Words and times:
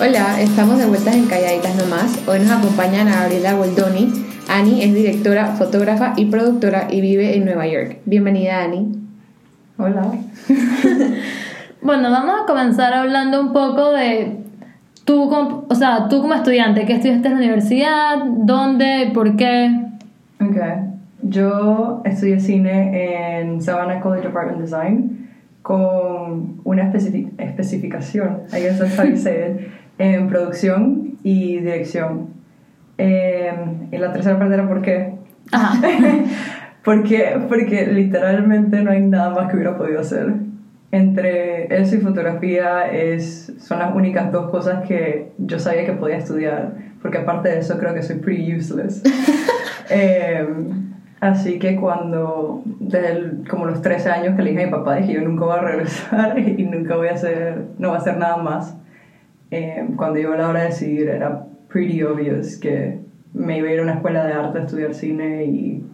Hola, 0.00 0.40
estamos 0.40 0.78
de 0.78 0.86
vueltas 0.86 1.14
en 1.14 1.26
Calladitas 1.26 1.76
Nomás. 1.76 2.22
Hoy 2.26 2.40
nos 2.40 2.50
acompaña 2.50 3.02
Ana 3.02 3.20
Gabriela 3.22 3.52
Goldoni. 3.54 4.12
Ani 4.48 4.82
es 4.82 4.94
directora, 4.94 5.46
fotógrafa 5.48 6.14
y 6.16 6.26
productora 6.26 6.88
y 6.90 7.00
vive 7.00 7.36
en 7.36 7.44
Nueva 7.44 7.66
York. 7.66 7.98
Bienvenida, 8.06 8.62
Ani. 8.62 8.92
Hola. 9.78 10.12
Bueno, 11.82 12.10
vamos 12.10 12.42
a 12.42 12.46
comenzar 12.46 12.92
hablando 12.92 13.40
un 13.40 13.54
poco 13.54 13.92
de 13.92 14.36
tú, 15.06 15.30
como, 15.30 15.64
o 15.66 15.74
sea, 15.74 16.08
tú 16.10 16.20
como 16.20 16.34
estudiante, 16.34 16.84
¿qué 16.84 16.92
estudiaste 16.96 17.26
en 17.28 17.34
la 17.34 17.40
universidad? 17.40 18.16
¿Dónde? 18.22 19.10
¿Por 19.14 19.34
qué? 19.36 19.74
Ok. 20.42 20.56
Yo 21.22 22.02
estudié 22.04 22.38
cine 22.38 23.38
en 23.40 23.62
Savannah 23.62 23.98
College 24.00 24.28
of 24.28 24.36
Art 24.36 24.50
and 24.50 24.60
Design 24.60 25.30
con 25.62 26.60
una 26.64 26.92
especifi- 26.92 27.30
especificación, 27.38 28.42
I 28.52 28.60
guess 28.60 28.78
that's 28.78 28.98
how 28.98 29.06
you 29.06 29.16
say 29.16 29.52
it, 29.52 29.66
en 30.00 30.26
producción 30.28 31.18
y 31.22 31.58
dirección. 31.58 32.30
Eh, 32.98 33.52
y 33.92 33.98
la 33.98 34.12
tercera 34.12 34.38
parte 34.38 34.54
era 34.54 34.66
por 34.68 34.82
qué. 34.82 35.14
Ajá. 35.52 35.80
Porque, 36.82 37.38
porque 37.46 37.86
literalmente 37.86 38.80
no 38.82 38.90
hay 38.90 39.02
nada 39.02 39.28
más 39.30 39.50
que 39.50 39.56
hubiera 39.56 39.76
podido 39.76 40.00
hacer. 40.00 40.32
Entre 40.92 41.66
eso 41.78 41.96
y 41.96 41.98
fotografía 41.98 42.90
es, 42.90 43.52
son 43.58 43.80
las 43.80 43.94
únicas 43.94 44.32
dos 44.32 44.50
cosas 44.50 44.88
que 44.88 45.30
yo 45.36 45.58
sabía 45.58 45.84
que 45.84 45.92
podía 45.92 46.16
estudiar, 46.16 46.72
porque 47.02 47.18
aparte 47.18 47.50
de 47.50 47.58
eso 47.58 47.76
creo 47.78 47.92
que 47.92 48.02
soy 48.02 48.16
pretty 48.16 48.56
useless. 48.56 49.02
Eh, 49.92 50.46
así 51.20 51.58
que 51.58 51.74
cuando, 51.76 52.62
desde 52.78 53.10
el- 53.12 53.44
como 53.50 53.66
los 53.66 53.82
13 53.82 54.08
años 54.08 54.36
que 54.36 54.42
le 54.42 54.50
dije 54.52 54.62
a 54.62 54.66
mi 54.66 54.72
papá, 54.72 54.94
dije 54.96 55.14
yo 55.14 55.20
nunca 55.22 55.44
voy 55.46 55.58
a 55.58 55.62
regresar 55.62 56.38
y 56.58 56.62
nunca 56.62 56.94
voy 56.96 57.08
a 57.08 57.12
hacer, 57.14 57.64
no 57.78 57.88
voy 57.88 57.96
a 57.96 58.00
hacer 58.00 58.16
nada 58.16 58.36
más. 58.36 58.76
Eh, 59.50 59.84
cuando 59.96 60.18
llegó 60.18 60.34
la 60.34 60.48
hora 60.48 60.60
de 60.60 60.66
decidir 60.66 61.08
era 61.08 61.44
pretty 61.68 62.02
obvious 62.02 62.56
que 62.56 63.00
me 63.32 63.58
iba 63.58 63.68
a 63.68 63.72
ir 63.72 63.80
a 63.80 63.82
una 63.82 63.94
escuela 63.94 64.24
de 64.24 64.32
arte 64.32 64.58
a 64.58 64.62
estudiar 64.62 64.94
cine 64.94 65.44
y 65.44 65.84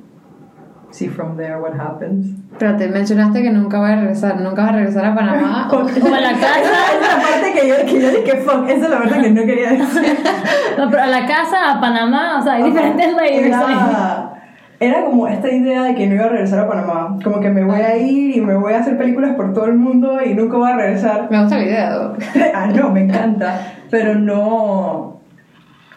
see 0.90 1.08
from 1.08 1.36
there 1.36 1.56
what 1.58 1.72
happens. 1.78 2.28
Pero 2.58 2.76
te 2.76 2.88
mencionaste 2.88 3.42
que 3.42 3.50
nunca 3.50 3.78
voy 3.78 3.90
a 3.90 3.96
regresar, 3.96 4.40
nunca 4.40 4.62
vas 4.62 4.70
a 4.70 4.76
regresar 4.76 5.04
a 5.06 5.14
Panamá. 5.14 5.68
O 5.72 5.78
a 5.78 5.84
la 6.20 6.30
Esa 6.30 6.40
casa. 6.40 6.60
es 6.94 7.00
la 7.00 7.22
parte 7.22 7.52
que 7.60 7.68
yo, 7.68 7.74
que 7.86 8.00
yo 8.00 8.10
dije, 8.22 8.36
fuck, 8.38 8.68
esa 8.68 8.84
es 8.84 8.90
la 8.90 8.98
parte 8.98 9.20
que 9.22 9.30
no 9.30 9.42
quería 9.44 9.70
decir. 9.72 10.16
No, 10.78 10.90
pero 10.90 11.02
a 11.04 11.06
la 11.06 11.24
casa, 11.26 11.72
a 11.72 11.80
Panamá, 11.80 12.38
o 12.38 12.42
sea, 12.42 12.54
hay 12.54 12.64
diferentes 12.64 13.14
layers. 13.14 13.54
ahí. 13.56 14.35
Era, 14.78 15.04
como 15.06 15.26
esta 15.26 15.50
idea 15.50 15.84
de 15.84 15.94
que 15.94 16.06
no 16.06 16.14
iba 16.16 16.24
a 16.24 16.28
regresar 16.28 16.58
a 16.58 16.68
Panamá. 16.68 17.18
Como 17.24 17.40
que 17.40 17.48
me 17.48 17.64
voy 17.64 17.80
a 17.80 17.96
ir 17.96 18.36
y 18.36 18.40
me 18.40 18.54
voy 18.54 18.74
a 18.74 18.80
hacer 18.80 18.98
películas 18.98 19.34
por 19.34 19.54
todo 19.54 19.66
el 19.66 19.74
mundo 19.74 20.18
y 20.22 20.34
nunca 20.34 20.58
voy 20.58 20.70
a 20.70 20.76
regresar. 20.76 21.28
Me 21.30 21.40
gusta 21.40 21.56
la 21.56 21.64
idea. 21.64 22.12
ah, 22.54 22.66
no, 22.66 22.90
me 22.90 23.04
encanta. 23.04 23.74
Pero 23.90 24.14
no. 24.14 25.20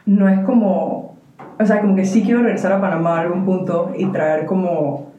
No 0.05 0.29
es 0.29 0.39
como. 0.41 1.17
O 1.59 1.65
sea, 1.65 1.81
como 1.81 1.95
que 1.95 2.05
sí 2.05 2.23
quiero 2.23 2.41
regresar 2.41 2.71
a 2.71 2.79
Panamá 2.79 3.17
a 3.17 3.21
algún 3.21 3.43
punto 3.43 3.91
y 3.97 4.05
traer 4.05 4.45
como. 4.45 5.11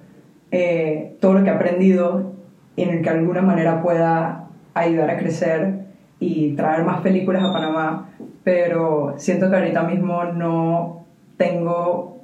eh, 0.51 1.17
todo 1.21 1.35
lo 1.35 1.45
que 1.45 1.51
he 1.51 1.53
aprendido 1.53 2.33
en 2.77 2.89
el 2.91 3.03
que 3.03 3.11
de 3.11 3.19
alguna 3.19 3.43
manera 3.43 3.83
pueda 3.83 4.47
ayudar 4.73 5.11
a 5.11 5.19
crecer 5.19 5.81
y 6.19 6.53
traer 6.55 6.85
más 6.85 7.03
películas 7.03 7.45
a 7.45 7.53
Panamá. 7.53 8.09
Pero 8.43 9.15
siento 9.19 9.51
que 9.51 9.57
ahorita 9.57 9.83
mismo 9.83 10.25
no 10.25 11.05
tengo 11.37 12.20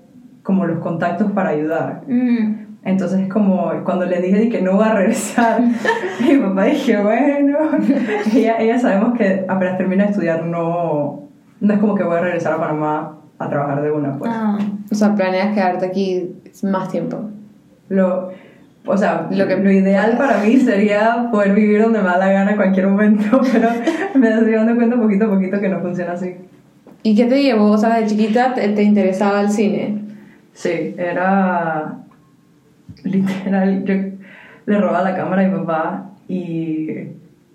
como 0.47 0.65
los 0.65 0.79
contactos 0.79 1.33
para 1.33 1.51
ayudar. 1.51 2.03
Mm. 2.07 2.67
Entonces, 2.85 3.29
como 3.29 3.73
cuando 3.85 4.07
le 4.07 4.23
dije 4.23 4.39
de 4.39 4.49
que 4.49 4.63
no 4.63 4.79
va 4.79 4.91
a 4.91 4.95
regresar, 4.95 5.61
mi 6.21 6.37
papá 6.37 6.65
dije, 6.67 7.03
bueno, 7.03 7.59
ella, 8.33 8.57
ella 8.61 8.79
sabemos 8.79 9.19
que 9.19 9.45
apenas 9.49 9.77
termina 9.77 10.05
de 10.05 10.11
estudiar, 10.11 10.45
no, 10.45 11.25
no 11.61 11.75
es 11.75 11.81
como 11.81 11.97
que 11.97 12.05
voy 12.05 12.17
a 12.17 12.21
regresar 12.21 12.53
a 12.53 12.59
Panamá 12.59 13.19
a 13.41 13.49
trabajar 13.49 13.83
de 13.83 13.91
una, 13.91 14.17
pues. 14.17 14.31
Ah. 14.33 14.57
O 14.89 14.95
sea, 14.95 15.17
planeas 15.17 15.53
quedarte 15.53 15.85
aquí 15.85 16.37
más 16.63 16.91
tiempo. 16.91 17.29
Lo, 17.89 18.31
o 18.87 18.97
sea, 18.97 19.27
Lo 19.29 19.39
lo, 19.39 19.49
que 19.49 19.57
lo 19.57 19.71
ideal 19.73 20.17
para 20.17 20.39
mí 20.39 20.59
sería 20.59 21.29
poder 21.33 21.55
vivir 21.55 21.83
donde 21.83 21.99
me 21.99 22.05
da 22.05 22.19
la 22.19 22.31
gana 22.31 22.53
en 22.53 22.57
cualquier 22.57 22.87
momento, 22.87 23.41
pero 23.53 23.69
me 24.15 24.29
estoy 24.29 24.53
dando 24.53 24.77
cuenta 24.77 24.97
poquito 24.97 25.25
a 25.25 25.31
poquito 25.31 25.59
que 25.59 25.69
no 25.69 25.81
funciona 25.81 26.13
así. 26.13 26.37
¿Y 27.03 27.17
qué 27.17 27.25
te 27.25 27.43
llevó? 27.43 27.73
O 27.73 27.79
sea, 27.79 27.97
de 27.97 28.07
chiquita 28.07 28.55
te, 28.55 28.69
te 28.69 28.83
interesaba 28.85 29.41
el 29.41 29.51
cine. 29.51 30.06
Sí, 30.57 30.95
era 30.97 31.99
literal, 33.05 33.85
yo 33.85 33.95
le 34.65 34.79
robaba 34.81 35.11
la 35.11 35.15
cámara 35.17 35.43
a 35.43 35.49
mi 35.49 35.59
papá 35.59 36.11
y 36.29 36.89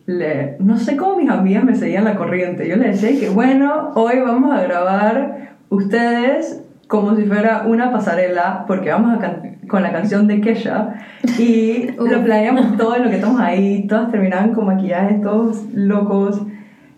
le, 0.06 0.56
no 0.60 0.78
sé 0.78 0.96
cómo 0.98 1.18
mis 1.18 1.30
amigas 1.30 1.64
me 1.64 1.76
seguían 1.76 2.04
la 2.04 2.16
corriente. 2.16 2.68
Yo 2.70 2.76
le 2.78 2.90
decía 2.90 3.20
que 3.20 3.30
bueno, 3.30 3.92
hoy 3.96 4.20
vamos 4.20 4.54
a 4.56 4.62
grabar 4.62 5.56
ustedes 5.70 6.62
como 6.88 7.16
si 7.16 7.24
fuera 7.24 7.64
una 7.66 7.92
pasarela 7.92 8.66
porque 8.68 8.92
vamos 8.92 9.18
a 9.18 9.20
can- 9.20 9.58
con 9.68 9.82
la 9.82 9.92
canción 9.92 10.28
de 10.28 10.40
Kesha 10.42 10.94
y 11.40 11.88
lo 11.98 12.24
planeamos 12.24 12.78
todo 12.78 12.96
en 12.98 13.04
lo 13.06 13.10
que 13.10 13.16
estamos 13.16 13.42
ahí, 13.42 13.88
todas 13.88 14.12
terminaban 14.12 14.54
con 14.54 14.68
maquillajes, 14.68 15.22
todos 15.24 15.64
locos. 15.74 16.42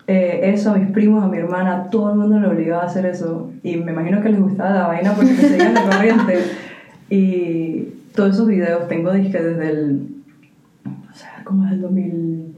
Eh, 0.08 0.52
eso 0.54 0.72
a 0.72 0.78
mis 0.78 0.92
primos, 0.92 1.24
a 1.24 1.28
mi 1.28 1.38
hermana, 1.38 1.90
todo 1.90 2.12
el 2.12 2.18
mundo 2.18 2.40
le 2.40 2.48
obligaba 2.48 2.84
a 2.84 2.86
hacer 2.88 3.06
eso. 3.06 3.52
Y 3.64 3.78
me 3.78 3.92
imagino 3.92 4.22
que 4.22 4.30
les 4.30 4.42
gustaba 4.42 4.72
la 4.72 4.88
vaina 4.88 5.14
porque 5.14 5.32
me 5.32 5.38
seguían 5.38 5.74
la 5.74 5.90
corriente. 5.90 6.40
Y 7.10 7.88
todos 8.16 8.36
esos 8.36 8.48
videos 8.48 8.88
tengo 8.88 9.14
dije 9.14 9.42
desde 9.42 9.70
el. 9.70 10.08
O 11.10 11.14
sea, 11.16 11.42
como 11.44 11.64
desde 11.64 11.76
el 11.76 11.82
2000. 11.82 12.56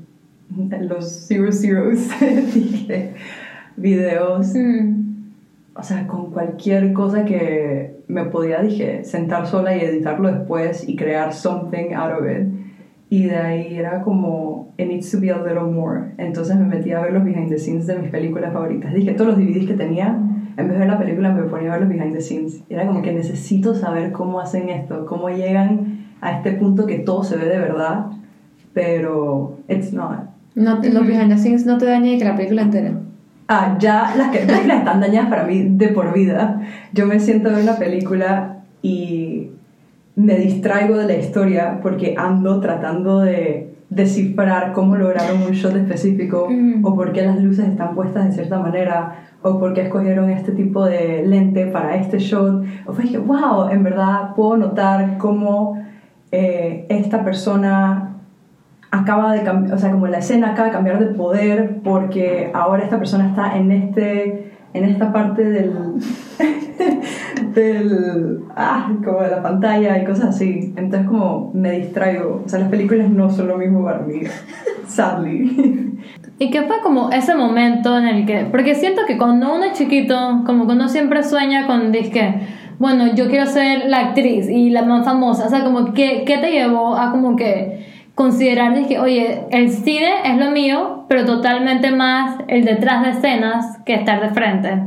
Los 0.88 1.28
Zero 1.28 1.52
Zeros. 1.52 2.00
dije, 2.54 3.14
videos. 3.76 4.54
Mm. 4.56 5.06
O 5.78 5.84
sea, 5.84 6.08
con 6.08 6.32
cualquier 6.32 6.94
cosa 6.94 7.26
que 7.26 7.96
me 8.08 8.24
podía, 8.26 8.62
dije, 8.62 9.04
sentar 9.04 9.46
sola 9.46 9.76
y 9.76 9.82
editarlo 9.82 10.32
después 10.32 10.88
y 10.88 10.96
crear 10.96 11.34
something 11.34 11.94
out 11.94 12.14
of 12.14 12.26
it. 12.26 12.48
Y 13.10 13.26
de 13.26 13.36
ahí 13.38 13.76
era 13.76 14.02
como, 14.02 14.74
it 14.78 14.88
needs 14.88 15.12
to 15.12 15.20
be 15.20 15.30
a 15.32 15.38
little 15.38 15.72
more. 15.72 16.12
Entonces 16.18 16.56
me 16.58 16.66
metí 16.66 16.92
a 16.92 17.02
ver 17.02 17.14
los 17.14 17.24
behind 17.24 17.50
the 17.50 17.60
scenes 17.60 17.86
de 17.88 17.98
mis 18.00 18.10
películas 18.10 18.52
favoritas. 18.52 18.94
Dije, 18.94 19.12
todos 19.14 19.32
los 19.32 19.38
DVDs 19.38 19.68
que 19.68 19.76
tenía, 19.76 20.08
en 20.58 20.68
vez 20.68 20.70
de 20.74 20.78
ver 20.80 20.88
la 20.88 20.98
película 20.98 21.32
me 21.32 21.44
ponía 21.44 21.70
a 21.74 21.78
ver 21.78 21.82
los 21.88 21.90
behind 21.90 22.14
the 22.14 22.22
scenes. 22.22 22.62
Y 22.68 22.74
era 22.74 22.88
como 22.88 23.02
que 23.04 23.12
necesito 23.14 23.76
saber 23.76 24.12
cómo 24.12 24.40
hacen 24.40 24.70
esto, 24.70 25.06
cómo 25.06 25.30
llegan 25.30 26.06
a 26.22 26.32
este 26.38 26.54
punto 26.54 26.88
que 26.88 26.98
todo 27.00 27.24
se 27.24 27.38
ve 27.38 27.46
de 27.46 27.60
verdad, 27.60 28.06
pero 28.74 29.58
it's 29.68 29.94
not. 29.94 30.30
No, 30.56 30.80
Los 30.82 31.06
behind 31.06 31.30
the 31.30 31.38
scenes 31.38 31.66
no 31.66 31.78
te 31.78 31.86
dañan 31.86 32.18
que 32.18 32.26
la 32.26 32.36
película 32.36 32.62
entera. 32.64 32.94
Ah, 33.48 33.78
ya 33.80 34.14
las 34.18 34.32
que- 34.32 34.40
películas 34.40 34.80
están 34.80 35.00
dañadas 35.02 35.30
para 35.30 35.44
mí 35.46 35.68
de 35.70 35.90
por 35.90 36.14
vida. 36.14 36.62
Yo 36.94 37.06
me 37.06 37.20
siento 37.20 37.50
a 37.50 37.54
ver 37.54 37.64
una 37.64 37.76
película 37.78 38.58
y 38.82 39.50
me 40.16 40.36
distraigo 40.36 40.98
de 40.98 41.08
la 41.08 41.16
historia 41.16 41.80
porque 41.82 42.16
ando 42.18 42.60
tratando 42.60 43.20
de 43.20 43.76
descifrar 43.90 44.74
cómo 44.74 44.96
lograron 44.96 45.44
un 45.44 45.52
shot 45.52 45.76
específico 45.76 46.48
Mm. 46.50 46.84
o 46.86 46.96
por 46.96 47.12
qué 47.14 47.22
las 47.24 47.40
luces 47.42 47.68
están 47.68 47.96
puestas 47.96 48.26
de 48.26 48.32
cierta 48.32 48.60
manera 48.60 49.16
o 49.42 49.60
por 49.60 49.74
qué 49.74 49.82
escogieron 49.82 50.30
este 50.30 50.52
tipo 50.54 50.86
de 50.86 51.24
lente 51.26 51.68
para 51.68 51.96
este 51.96 52.18
shot. 52.18 52.64
O 52.88 52.94
fue 52.94 53.06
que, 53.06 53.18
wow, 53.18 53.70
en 53.70 53.84
verdad 53.84 54.34
puedo 54.36 54.58
notar 54.58 55.18
cómo 55.18 55.80
eh, 56.32 56.86
esta 56.90 57.24
persona 57.24 58.16
acaba 58.92 59.34
de 59.34 59.44
cambiar, 59.44 59.76
o 59.76 59.78
sea, 59.78 59.92
como 59.92 60.08
la 60.08 60.18
escena 60.20 60.52
acaba 60.52 60.70
de 60.70 60.74
cambiar 60.74 61.00
de 61.00 61.14
poder 61.14 61.82
porque 61.84 62.50
ahora 62.54 62.84
esta 62.84 62.98
persona 62.98 63.28
está 63.28 63.58
en 63.58 63.72
este 63.72 64.45
en 64.76 64.84
esta 64.86 65.12
parte 65.14 65.44
del 65.44 65.74
del 67.54 68.44
ah, 68.56 68.92
como 69.04 69.22
de 69.22 69.30
la 69.30 69.42
pantalla 69.42 69.98
y 69.98 70.06
cosas 70.06 70.36
así. 70.36 70.74
Entonces 70.76 71.08
como 71.08 71.52
me 71.54 71.72
distraigo, 71.80 72.44
o 72.46 72.50
sea, 72.50 72.60
las 72.60 72.70
películas 72.70 73.10
no 73.10 73.30
son 73.30 73.48
lo 73.48 73.58
mismo 73.58 73.84
para 73.84 74.00
mí. 74.00 74.22
Sadly. 74.88 75.98
¿Y 76.38 76.52
qué 76.52 76.64
fue 76.64 76.82
como 76.82 77.10
ese 77.12 77.36
momento 77.36 77.98
en 77.98 78.08
el 78.08 78.26
que.? 78.26 78.46
Porque 78.52 78.76
siento 78.76 79.04
que 79.08 79.18
cuando 79.18 79.56
uno 79.56 79.64
es 79.66 79.74
chiquito, 79.78 80.44
como 80.46 80.68
que 80.68 80.74
uno 80.74 80.90
siempre 80.90 81.24
sueña 81.24 81.66
con 81.66 81.92
disque. 81.92 82.42
Bueno, 82.78 83.16
yo 83.16 83.30
quiero 83.30 83.46
ser 83.46 83.86
la 83.88 84.00
actriz 84.08 84.50
y 84.50 84.70
la 84.70 84.84
más 84.84 85.06
famosa. 85.06 85.46
O 85.46 85.50
sea, 85.50 85.64
como 85.64 85.94
que, 85.94 86.24
¿qué 86.26 86.38
te 86.40 86.52
llevó 86.52 86.98
a 86.98 87.12
como 87.12 87.38
que 87.38 87.86
considerar 88.16 88.86
que, 88.88 89.00
oye, 89.00 89.44
el 89.52 89.70
cine 89.70 90.10
es 90.26 90.38
lo 90.38 90.52
mío, 90.52 90.95
pero 91.08 91.26
totalmente 91.26 91.92
más 91.92 92.38
el 92.48 92.66
detrás 92.66 93.04
de 93.04 93.12
escenas 93.12 93.78
que 93.86 93.96
estar 93.96 94.22
de 94.22 94.30
frente? 94.30 94.82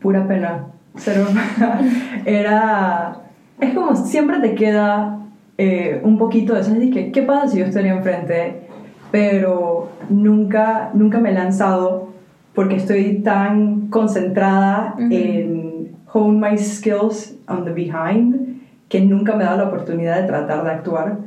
Pura 0.00 0.26
pena. 0.26 0.66
Era. 2.24 3.16
Es 3.60 3.74
como 3.74 3.96
siempre 3.96 4.38
te 4.40 4.54
queda 4.54 5.18
eh, 5.56 6.00
un 6.04 6.18
poquito 6.18 6.54
de 6.54 6.60
eso. 6.60 6.74
Es 6.74 6.92
que, 6.92 7.10
¿qué 7.12 7.22
pasa 7.22 7.48
si 7.48 7.58
yo 7.58 7.66
estaría 7.66 7.92
enfrente? 7.92 8.68
Pero 9.10 9.90
nunca, 10.08 10.90
nunca 10.94 11.18
me 11.18 11.30
he 11.30 11.34
lanzado 11.34 12.08
porque 12.54 12.76
estoy 12.76 13.20
tan 13.22 13.88
concentrada 13.88 14.94
Ujú. 14.96 15.08
en 15.10 15.96
hone 16.12 16.38
my 16.38 16.58
skills 16.58 17.36
on 17.48 17.64
the 17.64 17.70
behind 17.70 18.48
que 18.88 19.00
nunca 19.00 19.34
me 19.36 19.44
he 19.44 19.46
dado 19.46 19.58
la 19.58 19.68
oportunidad 19.68 20.20
de 20.20 20.26
tratar 20.26 20.64
de 20.64 20.70
actuar. 20.70 21.18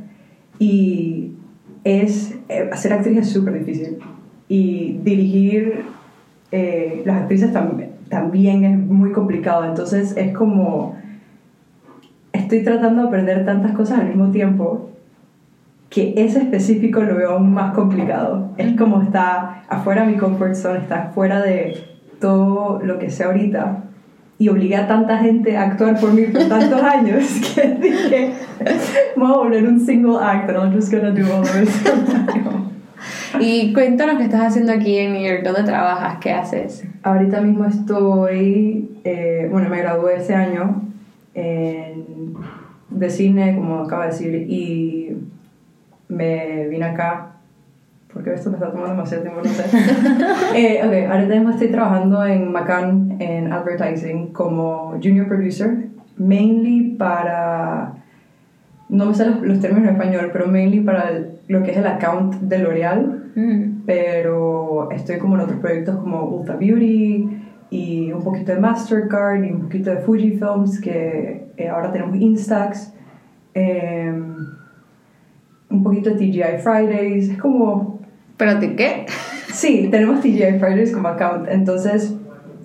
Y 0.60 1.32
es. 1.84 2.36
eh, 2.50 2.70
Hacer 2.72 2.94
actriz 2.94 3.18
es 3.18 3.30
súper 3.30 3.60
difícil. 3.64 4.00
Y 4.48 5.00
dirigir 5.04 5.86
eh, 6.52 7.02
las 7.06 7.22
actrices 7.22 7.54
tam- 7.54 7.86
también 8.10 8.66
es 8.66 8.78
muy 8.78 9.12
complicado. 9.12 9.66
Entonces 9.66 10.16
es 10.18 10.34
como, 10.34 10.98
estoy 12.34 12.64
tratando 12.64 13.04
de 13.04 13.08
aprender 13.08 13.46
tantas 13.46 13.72
cosas 13.74 14.00
al 14.00 14.08
mismo 14.08 14.32
tiempo 14.32 14.90
que 15.90 16.14
ese 16.18 16.40
específico 16.40 17.02
lo 17.02 17.16
veo 17.16 17.32
aún 17.32 17.54
más 17.54 17.74
complicado. 17.74 18.50
Es 18.58 18.78
como 18.78 19.02
está 19.02 19.64
afuera 19.70 20.06
de 20.06 20.14
mi 20.14 20.18
comfort 20.18 20.56
zone, 20.56 20.80
está 20.80 21.12
fuera 21.14 21.42
de 21.42 21.78
todo 22.20 22.80
lo 22.84 22.98
que 23.00 23.10
sé 23.10 23.24
ahorita. 23.26 23.84
Y 24.42 24.50
obligué 24.50 24.76
a 24.76 24.88
tanta 24.88 25.20
gente 25.20 25.56
a 25.56 25.68
actuar 25.68 26.00
por 26.00 26.14
mí 26.14 26.24
por 26.24 26.42
tantos 26.46 26.82
años 26.82 27.26
que 27.56 27.78
dije, 27.80 28.34
voy 29.16 29.32
a 29.32 29.38
volver 29.38 29.68
un 29.68 29.80
single 29.80 30.18
actor, 30.20 30.56
I'm 30.56 30.74
just 30.74 30.92
gonna 30.92 31.12
do 31.12 31.32
all 31.32 31.42
of 31.42 31.62
it. 31.62 31.70
Y 33.40 33.72
cuéntanos 33.74 34.18
qué 34.18 34.24
estás 34.24 34.42
haciendo 34.42 34.74
aquí 34.74 34.98
en 34.98 35.14
New 35.14 35.22
York, 35.22 35.44
dónde 35.44 35.64
trabajas, 35.64 36.18
qué 36.20 36.32
haces. 36.32 36.84
Ahorita 37.04 37.42
mismo 37.42 37.66
estoy, 37.66 39.00
eh, 39.04 39.48
bueno, 39.52 39.70
me 39.70 39.78
gradué 39.78 40.18
ese 40.18 40.34
año 40.34 40.82
en, 41.34 42.34
de 42.90 43.10
cine, 43.10 43.56
como 43.56 43.80
acabo 43.80 44.02
de 44.02 44.08
decir, 44.08 44.36
y 44.50 45.18
me 46.10 46.68
vine 46.68 46.86
acá, 46.86 47.34
porque 48.14 48.34
esto 48.34 48.50
me 48.50 48.58
está 48.58 48.72
tomando 48.72 48.92
demasiado 48.92 49.24
tiempo, 49.24 49.42
no 49.44 49.50
sé. 49.50 49.64
eh, 50.56 50.82
ok, 50.86 51.12
ahorita 51.12 51.36
mismo 51.36 51.52
estoy 51.52 51.68
trabajando 51.70 52.26
en 52.26 52.52
Macan, 52.52 53.11
en 53.22 53.52
advertising, 53.54 54.28
como 54.34 54.98
junior 55.04 55.28
producer, 55.28 55.88
mainly 56.18 56.96
para, 56.98 57.94
no 58.90 59.06
me 59.06 59.14
sé 59.14 59.26
los, 59.26 59.42
los 59.42 59.60
términos 59.60 59.90
en 59.90 59.96
español, 59.96 60.30
pero 60.34 60.48
mainly 60.48 60.82
para 60.82 61.10
el- 61.10 61.28
lo 61.48 61.64
que 61.64 61.72
es 61.72 61.78
el 61.78 61.88
account 61.88 62.36
de 62.42 62.58
L'Oreal 62.60 63.18
Mm. 63.36 63.84
pero 63.86 64.90
estoy 64.92 65.18
como 65.18 65.36
en 65.36 65.42
otros 65.42 65.60
proyectos 65.60 65.96
como 65.98 66.24
Ulta 66.26 66.58
Beauty 66.58 67.30
y 67.70 68.12
un 68.12 68.22
poquito 68.24 68.52
de 68.54 68.60
Mastercard 68.60 69.42
y 69.46 69.52
un 69.52 69.62
poquito 69.62 69.90
de 69.90 69.98
Fujifilms 69.98 70.82
que 70.82 71.46
eh, 71.56 71.70
ahora 71.70 71.94
tenemos 71.94 72.18
Instax 72.18 72.94
eh, 73.54 74.14
un 75.70 75.84
poquito 75.84 76.10
de 76.10 76.16
TGI 76.18 76.58
Fridays 76.62 77.30
es 77.30 77.38
como 77.38 78.00
¿Pero 78.36 78.56
de 78.60 78.76
qué? 78.76 79.06
sí 79.54 79.88
tenemos 79.90 80.20
TGI 80.20 80.60
Fridays 80.60 80.92
como 80.94 81.08
account 81.08 81.48
entonces 81.50 82.14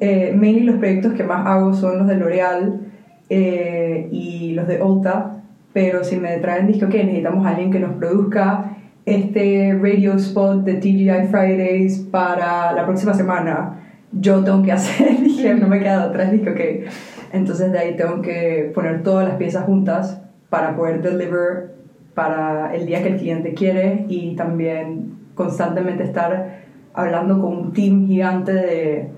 eh, 0.01 0.35
mainly 0.37 0.63
los 0.63 0.77
proyectos 0.77 1.13
que 1.15 1.25
más 1.25 1.47
hago 1.47 1.73
son 1.75 1.99
los 1.99 2.07
de 2.07 2.17
L'Oreal 2.17 2.81
eh, 3.29 4.09
y 4.11 4.53
los 4.53 4.67
de 4.69 4.83
Ulta 4.83 5.37
pero 5.77 6.03
si 6.05 6.17
me 6.17 6.39
traen 6.39 6.67
disco 6.67 6.89
que 6.89 7.05
necesitamos 7.05 7.45
a 7.45 7.51
alguien 7.51 7.71
que 7.71 7.79
nos 7.79 7.97
produzca 7.97 8.79
este 9.05 9.79
radio 9.79 10.15
spot 10.15 10.65
de 10.65 10.77
TGI 10.77 11.29
Fridays 11.31 11.99
para 12.11 12.73
la 12.73 12.87
próxima 12.87 13.13
semana, 13.13 13.79
yo 14.11 14.43
tengo 14.43 14.63
que 14.63 14.73
hacer, 14.73 15.21
dije, 15.21 15.55
no 15.55 15.69
me 15.69 15.81
queda 15.81 16.07
otra, 16.07 16.31
dije, 16.31 16.49
ok. 16.49 16.91
Entonces 17.35 17.73
de 17.73 17.79
ahí 17.79 17.95
tengo 17.95 18.23
que 18.23 18.73
poner 18.75 19.03
todas 19.03 19.29
las 19.29 19.37
piezas 19.37 19.67
juntas 19.67 20.23
para 20.49 20.75
poder 20.75 21.03
deliver 21.03 21.75
para 22.15 22.75
el 22.75 22.87
día 22.87 23.03
que 23.03 23.11
el 23.11 23.19
cliente 23.19 23.53
quiere 23.53 24.07
y 24.09 24.35
también 24.35 25.15
constantemente 25.35 26.05
estar 26.05 26.63
hablando 26.95 27.39
con 27.39 27.55
un 27.55 27.73
team 27.75 28.07
gigante 28.07 28.53
de 28.55 29.11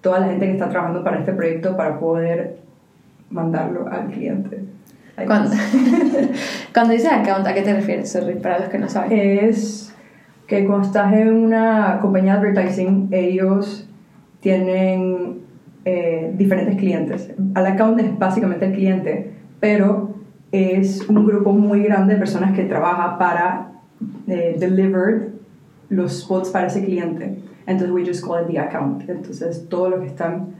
toda 0.00 0.20
la 0.20 0.28
gente 0.28 0.46
que 0.46 0.52
está 0.52 0.68
trabajando 0.68 1.02
para 1.02 1.18
este 1.18 1.32
proyecto 1.32 1.76
para 1.76 1.98
poder 1.98 2.58
mandarlo 3.30 3.88
al 3.88 4.08
cliente. 4.08 4.64
Cuando, 5.26 5.50
cuando 6.72 6.92
dices 6.92 7.10
account, 7.10 7.46
¿a 7.46 7.54
qué 7.54 7.62
te 7.62 7.74
refieres? 7.74 8.10
Sorry, 8.10 8.34
para 8.36 8.60
los 8.60 8.68
que 8.68 8.78
no 8.78 8.88
saben. 8.88 9.12
es 9.12 9.94
que 10.46 10.64
cuando 10.64 10.86
estás 10.86 11.12
en 11.12 11.32
una 11.34 11.98
compañía 12.00 12.36
de 12.36 12.48
advertising, 12.48 13.08
ellos 13.10 13.86
tienen 14.40 15.40
eh, 15.84 16.32
diferentes 16.36 16.76
clientes. 16.76 17.32
Al 17.54 17.66
account 17.66 18.00
es 18.00 18.18
básicamente 18.18 18.66
el 18.66 18.72
cliente, 18.72 19.32
pero 19.60 20.14
es 20.52 21.06
un 21.08 21.26
grupo 21.26 21.52
muy 21.52 21.82
grande 21.82 22.14
de 22.14 22.18
personas 22.18 22.52
que 22.54 22.64
trabaja 22.64 23.18
para 23.18 23.72
eh, 24.26 24.56
deliver 24.58 25.32
los 25.90 26.20
spots 26.20 26.50
para 26.50 26.68
ese 26.68 26.84
cliente. 26.84 27.38
Entonces, 27.68 27.90
we 27.92 28.02
just 28.04 28.24
call 28.24 28.36
it 28.42 28.46
the 28.48 28.58
account. 28.58 29.02
Entonces, 29.08 29.68
todo 29.68 29.90
lo 29.90 29.98
que 30.00 30.06
están. 30.06 30.54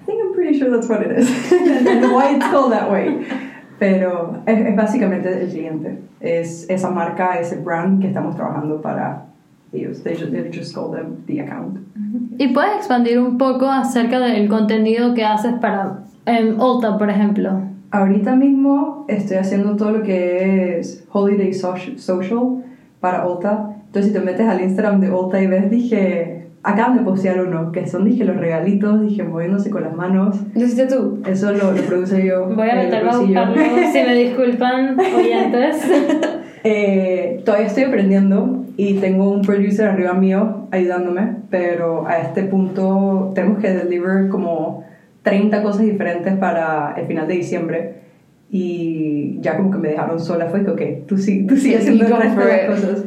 I 0.00 0.04
think 0.06 0.20
I'm 0.22 0.32
pretty 0.34 0.58
sure 0.58 0.70
that's 0.70 0.88
what 0.88 1.02
it 1.02 1.12
is. 1.18 1.28
and 1.52 2.10
why 2.12 2.34
it's 2.34 2.46
called 2.46 2.72
that 2.72 2.90
way. 2.90 3.26
Pero 3.78 4.42
es, 4.46 4.58
es 4.66 4.74
básicamente 4.76 5.28
el 5.42 5.48
cliente. 5.50 5.98
Es 6.20 6.68
esa 6.68 6.90
marca, 6.90 7.38
ese 7.38 7.56
brand 7.62 8.00
que 8.00 8.08
estamos 8.08 8.34
trabajando 8.34 8.80
para 8.80 9.26
ellos. 9.72 10.02
They 10.02 10.16
just, 10.16 10.32
they 10.32 10.50
just 10.50 10.74
call 10.74 10.90
them 10.90 11.22
the 11.26 11.40
account. 11.40 11.78
¿Y 12.38 12.48
puedes 12.54 12.74
expandir 12.76 13.18
un 13.20 13.36
poco 13.38 13.66
acerca 13.70 14.18
del 14.18 14.48
contenido 14.48 15.12
que 15.14 15.24
haces 15.24 15.52
para 15.60 16.04
en 16.26 16.60
Ulta, 16.60 16.96
por 16.98 17.10
ejemplo? 17.10 17.60
Ahorita 17.90 18.34
mismo 18.34 19.04
estoy 19.08 19.36
haciendo 19.36 19.76
todo 19.76 19.92
lo 19.92 20.02
que 20.02 20.78
es 20.78 21.04
Holiday 21.12 21.50
Soci- 21.52 21.98
Social 21.98 22.64
para 23.00 23.26
Ulta. 23.26 23.74
Entonces, 23.88 24.12
si 24.12 24.18
te 24.18 24.24
metes 24.24 24.46
al 24.46 24.60
Instagram 24.60 25.00
de 25.00 25.10
Ulta 25.10 25.42
y 25.42 25.46
ves, 25.46 25.70
dije, 25.70 26.46
acaban 26.62 26.98
de 26.98 27.02
postear 27.04 27.40
uno, 27.40 27.72
que 27.72 27.86
son, 27.86 28.04
dije, 28.04 28.24
los 28.24 28.36
regalitos, 28.36 29.00
dije, 29.02 29.22
moviéndose 29.24 29.70
con 29.70 29.82
las 29.82 29.94
manos. 29.94 30.36
¿Lo 30.54 30.60
hiciste 30.62 30.86
tú? 30.86 31.20
Eso 31.26 31.52
lo, 31.52 31.72
lo 31.72 31.82
produce 31.82 32.24
yo. 32.24 32.46
Voy 32.54 32.68
a 32.68 32.74
meterme 32.76 33.10
a 33.10 33.16
buscarlo, 33.18 33.56
si 33.92 34.02
me 34.02 34.14
disculpan, 34.14 34.96
oyentes. 34.98 35.76
Eh, 36.64 37.40
todavía 37.44 37.68
estoy 37.68 37.84
aprendiendo 37.84 38.64
y 38.76 38.94
tengo 38.94 39.30
un 39.30 39.42
producer 39.42 39.86
arriba 39.86 40.12
mío 40.12 40.66
ayudándome, 40.72 41.36
pero 41.50 42.06
a 42.08 42.18
este 42.18 42.42
punto 42.42 43.30
tenemos 43.32 43.60
que 43.60 43.70
deliver 43.70 44.28
como 44.28 44.82
30 45.22 45.62
cosas 45.62 45.82
diferentes 45.82 46.34
para 46.36 46.94
el 46.98 47.06
final 47.06 47.28
de 47.28 47.34
diciembre 47.34 47.94
y 48.50 49.38
ya 49.40 49.56
como 49.56 49.70
que 49.70 49.78
me 49.78 49.88
dejaron 49.90 50.18
sola, 50.18 50.46
fue 50.46 50.64
que, 50.64 50.70
ok, 50.72 51.06
tú, 51.06 51.16
sí, 51.16 51.46
tú 51.46 51.56
sigues 51.56 51.84
Sí, 51.84 51.90
haciendo 51.92 52.06
el 52.06 52.10
go 52.12 52.18
resto 52.18 52.34
for 52.40 52.44
de 52.44 52.50
las 52.50 52.62
it. 52.62 52.68
cosas. 52.86 53.04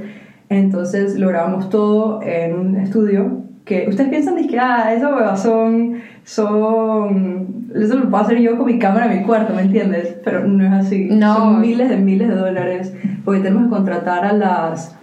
Entonces 0.51 1.17
lo 1.17 1.29
grabamos 1.29 1.69
todo 1.69 2.21
en 2.21 2.59
un 2.59 2.75
estudio 2.75 3.39
que 3.63 3.85
ustedes 3.87 4.09
piensan 4.09 4.35
que 4.47 4.59
ah, 4.59 4.93
eso 4.93 5.07
huevas 5.15 5.41
son, 5.41 5.93
son, 6.25 7.67
eso 7.73 7.95
lo 7.95 8.09
puedo 8.09 8.21
hacer 8.23 8.39
yo 8.39 8.57
con 8.57 8.65
mi 8.65 8.77
cámara 8.77 9.09
en 9.11 9.19
mi 9.21 9.25
cuarto, 9.25 9.53
¿me 9.53 9.61
entiendes? 9.61 10.17
Pero 10.25 10.45
no 10.45 10.65
es 10.65 10.73
así. 10.73 11.07
No. 11.09 11.35
Son 11.35 11.61
miles 11.61 11.87
de 11.87 11.95
miles 11.95 12.27
de 12.27 12.35
dólares 12.35 12.93
porque 13.23 13.39
tenemos 13.39 13.63
que 13.65 13.69
contratar 13.69 14.25
a 14.25 14.33
las 14.33 14.97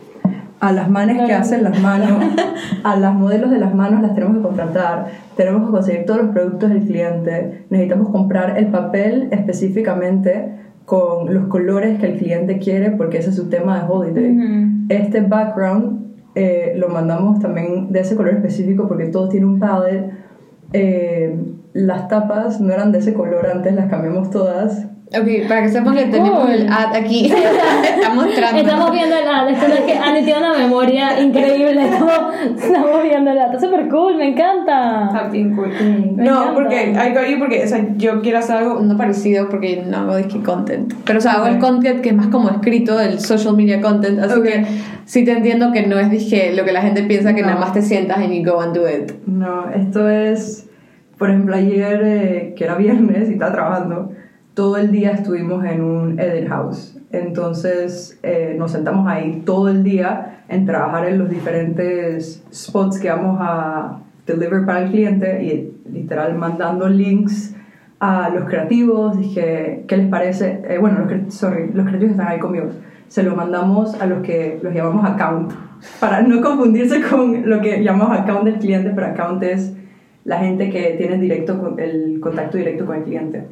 a 0.60 0.72
las 0.72 0.90
manes 0.90 1.16
que 1.18 1.24
Claro. 1.26 1.40
hacen 1.40 1.62
las 1.64 1.80
manos, 1.80 2.18
a 2.84 2.96
las 2.96 3.14
modelos 3.14 3.50
de 3.50 3.58
las 3.58 3.74
manos 3.74 4.02
las 4.02 4.14
tenemos 4.14 4.36
que 4.36 4.42
contratar, 4.42 5.06
tenemos 5.36 5.64
que 5.64 5.70
conseguir 5.70 6.04
todos 6.04 6.20
los 6.24 6.30
productos 6.32 6.68
del 6.68 6.82
cliente, 6.82 7.64
necesitamos 7.70 8.08
comprar 8.10 8.58
el 8.58 8.66
papel 8.66 9.28
específicamente 9.30 10.56
con 10.84 11.32
los 11.32 11.46
colores 11.46 11.98
que 12.00 12.06
el 12.06 12.18
cliente 12.18 12.58
quiere 12.58 12.90
porque 12.90 13.18
ese 13.18 13.30
es 13.30 13.36
su 13.36 13.48
tema 13.48 13.78
de 13.80 13.84
holiday. 13.88 14.36
Ujú. 14.36 14.77
Este 14.88 15.20
background 15.20 16.08
eh, 16.34 16.74
lo 16.76 16.88
mandamos 16.88 17.40
también 17.40 17.92
de 17.92 18.00
ese 18.00 18.16
color 18.16 18.34
específico 18.34 18.86
porque 18.86 19.06
todo 19.06 19.28
tiene 19.28 19.46
un 19.46 19.58
palette. 19.58 20.12
Eh, 20.72 21.36
las 21.72 22.08
tapas 22.08 22.60
no 22.60 22.72
eran 22.72 22.92
de 22.92 22.98
ese 22.98 23.14
color 23.14 23.46
antes, 23.52 23.74
las 23.74 23.88
cambiamos 23.90 24.30
todas. 24.30 24.86
Ok, 25.10 25.48
para 25.48 25.62
que 25.62 25.70
sepan 25.70 25.96
que 25.96 26.04
tenemos 26.04 26.40
cool. 26.40 26.50
el 26.50 26.68
ad 26.70 26.94
aquí. 26.94 27.32
Está 27.96 28.12
mostrando. 28.14 28.60
Estamos 28.60 28.92
viendo 28.92 29.16
el 29.16 29.26
ad, 29.26 29.48
esto 29.48 29.66
no 29.66 29.74
es 29.74 29.80
que 29.80 29.94
Ani 29.96 30.22
tiene 30.22 30.38
una 30.40 30.58
memoria 30.58 31.18
increíble, 31.18 31.82
estamos, 31.82 32.12
estamos 32.62 33.02
viendo 33.02 33.30
el 33.30 33.38
ad, 33.38 33.54
está 33.54 33.66
súper 33.66 33.88
cool, 33.88 34.16
me 34.18 34.28
encanta. 34.32 35.06
Está 35.06 35.28
bien 35.30 35.56
cool. 35.56 35.70
No, 36.14 36.22
encanta. 36.42 36.52
porque 36.54 36.76
ahí 36.98 37.36
porque, 37.38 37.64
o 37.64 37.66
sea, 37.68 37.86
yo 37.96 38.20
quiero 38.20 38.38
hacer 38.38 38.56
algo 38.56 38.80
no 38.80 38.98
parecido 38.98 39.48
porque 39.48 39.82
no 39.88 39.96
hago 39.96 40.16
disque 40.18 40.42
content. 40.42 40.92
Pero, 41.06 41.18
o 41.20 41.22
sea, 41.22 41.32
hago 41.36 41.46
el 41.46 41.58
content 41.58 42.02
que 42.02 42.10
es 42.10 42.14
más 42.14 42.26
como 42.26 42.50
escrito, 42.50 43.00
el 43.00 43.18
social 43.18 43.56
media 43.56 43.80
content. 43.80 44.20
Así 44.20 44.38
Ok. 44.38 44.44
que 44.44 44.66
sí 45.06 45.24
te 45.24 45.32
entiendo 45.32 45.72
que 45.72 45.86
no 45.86 45.98
es 45.98 46.10
dije 46.10 46.52
lo 46.54 46.66
que 46.66 46.72
la 46.72 46.82
gente 46.82 47.02
piensa 47.04 47.34
que 47.34 47.40
No. 47.40 47.46
nada 47.48 47.60
más 47.60 47.72
te 47.72 47.80
sientas 47.80 48.18
and 48.18 48.30
you 48.34 48.44
go 48.44 48.60
and 48.60 48.76
do 48.76 48.86
it. 48.86 49.10
No, 49.26 49.70
esto 49.70 50.06
es, 50.06 50.67
por 51.18 51.30
ejemplo, 51.30 51.54
ayer 51.54 52.00
eh, 52.04 52.54
que 52.56 52.64
era 52.64 52.76
viernes 52.76 53.28
y 53.28 53.32
estaba 53.32 53.52
trabajando, 53.52 54.12
todo 54.54 54.76
el 54.76 54.90
día 54.90 55.12
estuvimos 55.12 55.64
en 55.64 55.82
un 55.82 56.18
edit 56.18 56.48
house. 56.48 56.96
Entonces 57.10 58.18
eh, 58.22 58.54
nos 58.58 58.72
sentamos 58.72 59.08
ahí 59.08 59.42
todo 59.44 59.68
el 59.68 59.82
día 59.82 60.44
en 60.48 60.66
trabajar 60.66 61.08
en 61.08 61.18
los 61.18 61.28
diferentes 61.28 62.42
spots 62.52 62.98
que 62.98 63.08
vamos 63.08 63.38
a 63.40 64.00
deliver 64.26 64.64
para 64.66 64.82
el 64.82 64.90
cliente 64.90 65.42
y 65.42 65.90
literal 65.92 66.36
mandando 66.36 66.88
links 66.88 67.54
a 67.98 68.28
los 68.30 68.44
creativos. 68.44 69.18
Dije, 69.18 69.84
¿qué 69.88 69.96
les 69.96 70.08
parece? 70.08 70.62
Eh, 70.68 70.78
bueno, 70.78 71.00
los, 71.00 71.34
sorry, 71.34 71.70
los 71.72 71.86
creativos 71.86 72.12
están 72.12 72.28
ahí 72.28 72.38
conmigo. 72.38 72.66
Se 73.08 73.22
lo 73.22 73.34
mandamos 73.34 74.00
a 74.00 74.06
los 74.06 74.22
que 74.22 74.60
los 74.62 74.74
llamamos 74.74 75.04
account 75.08 75.52
para 76.00 76.22
no 76.22 76.40
confundirse 76.42 77.00
con 77.02 77.48
lo 77.48 77.60
que 77.60 77.82
llamamos 77.82 78.18
account 78.18 78.44
del 78.44 78.58
cliente, 78.58 78.90
pero 78.94 79.08
account 79.08 79.42
es 79.42 79.72
la 80.28 80.38
gente 80.40 80.68
que 80.68 80.94
tiene 80.98 81.16
directo 81.16 81.58
con- 81.58 81.80
el 81.80 82.20
contacto 82.20 82.58
directo 82.58 82.84
con 82.84 82.96
el 82.96 83.02
cliente. 83.04 83.44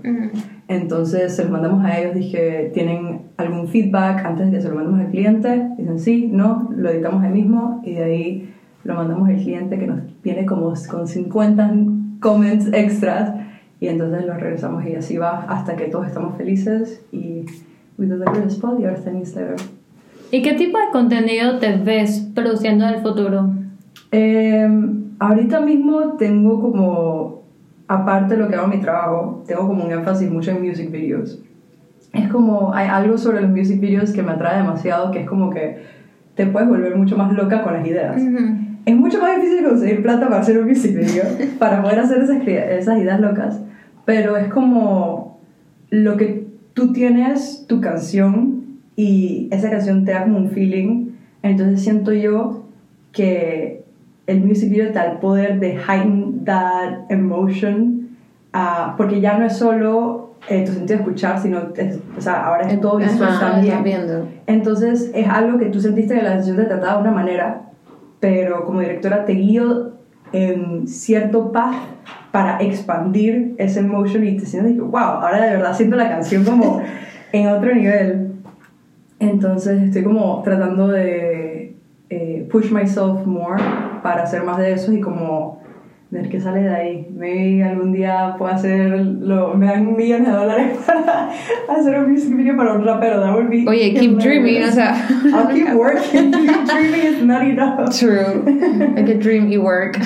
Entonces 0.68 1.35
se 1.35 1.42
los 1.42 1.50
mandamos 1.50 1.85
a 1.85 1.99
ellos, 1.99 2.14
dije, 2.14 2.71
¿tienen 2.75 3.23
algún 3.38 3.68
feedback 3.68 4.25
antes 4.25 4.47
de 4.50 4.52
que 4.56 4.62
se 4.62 4.68
lo 4.68 4.75
mandemos 4.75 5.00
al 5.00 5.11
cliente? 5.11 5.68
Dicen 5.78 5.99
sí, 5.99 6.28
no, 6.30 6.68
lo 6.76 6.90
editamos 6.90 7.23
ahí 7.23 7.33
mismo 7.33 7.80
y 7.85 7.92
de 7.95 8.04
ahí 8.04 8.54
lo 8.85 8.95
mandamos 8.95 9.28
al 9.28 9.37
cliente 9.37 9.78
que 9.78 9.87
nos 9.87 10.00
viene 10.23 10.45
como 10.45 10.75
con 10.90 11.06
50 11.09 11.73
comments 12.21 12.68
extras 12.73 13.35
y 13.80 13.88
entonces 13.88 14.26
lo 14.26 14.35
regresamos 14.35 14.85
y 14.87 14.95
así 14.97 15.16
va 15.16 15.47
hasta 15.49 15.76
que 15.76 15.85
todos 15.87 16.06
estamos 16.06 16.37
felices 16.37 17.00
y 17.12 17.45
we 17.99 18.06
deliver 18.06 18.42
the 18.42 18.49
spot 18.49 18.78
y 18.80 18.85
ahora 18.85 18.97
está 18.97 19.11
en 19.11 19.16
Instagram. 19.18 19.56
¿Y 20.30 20.42
qué 20.42 20.54
tipo 20.54 20.76
de 20.78 20.87
contenido 20.92 21.59
te 21.59 21.76
ves 21.76 22.28
produciendo 22.35 22.87
en 22.87 22.95
el 22.95 23.00
futuro? 23.00 23.50
Eh, 24.12 24.69
ahorita 25.19 25.61
mismo 25.61 26.15
tengo 26.15 26.61
como, 26.61 27.43
aparte 27.88 28.37
de 28.37 28.43
lo 28.43 28.49
que 28.49 28.57
hago 28.57 28.65
en 28.65 28.79
mi 28.79 28.81
trabajo, 28.81 29.45
tengo 29.47 29.67
como 29.67 29.85
un 29.85 29.93
énfasis 29.93 30.31
mucho 30.31 30.50
en 30.50 30.62
music 30.62 30.91
videos. 30.91 31.43
Es 32.12 32.29
como, 32.29 32.75
hay 32.75 32.88
algo 32.88 33.19
sobre 33.19 33.41
los 33.41 33.50
music 33.50 33.81
videos 33.81 34.12
que 34.12 34.23
me 34.23 34.33
atrae 34.33 34.59
demasiado, 34.59 35.11
que 35.11 35.21
es 35.21 35.29
como 35.29 35.50
que 35.50 35.85
te 36.35 36.47
puedes 36.47 36.69
volver 36.69 36.97
mucho 36.97 37.17
más 37.17 37.33
loca 37.33 37.62
con 37.62 37.75
las 37.75 37.87
ideas. 37.87 38.21
Es 38.85 38.97
mucho 38.97 39.21
más 39.21 39.37
difícil 39.37 39.65
conseguir 39.65 40.03
plata 40.03 40.29
para 40.29 40.41
hacer 40.41 40.59
un 40.59 40.69
music 40.69 40.95
video, 40.95 41.25
para 41.59 41.83
poder 41.83 41.99
hacer 41.99 42.23
esas, 42.23 42.47
esas 42.47 42.99
ideas 42.99 43.21
locas, 43.21 43.61
pero 44.05 44.37
es 44.37 44.49
como 44.49 45.41
lo 45.91 46.17
que 46.17 46.47
tú 46.75 46.93
tienes, 46.93 47.65
tu 47.67 47.81
canción, 47.81 48.57
y 48.97 49.49
esa 49.50 49.71
canción 49.71 50.05
te 50.05 50.12
da 50.12 50.23
como 50.23 50.38
un 50.38 50.50
feeling, 50.50 51.11
entonces 51.43 51.83
siento 51.83 52.12
yo 52.12 52.65
que 53.12 53.85
el 54.26 54.40
music 54.45 54.71
video 54.71 54.92
da 54.92 55.04
el 55.06 55.18
poder 55.18 55.61
de 55.61 55.75
heighten 55.76 56.45
that 56.45 57.04
emotion, 57.11 58.09
ah, 58.52 58.95
porque 58.97 59.21
ya 59.21 59.38
no 59.38 59.47
es 59.47 59.56
solo 59.56 60.23
eh, 60.49 60.64
tu 60.64 60.73
sentido 60.73 60.99
de 60.99 61.02
escuchar, 61.04 61.38
sino 61.40 61.59
es- 61.76 61.99
o 62.16 62.21
sea, 62.21 62.47
ahora 62.47 62.68
es 62.71 62.80
todo 62.80 62.99
visual 62.99 63.28
Ajá, 63.30 63.52
también. 63.52 63.83
viendo. 63.83 64.28
Entonces 64.47 65.11
es 65.14 65.26
algo 65.28 65.59
que 65.59 65.66
tú 65.66 65.80
sentiste 65.80 66.14
que 66.14 66.23
la 66.23 66.35
canción 66.35 66.56
te 66.56 66.64
trataba 66.64 66.97
de 66.97 67.09
una 67.09 67.11
manera, 67.11 67.62
pero 68.21 68.64
como 68.64 68.80
directora 68.80 69.25
te 69.25 69.33
guío 69.33 69.92
en 70.33 70.87
cierto 70.87 71.50
path 71.52 71.75
para 72.33 72.59
expandir 72.61 73.54
ese 73.59 73.80
emotion 73.80 74.25
y 74.25 74.37
te 74.37 74.47
sientes 74.47 74.75
que, 74.75 74.80
wow, 74.80 74.97
ahora 74.99 75.40
de 75.47 75.50
verdad 75.56 75.73
siento 75.75 75.97
la 75.97 76.09
canción 76.09 76.45
como 76.45 76.80
en 77.33 77.49
otro 77.49 77.75
nivel. 77.75 78.33
Entonces 79.18 79.83
estoy 79.83 80.02
como 80.04 80.42
tratando 80.45 80.88
de 80.88 81.75
eh, 82.11 82.49
push 82.52 82.71
myself 82.71 83.25
more 83.26 83.61
para 84.07 84.23
hacer 84.23 84.45
más 84.45 84.57
de 84.59 84.73
eso 84.73 84.93
y 84.93 85.01
como 85.01 85.61
ver 86.11 86.29
qué 86.29 86.41
sale 86.41 86.61
de 86.61 86.73
ahí. 86.73 87.09
Maybe 87.11 87.65
algún 87.65 87.93
día 87.93 88.37
puedo 88.39 88.53
hacer, 88.53 89.01
lo, 89.01 89.55
me 89.55 89.67
dan 89.67 89.97
millones 89.97 90.29
de 90.29 90.33
dólares 90.33 90.79
para 90.87 91.31
hacer 91.69 91.99
un 91.99 92.13
music 92.13 92.37
video 92.37 92.57
para 92.57 92.75
un 92.75 92.85
rapero. 92.85 93.21
That 93.21 93.35
would 93.35 93.51
be 93.51 93.67
Oye, 93.67 93.95
keep 93.99 94.17
dreaming, 94.21 94.63
o 94.63 94.71
sea. 94.71 94.95
I'll 95.35 95.53
keep 95.53 95.75
working. 95.75 96.31
keep 96.47 96.67
dreaming 96.67 97.03
is 97.03 97.23
not 97.25 97.43
enough. 97.43 97.99
True. 97.99 98.45
Hay 98.97 99.05
que 99.05 99.17
dream 99.17 99.51
y 99.51 99.59
work. 99.59 99.99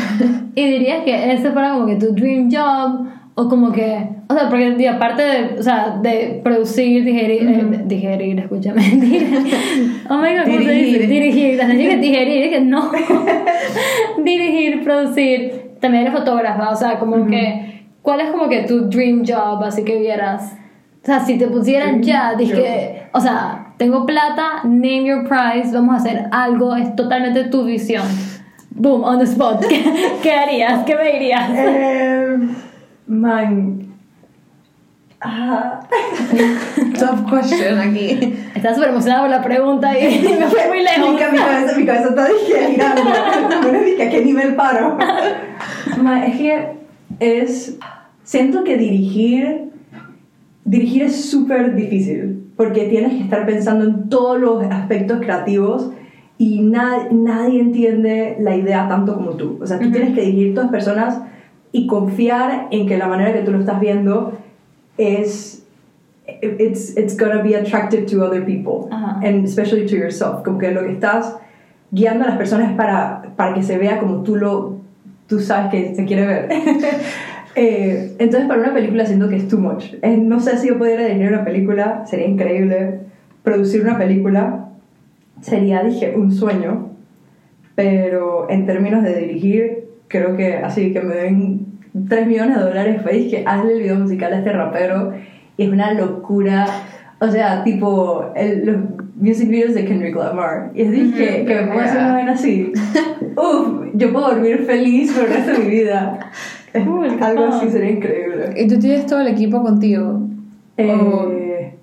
¿Y 0.54 0.64
dirías 0.64 1.04
que 1.04 1.32
ese 1.34 1.52
fuera 1.52 1.72
como 1.74 1.86
que 1.86 1.96
tu 1.96 2.14
dream 2.14 2.50
job? 2.50 3.06
O 3.40 3.48
como 3.48 3.72
que, 3.72 4.06
o 4.28 4.34
sea, 4.34 4.50
porque 4.50 4.76
y 4.78 4.84
aparte 4.84 5.22
de, 5.22 5.58
o 5.58 5.62
sea, 5.62 5.98
de 6.02 6.42
producir, 6.44 7.02
digerir, 7.06 7.48
eh, 7.48 7.80
digerir, 7.86 8.38
escúchame, 8.38 8.82
digerir. 9.00 10.02
oh 10.10 10.18
my 10.18 10.36
god, 10.36 10.44
¿cómo 10.44 10.58
se 10.58 10.72
dice? 10.72 10.98
Dirigir. 10.98 11.08
Dirigir, 11.08 11.56
las 11.56 11.68
dije 11.70 11.96
digerir, 12.02 12.42
dije 12.44 12.60
no. 12.60 12.90
Dirigir, 14.22 14.84
producir, 14.84 15.70
también 15.80 16.02
eres 16.02 16.18
fotógrafa, 16.18 16.68
o 16.68 16.76
sea, 16.76 16.98
como 16.98 17.26
que, 17.28 17.86
¿cuál 18.02 18.20
es 18.20 18.30
como 18.30 18.50
que 18.50 18.64
tu 18.64 18.90
dream 18.90 19.24
job, 19.26 19.64
así 19.64 19.84
que 19.84 19.98
vieras? 19.98 20.52
O 21.02 21.06
sea, 21.06 21.20
si 21.20 21.38
te 21.38 21.46
pusieran 21.46 22.02
ya, 22.02 22.34
dije, 22.34 23.04
o 23.14 23.20
sea, 23.22 23.72
tengo 23.78 24.04
plata, 24.04 24.64
name 24.64 25.06
your 25.06 25.26
price, 25.26 25.72
vamos 25.72 25.94
a 25.94 25.96
hacer 25.96 26.26
algo, 26.30 26.76
es 26.76 26.94
totalmente 26.94 27.44
tu 27.44 27.64
visión. 27.64 28.04
Boom, 28.72 29.02
on 29.02 29.18
the 29.18 29.24
spot. 29.24 29.64
¿Qué, 29.66 29.82
qué 30.22 30.30
harías? 30.30 30.84
¿Qué 30.84 30.94
me 30.94 31.12
dirías? 31.12 31.50
Eh, 31.54 32.36
man. 33.06 33.86
Ah. 35.22 35.80
Tough 36.98 37.28
question 37.28 37.78
aquí. 37.78 38.18
Estaba 38.54 38.74
súper 38.74 38.88
emocionada 38.90 39.22
por 39.22 39.30
la 39.30 39.42
pregunta 39.42 39.98
y 39.98 40.22
me 40.40 40.46
fue 40.46 40.68
muy 40.68 40.82
lejos. 40.82 41.12
mi 41.12 41.18
cabeza, 41.18 41.76
mi 41.76 41.84
cabeza 41.84 42.08
está 42.08 42.26
girando. 42.46 43.02
Bueno, 43.62 43.80
dije, 43.84 44.02
¿a 44.04 44.10
qué 44.10 44.24
nivel 44.24 44.54
paro? 44.56 44.96
Ma, 46.02 46.24
es 46.26 46.36
que 46.36 46.68
es. 47.20 47.78
Siento 48.22 48.64
que 48.64 48.76
dirigir. 48.78 49.70
Dirigir 50.64 51.02
es 51.02 51.28
súper 51.30 51.74
difícil. 51.74 52.44
Porque 52.56 52.84
tienes 52.84 53.12
que 53.12 53.22
estar 53.22 53.44
pensando 53.46 53.84
en 53.84 54.08
todos 54.08 54.38
los 54.40 54.64
aspectos 54.64 55.20
creativos 55.20 55.90
y 56.38 56.60
na- 56.60 57.08
nadie 57.10 57.60
entiende 57.60 58.36
la 58.40 58.54
idea 58.56 58.86
tanto 58.88 59.14
como 59.16 59.30
tú. 59.32 59.58
O 59.62 59.66
sea, 59.66 59.78
tú 59.78 59.90
tienes 59.90 60.14
que 60.14 60.20
dirigir 60.22 60.54
todas 60.54 60.70
las 60.70 60.84
personas 60.84 61.18
y 61.72 61.86
confiar 61.86 62.68
en 62.70 62.86
que 62.86 62.98
la 62.98 63.06
manera 63.06 63.32
que 63.32 63.40
tú 63.40 63.52
lo 63.52 63.60
estás 63.60 63.80
viendo 63.80 64.38
es 64.98 65.60
it's 66.42 66.96
it's 66.96 67.16
gonna 67.16 67.42
be 67.42 67.54
attractive 67.54 68.06
to 68.06 68.22
other 68.22 68.44
people. 68.44 68.88
Ajá. 68.90 69.20
and 69.22 69.44
especially 69.44 69.86
to 69.86 69.96
yourself. 69.96 70.42
Como 70.44 70.58
que 70.58 70.70
lo 70.70 70.82
que 70.82 70.92
estás 70.92 71.36
guiando 71.92 72.24
a 72.24 72.28
las 72.28 72.36
personas 72.36 72.70
es 72.70 72.76
para 72.76 73.22
para 73.36 73.54
que 73.54 73.62
se 73.62 73.78
vea 73.78 73.98
como 73.98 74.22
tú 74.22 74.36
lo 74.36 74.80
tú 75.26 75.40
sabes 75.40 75.70
que 75.70 75.94
se 75.94 76.04
quiere 76.04 76.26
ver. 76.26 76.48
Eh, 77.56 78.14
entonces 78.20 78.46
para 78.48 78.60
una 78.60 78.72
película 78.72 79.04
siento 79.04 79.28
que 79.28 79.34
es 79.34 79.48
too 79.48 79.58
much. 79.58 79.94
Eh, 80.02 80.16
no 80.16 80.38
sé 80.38 80.56
si 80.56 80.68
yo 80.68 80.78
pudiera 80.78 81.04
dirigir 81.04 81.32
una 81.32 81.44
película 81.44 82.06
sería 82.06 82.28
increíble. 82.28 83.00
Producir 83.42 83.82
una 83.82 83.98
película 83.98 84.68
sería 85.40 85.82
dije 85.82 86.14
un 86.16 86.30
sueño. 86.30 86.90
Pero 87.74 88.48
en 88.50 88.66
términos 88.66 89.02
de 89.02 89.16
dirigir 89.16 89.79
creo 90.10 90.36
que 90.36 90.56
así 90.56 90.92
que 90.92 91.00
me 91.00 91.14
den 91.14 91.66
3 92.08 92.26
millones 92.26 92.56
de 92.58 92.62
dólares 92.64 93.00
fue 93.02 93.28
que 93.28 93.44
hazle 93.46 93.74
el 93.74 93.80
video 93.82 93.96
musical 93.96 94.32
a 94.34 94.38
este 94.38 94.52
rapero 94.52 95.12
y 95.56 95.62
es 95.64 95.70
una 95.70 95.94
locura. 95.94 96.66
O 97.20 97.28
sea 97.30 97.62
tipo 97.64 98.32
el, 98.34 98.64
los 98.66 98.76
music 99.16 99.48
videos 99.48 99.74
de 99.74 99.84
Kendrick 99.84 100.16
Lamar. 100.16 100.70
Y 100.74 100.82
es 100.82 100.90
dije 100.90 101.44
que 101.46 101.54
me 101.54 101.66
puedo 101.68 101.80
hacer 101.80 101.98
una 101.98 102.12
vaina 102.12 102.32
así. 102.32 102.72
Uff 103.36 103.80
yo 103.94 104.12
puedo 104.12 104.28
dormir 104.32 104.64
feliz 104.66 105.12
por 105.12 105.24
el 105.24 105.34
resto 105.34 105.52
de 105.52 105.58
mi 105.58 105.70
vida. 105.70 106.30
Es- 106.72 106.84
Cool, 106.86 107.08
algo 107.20 107.44
así 107.46 107.68
sería 107.70 107.90
increíble. 107.90 108.54
¿Y 108.56 108.68
tú 108.68 108.78
tienes 108.78 109.04
todo 109.06 109.20
el 109.20 109.26
equipo 109.28 109.62
contigo? 109.62 110.20
Eh, 110.76 111.74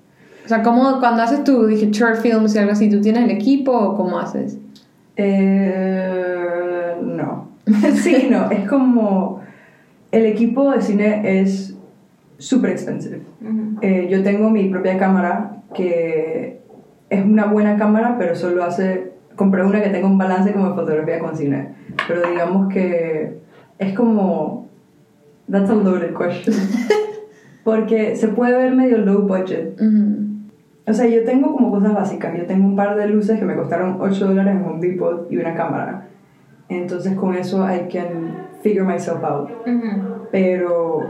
O 0.44 0.48
sea, 0.48 0.62
¿cómo 0.62 0.98
cuando 0.98 1.22
haces 1.22 1.44
tu, 1.44 1.66
dije, 1.66 1.90
short 1.90 2.16
films 2.16 2.54
y 2.54 2.58
algo 2.58 2.72
así, 2.72 2.88
¿tú 2.90 3.00
tienes 3.00 3.24
el 3.24 3.30
equipo 3.30 3.70
o 3.72 3.94
cómo 3.96 4.18
haces? 4.18 4.58
Eh, 5.16 6.94
no. 7.02 7.47
sí, 7.94 8.28
no. 8.30 8.50
Es 8.50 8.68
como. 8.68 9.40
El 10.10 10.24
equipo 10.24 10.70
de 10.70 10.80
cine 10.80 11.40
es 11.40 11.76
súper 12.38 12.70
expensive. 12.70 13.20
Eh, 13.82 14.08
yo 14.10 14.22
tengo 14.22 14.48
mi 14.48 14.68
propia 14.70 14.96
cámara 14.96 15.62
que 15.74 16.60
es 17.10 17.24
una 17.24 17.46
buena 17.46 17.76
cámara, 17.76 18.16
pero 18.18 18.34
solo 18.34 18.64
hace. 18.64 19.12
Compré 19.36 19.62
una 19.64 19.80
que 19.82 19.90
tenga 19.90 20.08
un 20.08 20.18
balance 20.18 20.52
como 20.52 20.70
de 20.70 20.74
fotografía 20.74 21.18
con 21.20 21.36
cine. 21.36 21.74
Pero 22.06 22.28
digamos 22.28 22.72
que 22.72 23.38
es 23.78 23.94
como. 23.94 24.66
That's 25.50 25.70
a 25.70 25.74
loaded 25.74 26.14
question. 26.14 26.54
Porque 27.64 28.16
se 28.16 28.28
puede 28.28 28.56
ver 28.56 28.74
medio 28.74 28.98
low 28.98 29.22
budget. 29.22 29.80
Ujú. 29.80 30.28
O 30.86 30.92
sea, 30.94 31.06
yo 31.06 31.22
tengo 31.24 31.52
como 31.52 31.70
cosas 31.70 31.94
básicas. 31.94 32.36
Yo 32.36 32.46
tengo 32.46 32.66
un 32.66 32.76
par 32.76 32.96
de 32.96 33.08
luces 33.08 33.38
que 33.38 33.44
me 33.44 33.56
costaron 33.56 33.98
8 34.00 34.28
dólares 34.28 34.56
en 34.56 34.64
Home 34.64 34.80
Depot 34.80 35.30
y 35.30 35.36
una 35.36 35.54
cámara. 35.54 36.07
Entonces 36.68 37.14
con 37.14 37.34
eso 37.34 37.64
I 37.64 37.88
can 37.90 38.48
figure 38.62 38.84
myself 38.84 39.22
out. 39.24 39.50
Pero 40.30 41.02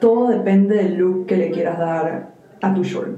todo 0.00 0.28
depende 0.28 0.76
del 0.76 0.96
look 0.96 1.26
que 1.26 1.36
le 1.36 1.50
quieras 1.50 1.78
dar 1.78 2.30
a 2.60 2.74
tu 2.74 2.82
short. 2.84 3.16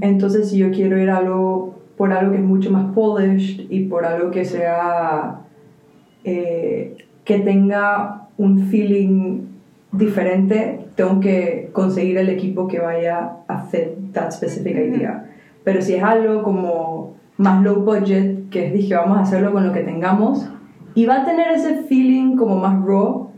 Entonces 0.00 0.50
si 0.50 0.58
yo 0.58 0.70
quiero 0.70 0.98
ir 0.98 1.10
a 1.10 1.18
algo, 1.18 1.74
por 1.96 2.12
algo 2.12 2.32
que 2.32 2.38
es 2.38 2.44
mucho 2.44 2.70
más 2.70 2.92
polished 2.94 3.66
y 3.70 3.86
por 3.86 4.04
algo 4.04 4.30
que 4.30 4.44
sea... 4.44 5.40
eh, 6.24 6.96
que 7.28 7.40
tenga 7.40 8.28
un 8.38 8.68
feeling 8.70 9.42
diferente, 9.92 10.80
tengo 10.94 11.20
que 11.20 11.68
conseguir 11.72 12.16
el 12.16 12.30
equipo 12.30 12.66
que 12.66 12.80
vaya 12.80 13.32
a 13.46 13.58
fit 13.66 14.12
that 14.14 14.30
specific 14.30 14.74
idea. 14.74 15.26
Pero 15.62 15.82
si 15.82 15.94
es 15.96 16.02
algo 16.02 16.42
como 16.42 16.97
más 17.38 17.62
low 17.62 17.76
budget, 17.76 18.50
que 18.50 18.66
es, 18.66 18.72
dije, 18.72 18.94
vamos 18.94 19.18
a 19.18 19.22
hacerlo 19.22 19.52
con 19.52 19.66
lo 19.66 19.72
que 19.72 19.80
tengamos, 19.80 20.46
y 20.94 21.06
va 21.06 21.22
a 21.22 21.24
tener 21.24 21.52
ese 21.52 21.82
feeling 21.84 22.36
como 22.36 22.56
más 22.56 22.84
raw, 22.84 23.30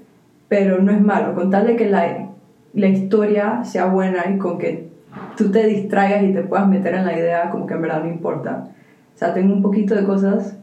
pero 0.48 0.82
no 0.82 0.90
es 0.90 1.00
malo, 1.00 1.34
con 1.34 1.50
tal 1.50 1.66
de 1.66 1.76
que 1.76 1.88
la, 1.88 2.28
la 2.72 2.86
historia 2.88 3.62
sea 3.64 3.86
buena 3.86 4.28
y 4.30 4.38
con 4.38 4.58
que 4.58 4.88
tú 5.36 5.50
te 5.50 5.66
distraigas 5.66 6.24
y 6.24 6.32
te 6.32 6.42
puedas 6.42 6.68
meter 6.68 6.94
en 6.94 7.06
la 7.06 7.16
idea, 7.16 7.50
como 7.50 7.66
que 7.66 7.74
en 7.74 7.82
verdad 7.82 8.02
no 8.02 8.08
importa. 8.08 8.68
O 9.14 9.18
sea, 9.18 9.34
tengo 9.34 9.52
un 9.52 9.62
poquito 9.62 9.94
de 9.94 10.04
cosas, 10.04 10.56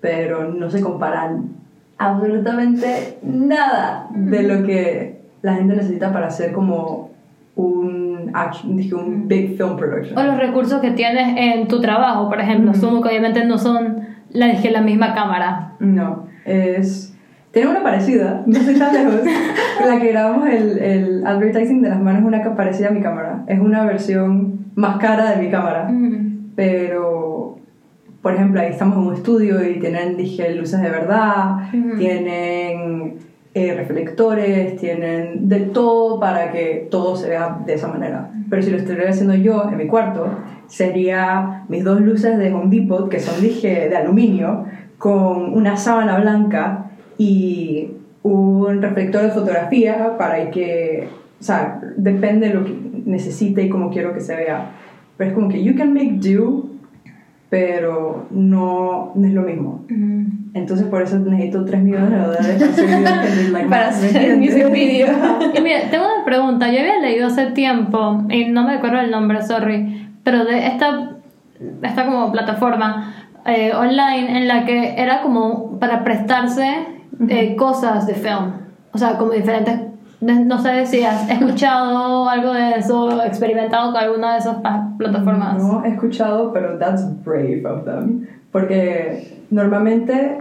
pero 0.00 0.52
no 0.52 0.70
se 0.70 0.80
comparan 0.80 1.48
absolutamente 1.96 3.18
nada 3.22 4.08
de 4.10 4.42
lo 4.42 4.66
que 4.66 5.20
la 5.42 5.54
gente 5.54 5.76
necesita 5.76 6.12
para 6.12 6.26
hacer 6.26 6.52
como 6.52 7.10
un, 7.56 8.03
action, 8.34 8.76
dije, 8.76 8.94
un 8.94 9.28
big 9.28 9.56
film 9.56 9.76
production. 9.76 10.16
O 10.18 10.22
los 10.22 10.38
recursos 10.38 10.80
que 10.80 10.92
tienes 10.92 11.36
en 11.36 11.68
tu 11.68 11.80
trabajo, 11.80 12.28
por 12.28 12.40
ejemplo, 12.40 12.70
asumo 12.70 13.02
que 13.02 13.08
obviamente 13.08 13.44
no 13.44 13.58
son 13.58 14.14
la 14.30 14.46
dije 14.48 14.70
la 14.70 14.82
misma 14.82 15.14
cámara. 15.14 15.72
No, 15.78 16.26
es... 16.44 17.12
Tiene 17.52 17.70
una 17.70 17.84
parecida, 17.84 18.42
no 18.46 18.58
estoy 18.58 18.74
tan 18.74 18.92
lejos. 18.92 19.20
la 19.86 20.00
que 20.00 20.08
grabamos 20.10 20.48
el, 20.48 20.78
el 20.78 21.26
advertising 21.26 21.82
de 21.82 21.88
las 21.88 22.00
manos 22.00 22.22
es 22.22 22.26
una 22.26 22.56
parecida 22.56 22.88
a 22.88 22.90
mi 22.90 23.00
cámara. 23.00 23.44
Es 23.46 23.60
una 23.60 23.84
versión 23.84 24.66
más 24.74 24.96
cara 24.96 25.30
de 25.30 25.44
mi 25.44 25.50
cámara. 25.52 25.88
Mm. 25.88 26.50
Pero, 26.56 27.58
por 28.22 28.34
ejemplo, 28.34 28.60
ahí 28.60 28.70
estamos 28.70 28.96
en 28.96 29.04
un 29.04 29.14
estudio 29.14 29.64
y 29.68 29.78
tienen, 29.78 30.16
dije, 30.16 30.52
luces 30.56 30.80
de 30.80 30.90
verdad, 30.90 31.68
Ujú. 31.72 31.96
tienen 31.96 33.18
eh, 33.54 33.72
reflectores, 33.72 34.76
tienen 34.76 35.48
de 35.48 35.60
todo 35.60 36.18
para 36.18 36.50
que 36.50 36.88
todo 36.90 37.14
se 37.14 37.28
vea 37.28 37.60
de 37.64 37.74
esa 37.74 37.86
manera. 37.86 38.30
Pero 38.50 38.62
si 38.62 38.70
lo 38.70 38.78
estuviera 38.78 39.10
haciendo 39.10 39.36
yo 39.36 39.68
en 39.70 39.76
mi 39.76 39.86
cuarto, 39.86 40.28
sería 40.66 41.64
mis 41.68 41.84
dos 41.84 42.00
luces 42.00 42.36
de 42.36 42.52
Home 42.52 42.76
Depot, 42.76 43.08
que 43.08 43.20
son, 43.20 43.40
dije, 43.40 43.88
de 43.88 43.96
aluminio, 43.96 44.64
con 44.98 45.54
una 45.54 45.76
sábana 45.76 46.18
blanca 46.18 46.90
y 47.16 47.92
un 48.24 48.82
reflector 48.82 49.22
de 49.22 49.28
fotografía 49.28 50.16
para 50.18 50.50
que, 50.50 51.08
o 51.40 51.42
sea, 51.44 51.80
depende 51.96 52.48
de 52.48 52.54
lo 52.54 52.64
que 52.64 52.74
necesite 53.04 53.62
y 53.62 53.68
cómo 53.68 53.90
quiero 53.90 54.12
que 54.14 54.20
se 54.20 54.34
vea. 54.34 54.72
Pero 55.16 55.30
es 55.30 55.34
como 55.34 55.48
que 55.48 55.62
you 55.62 55.76
can 55.76 55.94
make 55.94 56.18
do, 56.18 56.70
pero 57.50 58.26
no, 58.30 59.12
no 59.14 59.28
es 59.28 59.32
lo 59.32 59.42
mismo. 59.42 59.84
Entonces 60.54 60.86
por 60.86 61.02
eso 61.02 61.18
necesito 61.18 61.64
3 61.64 61.82
millones 61.82 62.10
de 62.10 62.18
dólares 62.18 62.62
para 62.62 62.68
hacer 62.68 62.88
videos 62.88 63.44
que 63.44 63.52
like, 63.52 63.68
Para 63.68 63.82
¿me 63.82 63.88
hacer 63.88 64.16
entiendes? 64.30 64.54
music 64.54 64.72
video. 64.72 65.08
Y 65.54 65.60
mira, 65.60 65.78
tengo 65.90 66.04
una 66.04 66.24
pregunta. 66.24 66.70
Yo 66.72 66.78
había 66.80 67.00
leído 67.00 67.26
hace 67.26 67.46
tiempo, 67.46 68.22
y 68.30 68.46
no 68.46 68.62
me 68.64 68.74
acuerdo 68.74 69.00
el 69.00 69.10
nombre, 69.10 69.42
sorry, 69.42 70.08
pero 70.22 70.44
de 70.44 70.66
esta, 70.68 71.16
esta 71.82 72.06
como 72.06 72.30
plataforma 72.30 73.14
eh, 73.46 73.72
online 73.74 74.38
en 74.38 74.48
la 74.48 74.64
que 74.64 74.94
era 74.96 75.22
como 75.22 75.78
para 75.80 76.04
prestarse 76.04 76.86
eh, 77.28 77.56
cosas 77.56 78.06
de 78.06 78.14
film. 78.14 78.52
O 78.92 78.98
sea, 78.98 79.18
como 79.18 79.32
diferentes. 79.32 79.80
No 80.20 80.58
sé 80.58 80.86
si 80.86 81.02
has 81.04 81.28
escuchado 81.28 82.28
algo 82.28 82.54
de 82.54 82.76
eso, 82.78 83.20
experimentado 83.24 83.92
con 83.92 84.00
alguna 84.00 84.34
de 84.34 84.38
esas 84.38 84.56
plataformas. 84.96 85.62
No 85.62 85.84
he 85.84 85.88
escuchado, 85.88 86.52
pero 86.52 86.78
that's 86.78 87.04
brave 87.24 87.62
of 87.66 87.84
them. 87.84 88.26
Porque 88.50 89.42
normalmente 89.50 90.38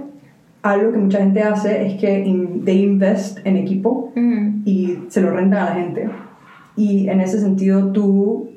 algo 0.64 0.92
que 0.92 0.98
mucha 0.98 1.20
gente 1.20 1.42
hace 1.44 1.86
es 1.88 2.00
que 2.00 2.20
in- 2.22 2.64
they 2.66 2.82
invest 2.84 3.40
en 3.46 3.58
equipo 3.58 4.12
Mm. 4.16 4.62
y 4.66 4.98
se 5.10 5.22
lo 5.22 5.32
rentan 5.32 5.60
a 5.62 5.66
la 5.70 5.76
gente. 5.76 6.10
Y 6.76 7.08
en 7.10 7.22
ese 7.22 7.40
sentido 7.40 7.92
tú 7.92 8.50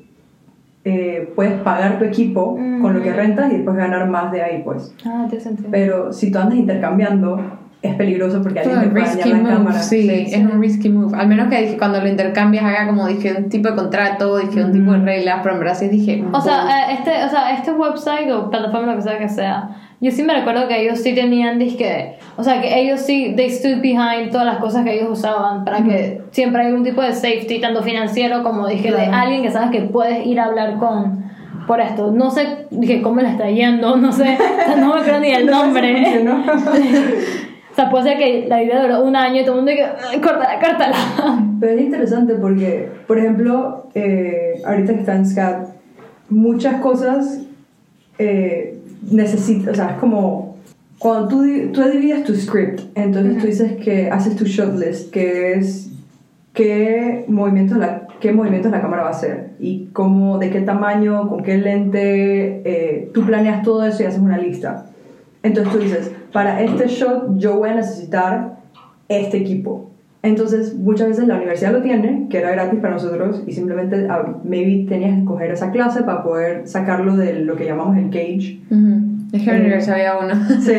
eh, 0.89 1.33
puedes 1.35 1.55
pagar 1.63 1.99
tu 1.99 2.05
equipo 2.05 2.55
con 2.81 2.95
lo 2.95 3.03
que 3.03 3.11
Mm. 3.11 3.17
rentas 3.17 3.51
y 3.53 3.57
después 3.57 3.77
ganar 3.77 4.09
más 4.09 4.31
de 4.31 4.41
ahí, 4.41 4.63
pues. 4.65 4.95
Ah, 5.05 5.27
tiene 5.29 5.43
sentido. 5.43 5.69
Pero 5.73 6.13
si 6.13 6.31
tú 6.31 6.39
andas 6.39 6.57
intercambiando, 6.57 7.41
es 7.83 7.93
peligroso 7.97 8.41
porque 8.41 8.61
alguien 8.61 8.81
te 8.83 8.87
puede 8.91 9.05
risky 9.05 9.19
dañar 9.19 9.37
la 9.37 9.43
move, 9.43 9.57
cámara. 9.57 9.79
sí, 9.83 10.09
es 10.09 10.37
un 10.45 10.61
risky 10.63 10.89
move. 10.89 11.17
Al 11.19 11.27
menos 11.27 11.49
que 11.49 11.61
dije, 11.61 11.77
cuando 11.77 12.01
lo 12.01 12.07
intercambias 12.09 12.65
haga 12.65 12.87
como 12.87 13.05
dije 13.09 13.35
un 13.37 13.49
tipo 13.49 13.69
de 13.69 13.75
contrato, 13.75 14.39
dije 14.39 14.65
un 14.65 14.71
tipo 14.73 14.93
de 14.93 14.99
reglas, 15.01 15.41
pero 15.43 15.55
en 15.57 15.61
verdad 15.61 15.75
sí 15.77 15.89
dije. 15.89 16.25
O 16.33 16.41
sea, 16.41 16.69
eh, 16.91 16.95
este, 17.01 17.11
o 17.25 17.29
sea, 17.31 17.53
este 17.53 17.73
website 17.73 18.31
o 18.31 18.49
plataforma, 18.49 18.93
lo 18.93 18.97
que 18.97 19.03
sea 19.03 19.19
que 19.19 19.29
sea, 19.29 19.69
yo 20.01 20.11
sí 20.11 20.23
me 20.23 20.35
recuerdo 20.35 20.69
que 20.69 20.83
ellos 20.83 20.99
sí 21.01 21.15
tenían, 21.15 21.59
disque, 21.59 22.17
o 22.37 22.43
sea, 22.45 22.61
que 22.61 22.79
ellos 22.81 23.01
sí, 23.01 23.33
they 23.37 23.51
stood 23.51 23.81
behind 23.81 24.31
todas 24.31 24.47
las 24.47 24.59
cosas 24.59 24.85
que 24.85 24.95
ellos 24.99 25.09
usaban 25.11 25.65
para 25.65 25.83
que 25.83 26.21
siempre 26.33 26.67
hay 26.67 26.73
un 26.73 26.85
tipo 26.85 27.01
de 27.03 27.13
safety, 27.15 27.61
tanto 27.61 27.83
financiero 27.83 28.43
como, 28.43 28.67
dije, 28.69 28.91
de 28.91 28.97
Claro. 29.05 29.13
alguien 29.15 29.43
que 29.43 29.51
sabes 29.51 29.71
que 29.71 29.81
puedes 29.87 30.27
ir 30.27 30.39
a 30.41 30.45
hablar 30.47 30.77
con 30.79 31.25
por 31.67 31.81
esto. 31.81 32.13
No 32.13 32.31
sé, 32.31 32.67
dije, 32.71 33.03
cómo 33.03 33.21
le 33.23 33.29
está 33.31 33.49
yendo, 33.51 33.97
no 33.97 34.13
sé, 34.13 34.37
no 34.79 34.95
me 34.95 35.01
acuerdo 35.01 35.21
ni 35.21 35.31
el 35.33 35.47
No, 35.51 35.63
nombre. 35.65 35.95
funcionó. 36.05 36.45
o 37.73 37.75
sea, 37.75 37.91
puede 37.91 38.05
ser 38.05 38.19
que 38.19 38.47
la 38.49 38.63
idea 38.63 38.83
duró 38.83 39.03
un 39.03 39.17
año 39.17 39.41
y 39.41 39.45
todo 39.45 39.57
el 39.59 39.65
mundo 39.65 39.71
dice, 39.73 39.87
"Ay, 40.11 40.21
córtala, 40.21 40.59
córtala. 40.61 40.97
Pero 41.59 41.73
es 41.73 41.81
interesante 41.81 42.35
porque, 42.35 42.89
por 43.07 43.19
ejemplo, 43.19 43.89
eh, 43.95 44.61
ahorita 44.65 44.93
que 44.95 45.01
está 45.01 45.15
en 45.17 45.27
SCAD, 45.27 45.57
muchas 46.29 46.77
cosas 46.81 47.41
eh, 48.19 48.76
necesitas, 49.03 49.73
o 49.73 49.75
sea, 49.75 49.91
es 49.93 49.99
como 49.99 50.57
cuando 50.99 51.29
tú, 51.29 51.45
tú 51.73 51.83
divides 51.83 52.25
tu 52.25 52.35
script, 52.35 52.81
entonces 52.95 53.39
tú 53.39 53.47
dices 53.47 53.73
que 53.77 54.11
haces 54.11 54.37
tu 54.37 54.45
shortlist, 54.45 55.11
que 55.11 55.53
es 55.53 55.91
qué 56.55 57.27
movimientos 57.29 57.77
la, 57.77 58.09
qué 58.19 58.33
movimientos 58.33 58.73
la 58.73 58.81
cámara 58.81 59.03
va 59.03 59.09
a 59.09 59.13
hacer 59.13 59.51
y 59.61 59.89
cómo, 59.93 60.39
de 60.39 60.51
qué 60.51 60.63
tamaño, 60.63 61.29
con 61.29 61.43
qué 61.43 61.59
lente, 61.59 62.63
eh, 62.65 63.11
tú 63.13 63.27
planeas 63.27 63.63
todo 63.63 63.85
eso 63.85 64.03
y 64.03 64.07
haces 64.07 64.21
una 64.21 64.39
lista. 64.39 64.87
Entonces 65.43 65.73
tú 65.73 65.79
dices, 65.79 66.11
para 66.33 66.63
este 66.63 66.89
shot 66.89 67.37
yo 67.37 67.59
voy 67.59 67.69
a 67.69 67.75
necesitar 67.75 68.57
este 69.09 69.37
equipo. 69.37 69.91
Entonces 70.27 70.75
muchas 70.75 71.09
veces 71.09 71.27
la 71.29 71.37
universidad 71.37 71.73
lo 71.73 71.83
tiene, 71.83 72.27
que 72.31 72.39
era 72.39 72.51
gratis 72.51 72.81
para 72.81 72.95
nosotros, 72.95 73.43
y 73.47 73.53
simplemente 73.53 74.07
ah, 74.11 74.37
maybe 74.45 74.87
tenías 74.89 75.19
que 75.19 75.25
coger 75.25 75.51
esa 75.53 75.71
clase 75.71 76.03
para 76.03 76.23
poder 76.23 76.67
sacarlo 76.67 77.17
de 77.17 77.41
lo 77.41 77.57
que 77.57 77.65
llamamos 77.65 77.97
el 77.97 78.11
cage. 78.11 78.61
Ujú. 78.71 79.01
Es 79.33 79.43
que 79.43 79.51
en 79.51 79.57
la 79.57 79.57
Eh, 79.57 79.61
universidad 79.61 79.97
había 79.97 80.19
uno. 80.19 80.35
Sí, 80.61 80.73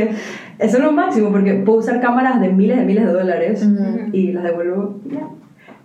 eso 0.59 0.77
es 0.77 0.83
lo 0.83 0.91
máximo 0.91 1.31
porque 1.31 1.53
puedo 1.55 1.79
usar 1.79 2.01
cámaras 2.01 2.41
de 2.41 2.49
miles 2.49 2.77
de 2.77 2.85
miles 2.85 3.05
de 3.05 3.11
dólares 3.13 3.65
Ujú. 3.65 4.09
y 4.11 4.31
las 4.33 4.43
devuelvo 4.43 4.99
ya. 5.09 5.27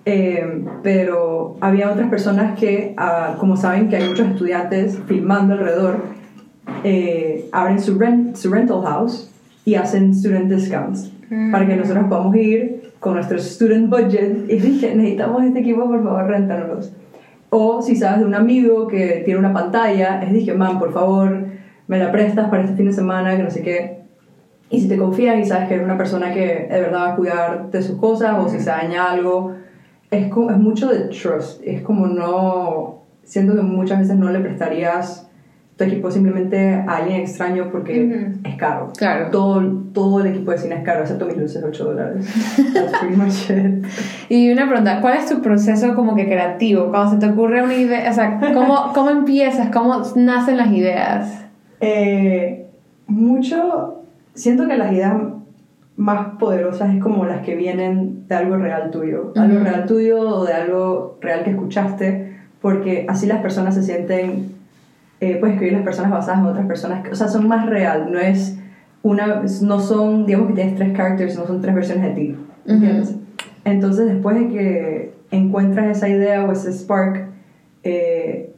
Eh, 0.04 0.64
pero 0.82 1.56
había 1.60 1.90
otras 1.92 2.08
personas 2.10 2.58
que, 2.58 2.94
ah, 2.96 3.36
como 3.38 3.56
saben 3.56 3.88
que 3.88 3.96
hay 3.96 4.08
muchos 4.08 4.26
estudiantes 4.28 4.98
filmando 5.06 5.54
alrededor, 5.54 5.98
eh, 6.84 7.48
abren 7.52 7.80
su, 7.80 7.98
rent, 7.98 8.34
su 8.36 8.50
rental 8.50 8.82
house 8.82 9.30
y 9.64 9.76
hacen 9.76 10.12
student 10.14 10.50
discounts 10.50 11.12
para 11.52 11.66
que 11.66 11.76
nosotros 11.76 12.06
podamos 12.08 12.34
ir 12.36 12.81
con 13.02 13.14
nuestro 13.14 13.36
student 13.40 13.90
budget 13.90 14.48
y 14.48 14.60
dije, 14.60 14.94
necesitamos 14.94 15.42
este 15.42 15.58
equipo, 15.58 15.88
por 15.88 16.04
favor, 16.04 16.24
réntanos. 16.24 16.92
O 17.50 17.82
si 17.82 17.96
sabes 17.96 18.20
de 18.20 18.26
un 18.26 18.34
amigo 18.36 18.86
que 18.86 19.22
tiene 19.24 19.40
una 19.40 19.52
pantalla, 19.52 20.22
es 20.22 20.32
dije, 20.32 20.54
man, 20.54 20.78
por 20.78 20.92
favor, 20.92 21.46
me 21.88 21.98
la 21.98 22.12
prestas 22.12 22.48
para 22.48 22.62
este 22.62 22.76
fin 22.76 22.86
de 22.86 22.92
semana, 22.92 23.36
que 23.36 23.42
no 23.42 23.50
sé 23.50 23.60
qué. 23.60 24.02
Y 24.70 24.80
si 24.80 24.88
te 24.88 24.96
confían 24.96 25.40
y 25.40 25.44
sabes 25.44 25.66
que 25.66 25.74
eres 25.74 25.84
una 25.84 25.98
persona 25.98 26.32
que 26.32 26.68
de 26.70 26.80
verdad 26.80 27.00
va 27.00 27.12
a 27.14 27.16
cuidar 27.16 27.70
de 27.72 27.82
sus 27.82 27.98
cosas 27.98 28.36
o 28.38 28.48
si 28.48 28.60
se 28.60 28.70
daña 28.70 29.10
algo, 29.10 29.56
es, 30.08 30.28
como, 30.28 30.52
es 30.52 30.58
mucho 30.58 30.88
de 30.88 31.08
trust. 31.08 31.60
Es 31.64 31.82
como 31.82 32.06
no. 32.06 33.02
Siento 33.24 33.56
que 33.56 33.62
muchas 33.62 33.98
veces 33.98 34.14
no 34.14 34.30
le 34.30 34.38
prestarías 34.38 35.28
tu 35.84 35.90
equipo 35.90 36.10
simplemente 36.10 36.74
a 36.74 36.96
alguien 36.98 37.20
extraño 37.20 37.68
porque 37.70 38.04
Ujú. 38.04 38.48
es 38.48 38.56
caro. 38.56 38.92
Claro. 38.96 39.28
Todo, 39.30 39.62
todo 39.92 40.20
el 40.20 40.28
equipo 40.28 40.50
de 40.52 40.58
cine 40.58 40.76
es 40.76 40.82
caro, 40.82 41.00
excepto 41.00 41.26
mis 41.26 41.36
luces, 41.36 41.62
8 41.62 41.84
dólares. 41.84 42.26
That's 42.74 42.98
pretty 42.98 43.16
much 43.16 43.50
it. 43.50 43.84
Y 44.28 44.52
una 44.52 44.66
pregunta, 44.68 45.00
¿cuál 45.00 45.18
es 45.18 45.26
tu 45.28 45.42
proceso 45.42 45.94
como 45.94 46.14
que 46.14 46.26
creativo? 46.26 46.90
Cuando 46.90 47.12
se 47.12 47.16
te 47.18 47.26
ocurre 47.32 47.62
una 47.62 47.74
idea, 47.74 48.10
o 48.10 48.14
sea, 48.14 48.38
¿cómo, 48.54 48.90
cómo 48.94 49.10
empiezas? 49.10 49.70
¿Cómo 49.70 50.02
nacen 50.16 50.56
las 50.56 50.70
ideas? 50.72 51.44
Eh, 51.80 52.66
mucho, 53.06 54.02
siento 54.34 54.66
que 54.68 54.76
las 54.76 54.92
ideas 54.92 55.14
más 55.96 56.36
poderosas 56.38 56.94
es 56.94 57.02
como 57.02 57.26
las 57.26 57.42
que 57.42 57.54
vienen 57.54 58.26
de 58.28 58.34
algo 58.34 58.56
real 58.56 58.90
tuyo, 58.90 59.32
algo 59.36 59.56
Ujú. 59.56 59.64
real 59.64 59.86
tuyo 59.86 60.20
o 60.20 60.44
de 60.44 60.52
algo 60.54 61.18
real 61.20 61.44
que 61.44 61.50
escuchaste, 61.50 62.36
porque 62.60 63.04
así 63.08 63.26
las 63.26 63.42
personas 63.42 63.74
se 63.74 63.82
sienten, 63.82 64.52
eh, 65.22 65.36
puedes 65.38 65.54
escribir 65.54 65.74
las 65.74 65.84
personas 65.84 66.10
basadas 66.10 66.40
en 66.40 66.46
otras 66.46 66.66
personas, 66.66 67.08
o 67.12 67.14
sea, 67.14 67.28
son 67.28 67.46
más 67.46 67.66
real, 67.66 68.10
no 68.10 68.18
es 68.18 68.58
una, 69.04 69.44
no 69.62 69.78
son, 69.78 70.26
digamos 70.26 70.48
que 70.48 70.54
tienes 70.54 70.74
tres 70.74 70.96
characters, 70.96 71.38
no 71.38 71.46
son 71.46 71.60
tres 71.60 71.76
versiones 71.76 72.06
de 72.06 72.10
ti, 72.10 72.36
¿entiendes? 72.66 73.14
Entonces 73.64 74.06
después 74.06 74.36
de 74.36 74.48
que 74.48 75.14
encuentras 75.30 75.96
esa 75.96 76.08
idea 76.08 76.44
o 76.44 76.50
ese 76.50 76.72
spark, 76.72 77.28
eh, 77.84 78.52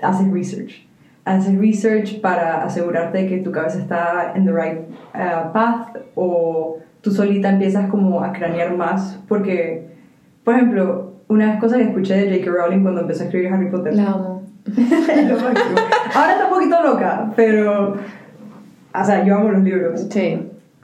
haces 0.00 0.30
research. 0.32 0.88
Haces 1.26 1.58
research 1.58 2.22
para 2.22 2.64
asegurarte 2.64 3.18
de 3.18 3.26
que 3.26 3.38
tu 3.38 3.52
cabeza 3.52 3.78
está 3.78 4.32
en 4.34 4.46
the 4.46 4.52
right 4.52 4.78
uh, 5.14 5.52
path 5.52 5.98
o 6.14 6.78
tú 7.02 7.10
solita 7.10 7.50
empiezas 7.50 7.90
como 7.90 8.22
a 8.22 8.32
cranear 8.32 8.74
más 8.74 9.22
porque, 9.28 9.86
por 10.44 10.54
ejemplo, 10.54 11.12
una 11.28 11.44
de 11.44 11.50
las 11.50 11.60
cosas 11.60 11.76
que 11.76 11.84
escuché 11.84 12.14
de 12.14 12.38
J.K. 12.38 12.56
Rowling 12.56 12.82
cuando 12.82 13.02
empezó 13.02 13.22
a 13.22 13.26
escribir 13.26 13.52
Harry 13.52 13.70
Potter 13.70 13.94
lo 14.76 15.34
máximo. 15.40 15.76
Ahora 16.14 16.32
está 16.32 16.44
un 16.44 16.50
poquito 16.50 16.82
loca, 16.82 17.32
pero, 17.36 17.96
o 18.94 19.04
sea, 19.04 19.24
yo 19.24 19.36
amo 19.36 19.50
los 19.50 19.62
libros. 19.62 20.06
Sí. 20.10 20.40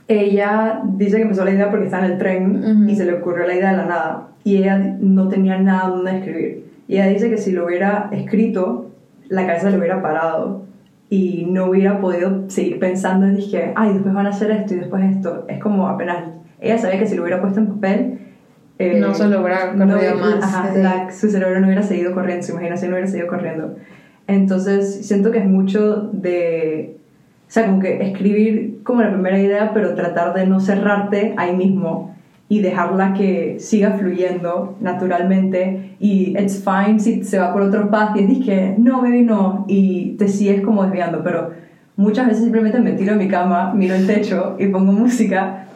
Ella 0.09 0.83
dice 0.85 1.17
que 1.17 1.23
empezó 1.23 1.45
la 1.45 1.53
idea 1.53 1.71
porque 1.71 1.87
estaba 1.87 2.07
en 2.07 2.13
el 2.13 2.19
tren 2.19 2.65
Ujú. 2.65 2.91
y 2.91 2.97
se 2.97 3.05
le 3.05 3.15
ocurrió 3.15 3.47
la 3.47 3.55
idea 3.55 3.71
de 3.71 3.77
la 3.79 3.87
nada. 3.87 4.29
Y 4.45 4.57
ella 4.59 4.77
no 5.01 5.29
tenía 5.29 5.59
nada 5.59 5.89
donde 5.89 6.19
escribir. 6.19 6.67
Y 6.89 6.95
ella 6.95 7.07
dice 7.07 7.31
que 7.31 7.39
si 7.39 7.53
lo 7.53 7.67
hubiera 7.67 8.09
escrito, 8.13 8.91
la 9.29 9.47
cabeza 9.47 9.71
le 9.71 9.79
hubiera 9.79 10.03
parado 10.03 10.63
y 11.09 11.47
no 11.51 11.67
hubiera 11.67 12.01
podido 12.01 12.49
seguir 12.51 12.79
pensando 12.79 13.27
y 13.29 13.37
dije, 13.37 13.73
ay, 13.77 13.93
después 13.93 14.15
van 14.15 14.27
a 14.27 14.31
hacer 14.31 14.51
esto 14.51 14.75
y 14.75 14.79
después 14.79 15.05
esto. 15.05 15.45
Es 15.49 15.61
como 15.61 15.89
apenas. 15.89 16.25
Ella 16.61 16.79
sabía 16.79 16.99
que 16.99 17.07
si 17.07 17.15
lo 17.17 17.23
hubiera 17.23 17.41
puesto 17.41 17.61
en 17.61 17.67
papel. 17.67 18.19
Eh, 18.91 19.01
No 19.01 19.15
se 19.15 19.29
lo 19.29 19.41
hubiera 19.43 19.73
no 19.73 19.87
más, 19.87 20.43
ajá, 20.43 20.71
sí. 20.75 20.83
la- 20.83 21.11
su 21.13 21.31
cerebro 21.31 21.61
no 21.61 21.67
hubiera 21.67 21.83
seguido 21.83 22.13
corriendo, 22.15 22.45
su 22.45 22.53
imaginación 22.53 22.91
no 22.91 22.97
hubiera 22.97 23.11
seguido 23.11 23.29
corriendo. 23.29 23.77
Entonces, 24.27 25.07
siento 25.07 25.31
que 25.31 25.39
es 25.39 25.47
mucho 25.47 26.11
de 26.13 26.97
sea, 27.53 27.67
como 27.67 27.81
que 27.81 28.03
escribir 28.03 28.79
como 28.83 29.03
la 29.03 29.13
primera 29.13 29.39
idea, 29.39 29.73
pero 29.75 29.95
tratar 29.95 30.33
de 30.33 30.47
no 30.47 30.59
cerrarte 30.59 31.35
ahí 31.37 31.55
mismo 31.55 32.17
y 32.49 32.61
dejarla 32.61 33.13
que 33.13 33.57
siga 33.61 33.93
fluyendo 33.93 34.77
naturalmente 34.81 35.97
y 36.01 36.35
it's 36.39 36.65
fine 36.65 36.99
si 36.99 37.25
se 37.25 37.39
va 37.39 37.53
por 37.53 37.61
otro 37.61 37.91
path 37.91 38.17
y 38.17 38.25
dices 38.25 38.45
que 38.47 38.75
no, 38.79 39.03
baby, 39.03 39.23
no, 39.23 39.67
y 39.69 40.13
te 40.19 40.29
sigues 40.29 40.63
como 40.63 40.83
desviando, 40.85 41.23
pero 41.23 41.51
muchas 41.97 42.27
veces 42.27 42.45
simplemente 42.45 42.79
me 42.81 42.93
tiro 42.93 43.13
a 43.13 43.17
mi 43.17 43.29
cama, 43.29 43.75
miro 43.75 43.95
el 43.97 44.07
techo 44.07 44.57
y 44.59 44.69
pongo 44.69 44.93
música 44.93 45.67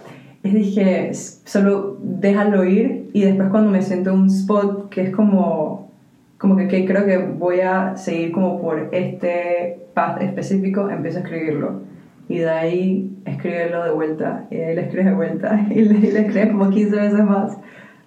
dije, 0.52 1.10
solo 1.12 1.98
déjalo 2.02 2.64
ir 2.64 3.10
y 3.12 3.22
después 3.22 3.48
cuando 3.50 3.70
me 3.70 3.82
siento 3.82 4.10
en 4.10 4.20
un 4.20 4.26
spot 4.26 4.88
que 4.90 5.02
es 5.02 5.10
como, 5.10 5.90
como 6.38 6.56
que, 6.56 6.68
que 6.68 6.84
creo 6.84 7.06
que 7.06 7.18
voy 7.18 7.60
a 7.60 7.96
seguir 7.96 8.32
como 8.32 8.60
por 8.60 8.88
este 8.92 9.78
path 9.94 10.22
específico, 10.22 10.90
empiezo 10.90 11.18
a 11.18 11.22
escribirlo 11.22 11.86
y 12.28 12.38
de 12.38 12.50
ahí 12.50 13.16
escribirlo 13.24 13.84
de 13.84 13.90
vuelta, 13.92 14.46
y 14.50 14.56
de 14.56 14.64
ahí 14.66 14.74
lo 14.74 14.80
escribes 14.80 15.06
de 15.06 15.14
vuelta, 15.14 15.66
y 15.70 15.82
le, 15.82 16.12
le 16.12 16.20
escribes 16.20 16.50
como 16.50 16.70
15 16.70 16.96
veces 16.96 17.24
más, 17.24 17.56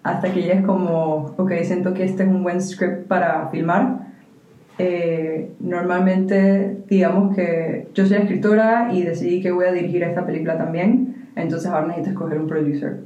hasta 0.03 0.33
que 0.33 0.43
ya 0.43 0.53
es 0.53 0.65
como, 0.65 1.33
ok, 1.37 1.51
siento 1.63 1.93
que 1.93 2.03
este 2.03 2.23
es 2.23 2.29
un 2.29 2.43
buen 2.43 2.61
script 2.61 3.07
para 3.07 3.49
filmar. 3.49 4.07
Eh, 4.77 5.51
normalmente, 5.59 6.77
digamos 6.87 7.35
que 7.35 7.87
yo 7.93 8.05
soy 8.05 8.17
escritora 8.17 8.89
y 8.93 9.03
decidí 9.03 9.41
que 9.41 9.51
voy 9.51 9.65
a 9.65 9.73
dirigir 9.73 10.03
esta 10.03 10.25
película 10.25 10.57
también, 10.57 11.18
entonces 11.35 11.69
ahora 11.69 11.87
necesito 11.87 12.11
escoger 12.11 12.39
un 12.39 12.47
producer. 12.47 12.99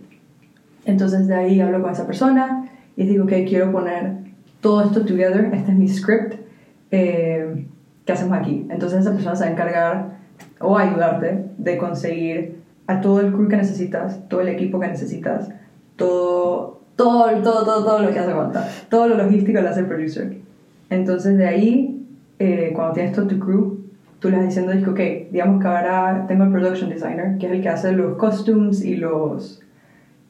Entonces 0.85 1.27
de 1.27 1.35
ahí 1.35 1.61
hablo 1.61 1.81
con 1.81 1.91
esa 1.91 2.05
persona 2.05 2.69
y 2.95 3.05
digo, 3.05 3.25
ok, 3.25 3.31
quiero 3.47 3.71
poner 3.71 4.17
todo 4.61 4.83
esto 4.83 5.05
together, 5.05 5.49
este 5.53 5.71
es 5.71 5.77
mi 5.77 5.87
script, 5.87 6.35
eh, 6.91 7.65
¿qué 8.05 8.13
hacemos 8.13 8.37
aquí? 8.37 8.65
Entonces 8.69 9.01
esa 9.01 9.11
persona 9.11 9.35
se 9.35 9.43
va 9.43 9.49
a 9.49 9.53
encargar 9.53 10.17
o 10.59 10.77
ayudarte 10.77 11.45
de 11.57 11.77
conseguir 11.77 12.63
a 12.87 13.01
todo 13.01 13.21
el 13.21 13.31
crew 13.33 13.47
que 13.47 13.57
necesitas, 13.57 14.27
todo 14.27 14.41
el 14.41 14.49
equipo 14.49 14.79
que 14.79 14.87
necesitas, 14.87 15.49
todo, 15.95 16.81
todo, 16.95 17.29
todo, 17.41 17.65
todo, 17.65 17.85
todo 17.85 17.99
lo 17.99 18.11
que 18.11 18.19
hace 18.19 18.33
falta, 18.33 18.69
todo 18.89 19.07
lo 19.07 19.17
logístico 19.17 19.61
lo 19.61 19.69
hace 19.69 19.81
el 19.81 19.87
producer. 19.87 20.37
Entonces 20.89 21.37
de 21.37 21.47
ahí, 21.47 22.05
eh, 22.39 22.71
cuando 22.75 22.93
tienes 22.93 23.13
todo 23.13 23.27
tu 23.27 23.39
crew, 23.39 23.82
tú 24.23 24.29
le 24.29 24.37
vas 24.37 24.45
diciendo, 24.45 24.71
ok, 24.89 24.99
digamos 25.31 25.61
que 25.61 25.67
ahora 25.67 26.23
tengo 26.29 26.45
el 26.45 26.51
production 26.51 26.89
designer, 26.89 27.37
que 27.37 27.47
es 27.47 27.51
el 27.51 27.61
que 27.61 27.67
hace 27.67 27.91
los 27.91 28.15
costumes 28.15 28.81
y, 28.81 28.95
los, 28.95 29.61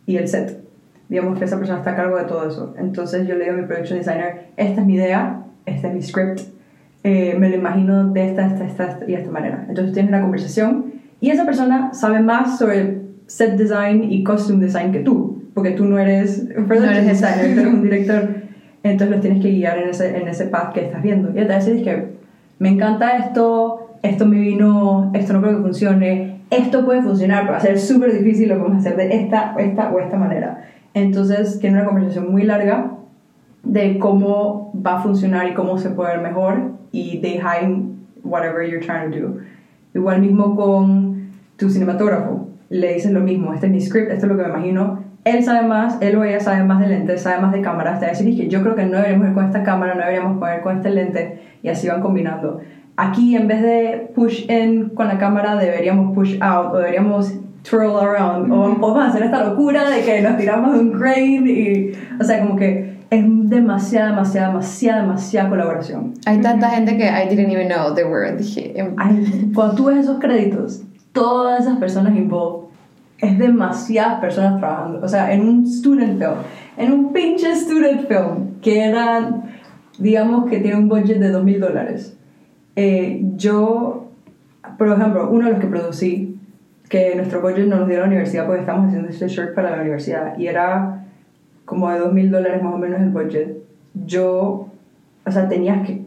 y 0.08 0.18
el 0.18 0.28
set. 0.28 0.64
Digamos 1.10 1.38
que 1.38 1.46
esa 1.46 1.60
persona 1.60 1.78
está 1.78 1.92
a 1.92 1.96
cargo 1.96 2.18
de 2.18 2.24
todo 2.24 2.50
eso. 2.50 2.74
Entonces 2.80 3.28
yo 3.28 3.36
le 3.36 3.44
digo 3.44 3.56
a 3.56 3.62
mi 3.62 3.68
production 3.68 4.00
designer, 4.00 4.48
esta 4.58 4.82
es 4.82 4.88
mi 4.88 4.96
idea, 4.96 5.44
este 5.68 5.90
es 5.90 5.94
mi 5.94 6.02
script, 6.02 6.42
eh, 7.04 7.36
me 7.38 7.50
lo 7.50 7.56
imagino 7.56 8.10
de 8.10 8.30
esta, 8.30 8.48
esta, 8.48 8.66
esta, 8.66 9.00
y 9.08 9.14
esta 9.14 9.30
manera. 9.30 9.64
Entonces 9.70 9.94
tienes 9.94 10.10
una 10.10 10.22
conversación 10.22 10.86
y 11.22 11.30
esa 11.30 11.46
persona 11.46 11.94
sabe 11.94 12.20
más 12.20 12.58
sobre 12.58 13.00
set 13.28 13.58
design 13.58 14.12
y 14.12 14.24
costume 14.24 14.66
design 14.66 14.92
que 14.92 15.02
tú, 15.02 15.44
porque 15.54 15.70
tú 15.70 15.86
no 15.86 16.00
eres 16.00 16.48
un 16.58 16.66
production 16.66 17.06
designer, 17.06 17.54
tú 17.54 17.60
eres 17.60 17.74
un 17.74 17.84
director. 17.84 18.28
Entonces 18.82 19.12
los 19.12 19.22
tienes 19.22 19.44
que 19.44 19.52
guiar 19.52 19.78
en 19.78 19.90
ese, 19.90 20.18
en 20.18 20.28
ese 20.28 20.48
path 20.48 20.74
que 20.74 20.86
estás 20.86 21.04
viendo. 21.04 21.30
Y 21.30 21.34
te 21.34 21.46
decir 21.46 21.84
que 21.84 22.24
me 22.58 22.70
encanta 22.70 23.18
esto, 23.18 23.83
esto 24.04 24.26
me 24.26 24.38
vino, 24.38 25.12
esto 25.14 25.34
no 25.34 25.42
creo 25.42 25.58
que 25.58 25.64
funcione, 25.64 26.42
esto 26.50 26.86
puede 26.86 27.02
funcionar, 27.02 27.42
pero 27.42 27.54
va 27.54 27.58
a 27.58 27.62
ser 27.62 27.80
súper 27.80 28.14
difícil, 28.14 28.50
lo 28.50 28.60
podemos 28.60 28.80
hacer 28.80 28.96
de 28.96 29.16
esta, 29.16 29.56
esta 29.58 29.90
o 29.92 30.00
esta 30.00 30.18
manera. 30.18 30.66
Entonces 30.94 31.60
tiene 31.60 31.78
una 31.78 31.86
conversación 31.86 32.32
muy 32.32 32.44
larga 32.44 32.92
de 33.64 33.98
cómo 33.98 34.72
va 34.76 35.00
a 35.00 35.02
funcionar 35.02 35.48
y 35.48 35.54
cómo 35.54 35.78
se 35.78 35.90
puede 35.90 36.18
ver 36.18 36.22
mejor 36.22 36.74
y 36.92 37.20
behind 37.20 37.96
whatever 38.24 38.70
you're 38.70 38.86
trying 38.86 39.12
to 39.12 39.20
do. 39.20 39.38
Igual 39.96 40.22
mismo 40.22 40.56
con 40.56 41.30
tu 41.58 41.70
cinematógrafo, 41.70 42.50
le 42.70 42.94
dices 42.94 43.12
lo 43.12 43.22
mismo, 43.22 43.54
este 43.54 43.68
es 43.68 43.72
mi 43.72 43.82
script, 43.82 44.12
esto 44.12 44.26
es 44.26 44.32
lo 44.32 44.38
que 44.38 44.44
me 44.44 44.50
imagino, 44.50 45.04
él 45.24 45.44
sabe 45.44 45.66
más, 45.66 45.98
él 46.02 46.18
o 46.18 46.24
ella 46.24 46.42
sabe 46.42 46.64
más 46.64 46.82
de 46.82 46.88
lentes, 46.88 47.22
sabe 47.22 47.42
más 47.42 47.54
de 47.54 47.62
cámaras, 47.62 48.00
te 48.00 48.06
va 48.06 48.12
a 48.12 48.16
decir 48.16 48.36
que 48.36 48.50
yo 48.50 48.62
creo 48.62 48.76
que 48.76 48.86
no 48.86 48.98
deberíamos 48.98 49.30
ir 49.30 49.34
con 49.34 49.46
esta 49.46 49.64
cámara, 49.64 49.94
no 49.94 50.02
deberíamos 50.02 50.38
poner 50.38 50.62
con 50.62 50.78
este 50.78 50.90
lente 50.90 51.40
y 51.62 51.70
así 51.70 51.88
van 51.88 52.02
combinando. 52.02 52.60
Aquí 52.96 53.36
en 53.36 53.48
vez 53.48 53.62
de 53.62 54.12
push 54.14 54.50
in 54.50 54.90
con 54.90 55.08
la 55.08 55.18
cámara 55.18 55.56
deberíamos 55.56 56.14
push 56.14 56.38
out 56.42 56.74
o 56.74 56.78
deberíamos 56.78 57.34
twirl 57.64 57.98
around 57.98 58.52
o 58.52 58.80
podemos 58.80 59.10
hacer 59.10 59.24
esta 59.24 59.44
locura 59.44 59.90
de 59.90 60.02
que 60.02 60.22
nos 60.22 60.38
tiramos 60.38 60.74
de 60.74 60.80
un 60.80 60.92
crane 60.92 61.50
y 61.50 61.92
o 62.20 62.24
sea 62.24 62.42
como 62.42 62.56
que 62.56 62.94
es 63.10 63.50
demasiada, 63.50 64.10
demasiada, 64.10 64.48
demasiada, 64.48 65.02
demasiada 65.02 65.50
colaboración. 65.50 66.14
Hay 66.26 66.42
tanta 66.42 66.70
gente 66.70 66.98
que 66.98 67.06
I 67.06 67.28
didn't 67.30 67.52
even 67.52 67.68
know 67.68 67.94
they 67.94 68.04
were. 68.04 68.36
Dije, 68.36 68.74
em, 68.76 68.96
Ay, 68.98 69.52
cuando 69.54 69.76
tú 69.76 69.86
ves 69.86 70.00
esos 70.00 70.20
créditos, 70.20 70.82
todas 71.12 71.62
esas 71.62 71.78
personas 71.78 72.16
involved, 72.16 72.70
es 73.20 73.38
demasiadas 73.38 74.20
personas 74.20 74.60
trabajando. 74.60 75.00
O 75.04 75.08
sea, 75.08 75.32
en 75.32 75.48
un 75.48 75.66
student 75.66 76.18
film, 76.18 76.38
en 76.78 76.92
un 76.92 77.14
pinche 77.14 77.56
student 77.56 78.08
film, 78.08 78.60
que 78.62 78.84
eran, 78.84 79.44
digamos 80.00 80.50
que 80.50 80.60
tiene 80.60 80.78
un 80.78 80.90
budget 80.90 81.20
de 81.20 81.30
2 81.30 81.44
mil 81.44 81.60
dólares. 81.60 82.18
Eh, 82.76 83.22
yo, 83.36 84.08
por 84.78 84.88
ejemplo, 84.88 85.30
uno 85.30 85.46
de 85.46 85.52
los 85.52 85.62
que 85.62 85.68
producí, 85.68 86.40
que 86.90 87.16
nuestro 87.16 87.42
budget 87.42 87.68
nos 87.68 87.80
lo 87.80 87.86
dio 87.86 88.00
la 88.00 88.06
universidad 88.06 88.46
porque 88.46 88.62
estamos 88.62 88.88
haciendo 88.88 89.10
este 89.10 89.28
shirt 89.28 89.56
para 89.56 89.76
la 89.76 89.82
universidad, 89.82 90.38
y 90.38 90.48
era 90.48 91.06
como 91.66 91.90
de 91.90 92.00
2 92.00 92.14
mil 92.14 92.32
dólares 92.32 92.62
más 92.62 92.74
o 92.74 92.78
menos 92.78 93.02
el 93.02 93.10
budget. 93.10 93.58
Yo, 94.06 94.68
o 95.26 95.32
sea, 95.32 95.48
tenías 95.48 95.86
que 95.86 96.02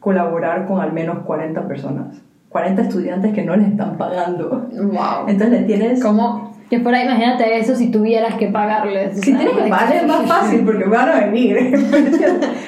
colaborar 0.00 0.66
con 0.66 0.80
al 0.80 0.92
menos 0.92 1.20
40 1.20 1.66
personas. 1.66 2.20
40 2.50 2.82
estudiantes 2.82 3.34
que 3.34 3.44
no 3.44 3.56
les 3.56 3.68
están 3.68 3.96
pagando. 3.96 4.68
wow. 4.72 5.28
Entonces 5.28 5.60
le 5.60 5.66
tienes... 5.66 6.02
¿Cómo? 6.02 6.56
Que 6.70 6.80
por 6.80 6.94
ahí, 6.94 7.04
imagínate 7.04 7.58
eso 7.58 7.74
si 7.74 7.90
tuvieras 7.90 8.34
que 8.34 8.48
pagarles. 8.48 9.16
Si 9.20 9.34
tienes 9.34 9.54
que 9.54 9.70
pagar 9.70 9.96
es 9.96 10.06
más 10.06 10.26
fácil 10.26 10.64
porque 10.64 10.84
van 10.84 11.08
a 11.08 11.20
venir. 11.26 11.56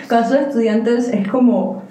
Cuando 0.08 0.28
son 0.28 0.38
estudiantes 0.38 1.08
es 1.08 1.28
como 1.28 1.82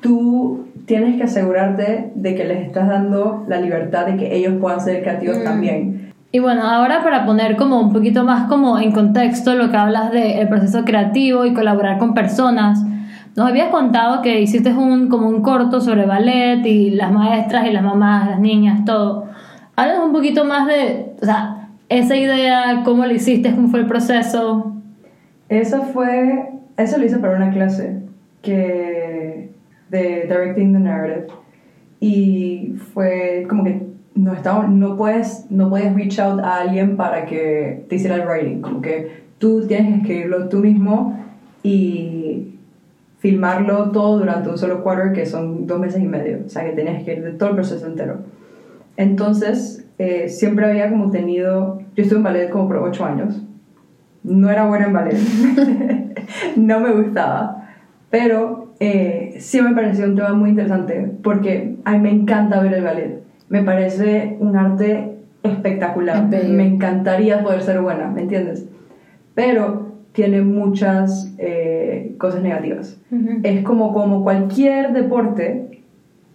tú 0.00 0.66
tienes 0.86 1.16
que 1.16 1.24
asegurarte 1.24 2.12
de 2.14 2.34
que 2.34 2.44
les 2.44 2.66
estás 2.66 2.88
dando 2.88 3.44
la 3.48 3.60
libertad 3.60 4.06
de 4.06 4.16
que 4.16 4.34
ellos 4.34 4.54
puedan 4.60 4.80
ser 4.80 5.02
creativos 5.02 5.38
Mm. 5.38 5.44
también. 5.44 6.12
Y 6.32 6.38
bueno, 6.38 6.62
ahora 6.62 7.02
para 7.02 7.26
poner 7.26 7.56
como 7.56 7.80
un 7.80 7.92
poquito 7.92 8.24
más 8.24 8.48
como 8.48 8.78
en 8.78 8.92
contexto 8.92 9.54
lo 9.54 9.70
que 9.70 9.76
hablas 9.76 10.12
del 10.12 10.48
proceso 10.48 10.84
creativo 10.84 11.44
y 11.44 11.54
colaborar 11.54 11.98
con 11.98 12.14
personas, 12.14 12.84
nos 13.36 13.48
habías 13.48 13.68
contado 13.68 14.22
que 14.22 14.40
hiciste 14.40 14.72
un, 14.72 15.08
como 15.08 15.28
un 15.28 15.42
corto 15.42 15.80
sobre 15.80 16.06
ballet 16.06 16.64
y 16.66 16.90
las 16.90 17.10
maestras 17.12 17.66
y 17.66 17.72
las 17.72 17.82
mamás, 17.82 18.28
las 18.30 18.40
niñas, 18.40 18.84
todo. 18.84 19.26
Háblanos 19.76 20.06
un 20.06 20.12
poquito 20.12 20.44
más 20.44 20.66
de, 20.66 21.14
o 21.20 21.24
sea, 21.24 21.68
esa 21.88 22.16
idea, 22.16 22.82
cómo 22.84 23.06
lo 23.06 23.12
hiciste, 23.12 23.54
cómo 23.54 23.68
fue 23.68 23.80
el 23.80 23.86
proceso. 23.86 24.72
Eso 25.48 25.82
fue, 25.82 26.50
eso 26.76 26.98
lo 26.98 27.04
hice 27.04 27.18
para 27.18 27.36
una 27.36 27.50
clase 27.50 28.02
que 28.42 29.49
de 29.90 30.22
Directing 30.22 30.72
the 30.72 30.78
Narrative. 30.78 31.26
Y 32.00 32.74
fue 32.94 33.46
como 33.48 33.64
que 33.64 33.90
no 34.14 34.32
estaba, 34.32 34.66
no 34.66 34.96
puedes, 34.96 35.46
no 35.50 35.68
puedes 35.68 35.94
reach 35.94 36.18
out 36.18 36.40
a 36.40 36.60
alguien 36.60 36.96
para 36.96 37.26
que 37.26 37.84
te 37.88 37.96
hiciera 37.96 38.16
el 38.16 38.26
writing, 38.26 38.60
como 38.60 38.80
que 38.80 39.24
tú 39.38 39.66
tienes 39.66 39.90
que 39.90 40.00
escribirlo 40.00 40.48
tú 40.48 40.58
mismo 40.58 41.18
y 41.62 42.54
filmarlo 43.18 43.90
todo 43.90 44.18
durante 44.18 44.48
un 44.48 44.58
solo 44.58 44.82
quarter 44.82 45.12
que 45.12 45.26
son 45.26 45.66
dos 45.66 45.78
meses 45.78 46.02
y 46.02 46.06
medio, 46.06 46.40
o 46.46 46.48
sea 46.48 46.64
que 46.64 46.72
tenías 46.72 47.02
que 47.02 47.14
ir 47.14 47.22
de 47.22 47.32
todo 47.32 47.50
el 47.50 47.54
proceso 47.56 47.86
entero. 47.86 48.18
Entonces, 48.96 49.86
eh, 49.98 50.28
siempre 50.28 50.66
había 50.66 50.90
como 50.90 51.10
tenido, 51.10 51.80
yo 51.96 52.02
estuve 52.02 52.18
en 52.18 52.24
ballet 52.24 52.50
como 52.50 52.68
por 52.68 52.78
ocho 52.78 53.04
años, 53.04 53.42
no 54.22 54.50
era 54.50 54.66
buena 54.66 54.86
en 54.86 54.92
ballet, 54.92 55.18
no 56.56 56.80
me 56.80 56.92
gustaba, 56.92 57.68
pero 58.10 58.59
eh, 58.80 59.36
sí 59.38 59.60
me 59.62 59.74
pareció 59.74 60.06
un 60.06 60.16
tema 60.16 60.32
muy 60.32 60.50
interesante 60.50 61.12
porque 61.22 61.76
a 61.84 61.92
mí 61.92 61.98
me 61.98 62.10
encanta 62.10 62.60
ver 62.60 62.74
el 62.74 62.82
ballet, 62.82 63.22
me 63.48 63.62
parece 63.62 64.36
un 64.40 64.56
arte 64.56 65.16
espectacular, 65.42 66.28
me 66.28 66.66
encantaría 66.66 67.42
poder 67.42 67.62
ser 67.62 67.80
buena, 67.80 68.08
¿me 68.08 68.22
entiendes? 68.22 68.66
Pero 69.34 69.90
tiene 70.12 70.42
muchas 70.42 71.34
eh, 71.38 72.14
cosas 72.18 72.42
negativas. 72.42 72.98
Es 73.42 73.62
como, 73.62 73.92
como 73.92 74.22
cualquier 74.22 74.92
deporte, 74.92 75.82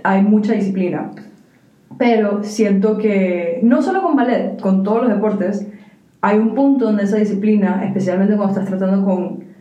hay 0.04 0.22
mucha 0.24 0.54
disciplina. 0.54 1.12
Pero 1.98 2.44
siento 2.44 2.98
que, 2.98 3.60
no 3.64 3.82
solo 3.82 4.02
con 4.02 4.16
ballet, 4.16 4.60
con 4.60 4.84
todos 4.84 5.04
los 5.04 5.14
deportes, 5.14 5.68
hay 6.22 6.38
un 6.40 6.56
punto 6.56 6.86
donde 6.86 7.04
esa 7.04 7.18
disciplina, 7.18 7.84
especialmente 7.86 8.36
cuando 8.36 8.60
estás 8.60 8.70
tratando 8.70 9.06
con... 9.06 9.55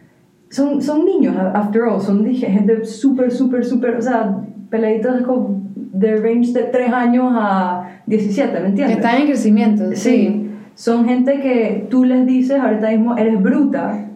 Son, 0.55 0.81
son 0.81 1.05
niños, 1.05 1.35
after 1.53 1.83
all, 1.83 2.01
son 2.01 2.25
gente 2.33 2.85
súper, 2.85 3.33
súper, 3.33 3.64
súper, 3.64 3.97
o 3.97 4.01
sea, 4.01 4.38
peladitos 4.71 5.23
como 5.23 5.62
de 5.75 6.14
range 6.14 6.53
de 6.53 6.62
3 6.62 6.93
años 6.93 7.33
a 7.35 7.88
17, 8.07 8.53
¿me 8.53 8.61
Que 8.61 8.67
entiendes? 8.69 8.97
están 8.99 9.21
en 9.21 9.27
crecimiento. 9.27 9.85
Sí, 9.95 10.49
son 10.77 11.07
gente 11.07 11.40
que 11.40 11.88
tú 11.90 12.05
les 12.05 12.25
dices 12.25 12.61
ahorita 12.61 12.88
mismo, 12.93 13.17
eres 13.17 13.43
bruta, 13.43 14.07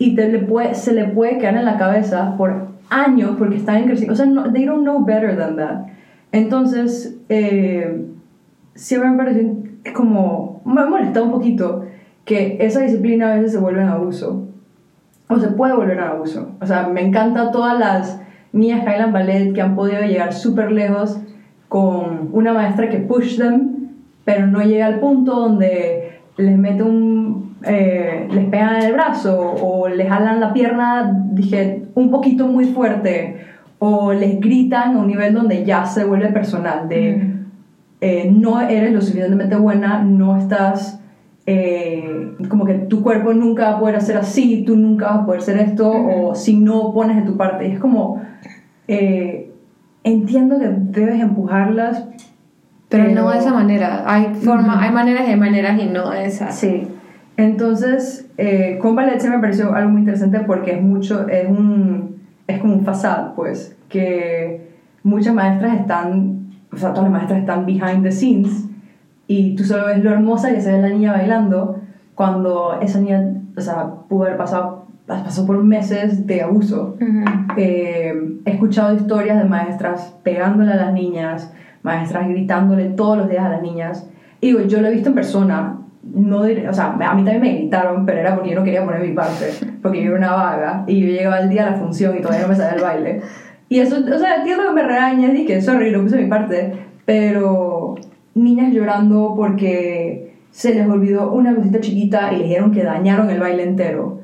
y 0.00 0.16
te 0.16 0.28
le 0.28 0.40
puede, 0.40 0.74
se 0.74 0.92
le 0.92 1.04
puede 1.04 1.38
quedar 1.38 1.54
en 1.54 1.64
la 1.64 1.78
cabeza 1.78 2.34
por 2.36 2.70
años 2.90 3.36
porque 3.38 3.58
están 3.58 3.76
en 3.76 3.84
crecimiento. 3.84 4.14
O 4.14 4.16
sea, 4.16 4.26
no, 4.26 4.52
they 4.52 4.64
don't 4.64 4.82
know 4.82 5.04
better 5.04 5.36
than 5.36 5.54
that. 5.54 5.86
Entonces, 6.32 7.16
eh, 7.28 8.02
siempre 8.74 9.10
me 9.10 9.16
pareció 9.16 9.56
como, 9.94 10.60
me 10.64 10.80
ha 10.80 10.86
molestado 10.86 11.26
un 11.26 11.30
poquito 11.30 11.84
que 12.24 12.56
esa 12.58 12.80
disciplina 12.80 13.30
a 13.32 13.36
veces 13.36 13.52
se 13.52 13.58
vuelve 13.58 13.82
en 13.82 13.88
abuso, 13.88 14.47
o 15.28 15.38
se 15.38 15.48
puede 15.48 15.74
volver 15.74 15.98
en 15.98 16.04
abuso. 16.04 16.52
O 16.60 16.66
sea, 16.66 16.88
me 16.88 17.02
encanta 17.02 17.50
todas 17.50 17.78
las 17.78 18.20
niñas 18.52 18.82
Highland 18.82 19.12
Ballet 19.12 19.52
que 19.52 19.60
han 19.60 19.74
podido 19.74 20.02
llegar 20.02 20.32
súper 20.32 20.72
lejos 20.72 21.20
con 21.68 22.30
una 22.32 22.52
maestra 22.52 22.88
que 22.88 22.98
push 22.98 23.36
them, 23.36 23.90
pero 24.24 24.46
no 24.46 24.62
llega 24.62 24.86
al 24.86 25.00
punto 25.00 25.34
donde 25.34 26.20
les 26.36 26.56
mete 26.56 26.82
un... 26.82 27.56
Eh, 27.64 28.28
les 28.30 28.44
pegan 28.46 28.76
en 28.76 28.82
el 28.84 28.92
brazo 28.92 29.36
o 29.36 29.88
les 29.88 30.08
jalan 30.08 30.38
la 30.38 30.52
pierna, 30.52 31.24
dije, 31.32 31.86
un 31.94 32.08
poquito 32.08 32.46
muy 32.46 32.66
fuerte 32.66 33.48
o 33.80 34.12
les 34.12 34.40
gritan 34.40 34.94
a 34.94 34.98
un 34.98 35.08
nivel 35.08 35.34
donde 35.34 35.64
ya 35.64 35.84
se 35.84 36.04
vuelve 36.04 36.28
personal, 36.28 36.88
de 36.88 37.34
eh, 38.00 38.30
no 38.32 38.60
eres 38.60 38.92
lo 38.92 39.00
suficientemente 39.00 39.56
buena, 39.56 40.02
no 40.02 40.36
estás, 40.36 41.00
eh, 41.50 42.34
como 42.50 42.66
que 42.66 42.74
tu 42.74 43.02
cuerpo 43.02 43.32
nunca 43.32 43.70
va 43.70 43.76
a 43.76 43.80
poder 43.80 43.96
hacer 43.96 44.18
así, 44.18 44.64
tú 44.66 44.76
nunca 44.76 45.06
vas 45.06 45.18
a 45.20 45.24
poder 45.24 45.40
hacer 45.40 45.56
esto, 45.56 45.90
o 45.90 46.34
si 46.34 46.58
no 46.58 46.92
pones 46.92 47.16
de 47.16 47.22
tu 47.22 47.38
parte. 47.38 47.66
Y 47.66 47.72
es 47.72 47.78
como, 47.78 48.20
eh, 48.86 49.50
entiendo 50.04 50.58
que 50.58 50.68
debes 50.68 51.20
empujarlas. 51.20 52.04
Pero, 52.90 53.10
no 53.12 53.30
de 53.30 53.38
esa 53.38 53.54
manera. 53.54 54.04
Hay, 54.06 54.34
forma, 54.34 54.82
hay 54.82 54.92
maneras 54.92 55.26
y 55.26 55.30
hay 55.30 55.38
maneras 55.38 55.82
y 55.82 55.86
no 55.86 56.10
de 56.10 56.26
esa. 56.26 56.52
Sí. 56.52 56.86
Entonces, 57.38 58.28
con 58.82 58.94
ballet 58.94 59.18
se 59.18 59.30
me 59.30 59.38
pareció 59.38 59.74
algo 59.74 59.90
muy 59.90 60.00
interesante 60.00 60.40
porque 60.40 60.72
es 60.72 60.82
mucho, 60.82 61.28
es 61.28 61.48
un 61.48 62.18
es 62.46 62.58
como 62.60 62.74
un 62.74 62.84
fasad, 62.84 63.32
pues, 63.34 63.74
que 63.88 64.68
muchas 65.02 65.34
maestras 65.34 65.80
están, 65.80 66.50
o 66.70 66.76
sea, 66.76 66.90
todas 66.90 67.04
las 67.04 67.12
maestras 67.12 67.40
están 67.40 67.64
behind 67.64 68.02
the 68.02 68.12
scenes 68.12 68.67
y 69.28 69.54
tú 69.54 69.62
solo 69.62 69.86
ves 69.86 70.02
lo 70.02 70.10
hermosa 70.10 70.52
que 70.52 70.60
se 70.60 70.72
ve 70.72 70.80
la 70.80 70.88
niña 70.88 71.12
bailando 71.12 71.80
cuando 72.14 72.80
esa 72.80 72.98
niña, 72.98 73.22
o 73.56 73.60
sea, 73.60 73.90
pudo 74.08 74.24
haber 74.24 74.38
pasado, 74.38 74.86
pasó 75.06 75.46
por 75.46 75.62
meses 75.62 76.26
de 76.26 76.42
abuso. 76.42 76.96
Eh, 77.56 78.12
he 78.44 78.50
escuchado 78.50 78.96
historias 78.96 79.38
de 79.38 79.44
maestras 79.44 80.16
pegándole 80.22 80.72
a 80.72 80.76
las 80.76 80.92
niñas, 80.94 81.52
maestras 81.82 82.26
gritándole 82.26 82.86
todos 82.86 83.18
los 83.18 83.28
días 83.28 83.44
a 83.44 83.50
las 83.50 83.62
niñas. 83.62 84.10
Y 84.40 84.48
digo, 84.48 84.62
yo 84.62 84.80
lo 84.80 84.88
he 84.88 84.92
visto 84.92 85.10
en 85.10 85.14
persona, 85.14 85.78
no 86.02 86.40
o 86.40 86.72
sea, 86.72 86.96
a 86.98 87.14
mí 87.14 87.22
también 87.22 87.40
me 87.40 87.52
gritaron, 87.52 88.06
pero 88.06 88.20
era 88.20 88.34
porque 88.34 88.50
yo 88.50 88.58
no 88.58 88.64
quería 88.64 88.84
poner 88.84 89.02
mi 89.02 89.12
parte, 89.12 89.52
porque 89.82 90.02
yo 90.02 90.08
era 90.08 90.18
una 90.18 90.32
vaga 90.32 90.84
y 90.86 91.00
yo 91.00 91.06
llegaba 91.06 91.40
el 91.40 91.50
día 91.50 91.66
a 91.66 91.70
la 91.72 91.76
función 91.76 92.16
y 92.16 92.22
todavía 92.22 92.42
no 92.42 92.48
me 92.48 92.56
salía 92.56 92.76
el 92.76 92.82
baile. 92.82 93.22
Y 93.68 93.80
eso, 93.80 93.96
o 93.96 94.18
sea, 94.18 94.36
entiendo 94.36 94.64
que 94.64 94.72
me 94.72 94.82
regañas 94.82 95.34
y 95.34 95.44
que 95.44 95.60
sorry, 95.60 95.92
no 95.92 96.00
puse 96.00 96.16
mi 96.16 96.28
parte, 96.28 96.72
pero 97.04 97.96
niñas 98.38 98.72
llorando 98.72 99.34
porque 99.36 100.34
se 100.50 100.74
les 100.74 100.88
olvidó 100.88 101.32
una 101.32 101.54
cosita 101.54 101.80
chiquita 101.80 102.32
y 102.32 102.38
le 102.38 102.44
dijeron 102.44 102.72
que 102.72 102.82
dañaron 102.82 103.30
el 103.30 103.40
baile 103.40 103.64
entero. 103.64 104.20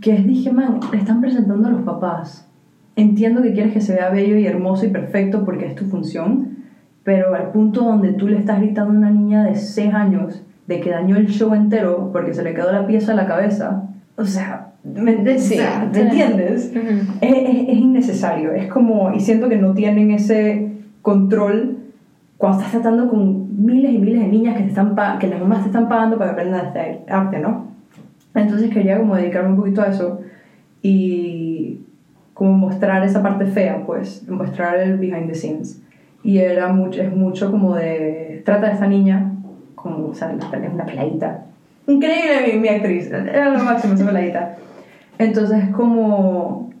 Que 0.00 0.16
dije, 0.16 0.52
man, 0.52 0.80
le 0.90 0.98
están 0.98 1.20
presentando 1.20 1.68
a 1.68 1.70
los 1.72 1.82
papás. 1.82 2.48
Entiendo 2.96 3.42
que 3.42 3.52
quieres 3.52 3.72
que 3.72 3.80
se 3.80 3.94
vea 3.94 4.10
bello 4.10 4.36
y 4.36 4.46
hermoso 4.46 4.84
y 4.84 4.90
perfecto 4.90 5.44
porque 5.44 5.66
es 5.66 5.74
tu 5.74 5.86
función, 5.86 6.58
pero 7.04 7.34
al 7.34 7.52
punto 7.52 7.84
donde 7.84 8.12
tú 8.12 8.28
le 8.28 8.38
estás 8.38 8.60
gritando 8.60 8.92
a 8.92 8.96
una 8.96 9.10
niña 9.10 9.44
de 9.44 9.54
6 9.54 9.94
años 9.94 10.42
de 10.66 10.80
que 10.80 10.90
dañó 10.90 11.16
el 11.16 11.28
show 11.28 11.54
entero 11.54 12.10
porque 12.12 12.34
se 12.34 12.42
le 12.42 12.54
quedó 12.54 12.70
la 12.70 12.86
pieza 12.86 13.12
a 13.12 13.16
la 13.16 13.26
cabeza, 13.26 13.88
o 14.16 14.24
sea, 14.24 14.72
¿me, 14.84 15.12
entiendes? 15.12 15.50
es, 15.50 16.74
es, 17.20 17.76
innecesario, 17.76 18.52
es 18.52 18.68
como, 18.68 19.12
y 19.14 19.20
siento 19.20 19.48
que 19.48 19.56
no 19.56 19.72
tienen 19.74 20.10
ese 20.10 20.72
control 21.00 21.78
cuando 22.42 22.58
estás 22.58 22.72
tratando 22.72 23.08
con 23.08 23.64
miles 23.64 23.92
y 23.92 23.98
miles 23.98 24.20
de 24.20 24.26
niñas 24.26 24.56
que, 24.56 24.64
te 24.64 24.70
están 24.70 24.96
que 25.20 25.28
las 25.28 25.38
mamás 25.38 25.60
te 25.60 25.66
están 25.66 25.88
pagando 25.88 26.18
para 26.18 26.30
que 26.34 26.40
aprendan 26.40 26.66
este 26.66 27.04
arte, 27.08 27.38
¿no? 27.38 27.68
Entonces 28.34 28.68
quería 28.68 28.98
como 28.98 29.14
dedicarme 29.14 29.50
un 29.50 29.56
poquito 29.58 29.80
a 29.80 29.86
eso 29.86 30.22
y 30.82 31.82
como 32.34 32.54
mostrar 32.54 33.04
esa 33.04 33.22
parte 33.22 33.46
fea, 33.46 33.84
pues, 33.86 34.28
mostrar 34.28 34.76
el 34.80 34.98
behind 34.98 35.28
the 35.28 35.36
scenes. 35.36 35.80
Y 36.24 36.38
era 36.38 36.72
mucho, 36.72 37.00
es 37.00 37.14
mucho 37.14 37.48
como 37.48 37.76
de, 37.76 38.42
trata 38.44 38.66
de 38.66 38.72
esta 38.72 38.88
niña 38.88 39.34
como, 39.76 40.08
o 40.08 40.14
sea, 40.16 40.36
una 40.74 40.84
peladita. 40.84 41.44
Increíble 41.86 42.54
mi, 42.54 42.58
mi 42.58 42.68
actriz, 42.70 43.08
era 43.12 43.50
lo 43.50 43.62
máximo 43.62 43.94
esa 43.94 44.04
peladita. 44.04 44.56
Entonces, 45.16 45.68
como 45.68 46.71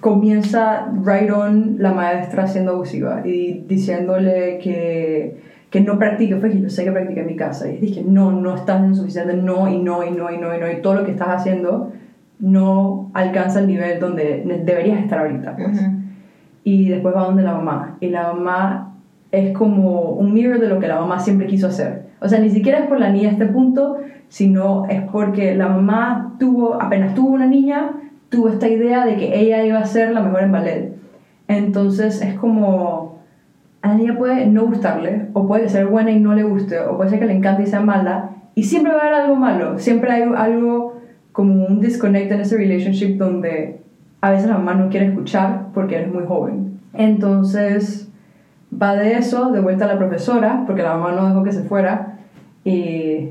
comienza 0.00 0.90
right 1.04 1.30
on 1.30 1.76
la 1.78 1.92
maestra 1.92 2.46
siendo 2.46 2.72
abusiva 2.72 3.22
y 3.24 3.64
diciéndole 3.68 4.58
que, 4.58 5.40
que 5.70 5.80
no 5.80 5.98
practique, 5.98 6.36
fue 6.36 6.50
que 6.50 6.60
yo 6.60 6.70
sé 6.70 6.84
que 6.84 6.92
practique 6.92 7.20
en 7.20 7.26
mi 7.26 7.36
casa. 7.36 7.70
Y 7.70 7.78
dije, 7.78 8.02
no, 8.06 8.32
no 8.32 8.56
estás 8.56 8.82
en 8.82 8.94
suficiente, 8.94 9.34
no, 9.34 9.68
y 9.68 9.78
no, 9.78 10.04
y 10.04 10.10
no, 10.10 10.30
y 10.30 10.38
no, 10.38 10.56
y 10.56 10.60
no, 10.60 10.70
y 10.70 10.80
todo 10.82 10.94
lo 10.94 11.04
que 11.04 11.12
estás 11.12 11.28
haciendo 11.28 11.92
no 12.38 13.10
alcanza 13.12 13.60
el 13.60 13.66
nivel 13.66 14.00
donde 14.00 14.62
deberías 14.64 15.00
estar 15.00 15.20
ahorita. 15.20 15.56
Pues. 15.56 15.80
Y 16.64 16.88
después 16.88 17.14
va 17.14 17.24
donde 17.24 17.42
la 17.42 17.52
mamá. 17.52 17.98
Y 18.00 18.08
la 18.08 18.32
mamá 18.32 18.94
es 19.30 19.52
como 19.56 20.12
un 20.12 20.32
mirror 20.32 20.58
de 20.58 20.68
lo 20.68 20.80
que 20.80 20.88
la 20.88 20.98
mamá 20.98 21.20
siempre 21.20 21.46
quiso 21.46 21.68
hacer. 21.68 22.06
O 22.20 22.28
sea, 22.28 22.40
ni 22.40 22.50
siquiera 22.50 22.78
es 22.78 22.86
por 22.86 22.98
la 22.98 23.10
niña 23.10 23.28
a 23.28 23.32
este 23.32 23.46
punto, 23.46 23.98
sino 24.28 24.86
es 24.86 25.02
porque 25.10 25.54
la 25.54 25.68
mamá 25.68 26.36
tuvo, 26.38 26.80
apenas 26.80 27.14
tuvo 27.14 27.30
una 27.30 27.46
niña, 27.46 27.90
tuvo 28.30 28.48
esta 28.48 28.68
idea 28.68 29.04
de 29.04 29.16
que 29.16 29.38
ella 29.38 29.64
iba 29.64 29.78
a 29.78 29.86
ser 29.86 30.12
la 30.12 30.22
mejor 30.22 30.42
en 30.42 30.52
ballet. 30.52 30.92
Entonces 31.48 32.22
es 32.22 32.34
como, 32.34 33.18
a 33.82 33.88
la 33.88 33.94
niña 33.94 34.16
puede 34.16 34.46
no 34.46 34.66
gustarle, 34.66 35.26
o 35.34 35.46
puede 35.46 35.68
ser 35.68 35.86
buena 35.86 36.12
y 36.12 36.20
no 36.20 36.34
le 36.34 36.44
guste, 36.44 36.78
o 36.80 36.96
puede 36.96 37.10
ser 37.10 37.18
que 37.18 37.26
le 37.26 37.34
encante 37.34 37.64
y 37.64 37.66
sea 37.66 37.80
mala, 37.80 38.30
y 38.54 38.62
siempre 38.62 38.92
va 38.92 38.98
a 38.98 39.02
haber 39.02 39.14
algo 39.14 39.36
malo, 39.36 39.78
siempre 39.78 40.12
hay 40.12 40.22
algo 40.36 41.00
como 41.32 41.66
un 41.66 41.80
disconnect 41.80 42.30
en 42.32 42.40
ese 42.40 42.56
relationship 42.56 43.16
donde 43.16 43.80
a 44.20 44.30
veces 44.30 44.48
la 44.48 44.58
mamá 44.58 44.74
no 44.74 44.90
quiere 44.90 45.06
escuchar 45.06 45.66
porque 45.74 45.96
eres 45.96 46.12
muy 46.12 46.24
joven. 46.24 46.78
Entonces 46.92 48.08
va 48.70 48.94
de 48.94 49.14
eso, 49.14 49.50
de 49.50 49.60
vuelta 49.60 49.86
a 49.86 49.88
la 49.88 49.98
profesora, 49.98 50.64
porque 50.66 50.82
la 50.82 50.96
mamá 50.96 51.12
no 51.12 51.26
dejó 51.26 51.42
que 51.42 51.52
se 51.52 51.62
fuera, 51.62 52.18
y 52.64 53.30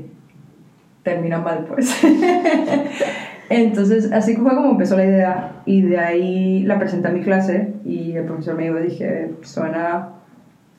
termina 1.02 1.38
mal, 1.38 1.64
pues. 1.68 2.02
Entonces, 3.50 4.10
así 4.12 4.36
fue 4.36 4.54
como 4.54 4.70
empezó 4.70 4.96
la 4.96 5.04
idea, 5.04 5.62
y 5.66 5.82
de 5.82 5.98
ahí 5.98 6.62
la 6.62 6.78
presenté 6.78 7.08
a 7.08 7.10
mi 7.10 7.20
clase, 7.20 7.74
y 7.84 8.12
el 8.12 8.24
profesor 8.24 8.56
me 8.56 8.62
dijo, 8.64 8.78
dije, 8.78 9.32
suena 9.42 10.10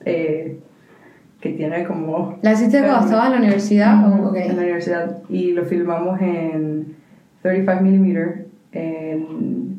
eh, 0.04 0.58
que 1.40 1.50
tiene 1.50 1.84
como... 1.84 2.38
¿La 2.42 2.54
hiciste 2.54 2.80
cuando 2.80 3.04
estaba 3.04 3.26
en 3.26 3.32
la 3.32 3.38
universidad? 3.38 4.04
En 4.34 4.56
la 4.56 4.62
universidad, 4.62 5.18
y 5.28 5.52
lo 5.52 5.64
filmamos 5.64 6.20
en 6.20 6.96
35mm, 7.44 8.46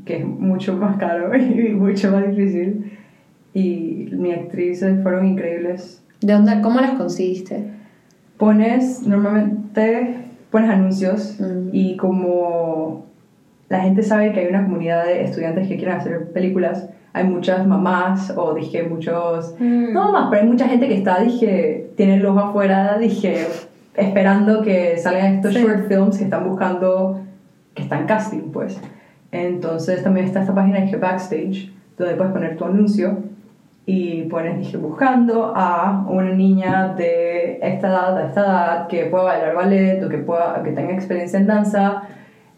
que 0.06 0.18
es 0.18 0.26
mucho 0.26 0.78
más 0.78 0.98
caro 0.98 1.36
y 1.38 1.74
mucho 1.74 2.12
más 2.12 2.30
difícil 2.30 2.92
y 3.54 4.10
mis 4.12 4.36
actrices 4.36 5.02
fueron 5.04 5.28
increíbles. 5.28 6.02
¿De 6.22 6.34
dónde, 6.34 6.62
cómo 6.62 6.82
las 6.82 6.92
conseguiste? 6.92 7.64
Pones, 8.38 9.06
normalmente 9.06 10.23
pones 10.54 10.70
anuncios 10.70 11.36
mm. 11.40 11.70
y 11.72 11.98
como 11.98 13.06
la 13.70 13.80
gente 13.80 14.04
sabe 14.04 14.32
que 14.32 14.42
hay 14.42 14.48
una 14.48 14.64
comunidad 14.64 15.04
de 15.06 15.24
estudiantes 15.24 15.68
que 15.68 15.78
quieren 15.78 15.96
hacer 15.98 16.32
películas, 16.32 16.88
hay 17.12 17.24
muchas 17.24 17.66
mamás 17.66 18.32
o 18.38 18.54
dije 18.54 18.84
muchos, 18.84 19.56
mm. 19.60 19.94
no 19.94 20.12
mamás, 20.12 20.28
pero 20.30 20.44
hay 20.44 20.48
mucha 20.48 20.68
gente 20.68 20.88
que 20.88 20.94
está, 20.94 21.20
dije, 21.22 21.90
tiene 21.98 22.16
el 22.18 22.26
ojo 22.28 22.40
afuera, 22.40 23.00
dije, 23.00 23.48
esperando 23.96 24.62
que 24.62 25.00
salgan 25.00 25.38
estos 25.38 25.56
short 25.56 25.88
films 25.88 26.20
que 26.20 26.26
están 26.26 26.48
buscando, 26.48 27.22
que 27.74 27.82
están 27.82 28.06
casting, 28.06 28.52
pues. 28.52 28.80
Entonces 29.32 30.04
también 30.04 30.28
está 30.28 30.42
esta 30.42 30.54
página 30.54 30.82
de 30.82 30.96
Backstage, 30.96 31.72
donde 31.98 32.14
puedes 32.14 32.32
poner 32.32 32.58
tu 32.58 32.66
anuncio 32.66 33.24
y 33.86 34.24
pones, 34.24 34.58
dije, 34.60 34.78
buscando 34.78 35.54
a 35.56 36.06
una 36.10 36.32
niña 36.32 36.94
de 36.96 37.60
esta 37.62 37.90
edad, 37.90 38.18
a 38.18 38.28
esta 38.28 38.42
edad, 38.42 38.88
que 38.88 39.06
pueda 39.06 39.26
bailar 39.26 39.56
ballet 39.56 40.04
o 40.04 40.10
que, 40.10 40.20
pueda, 40.20 40.64
que 40.64 40.72
tenga 40.72 40.94
experiencia 40.94 41.40
en 41.40 41.48
danza, 41.48 42.04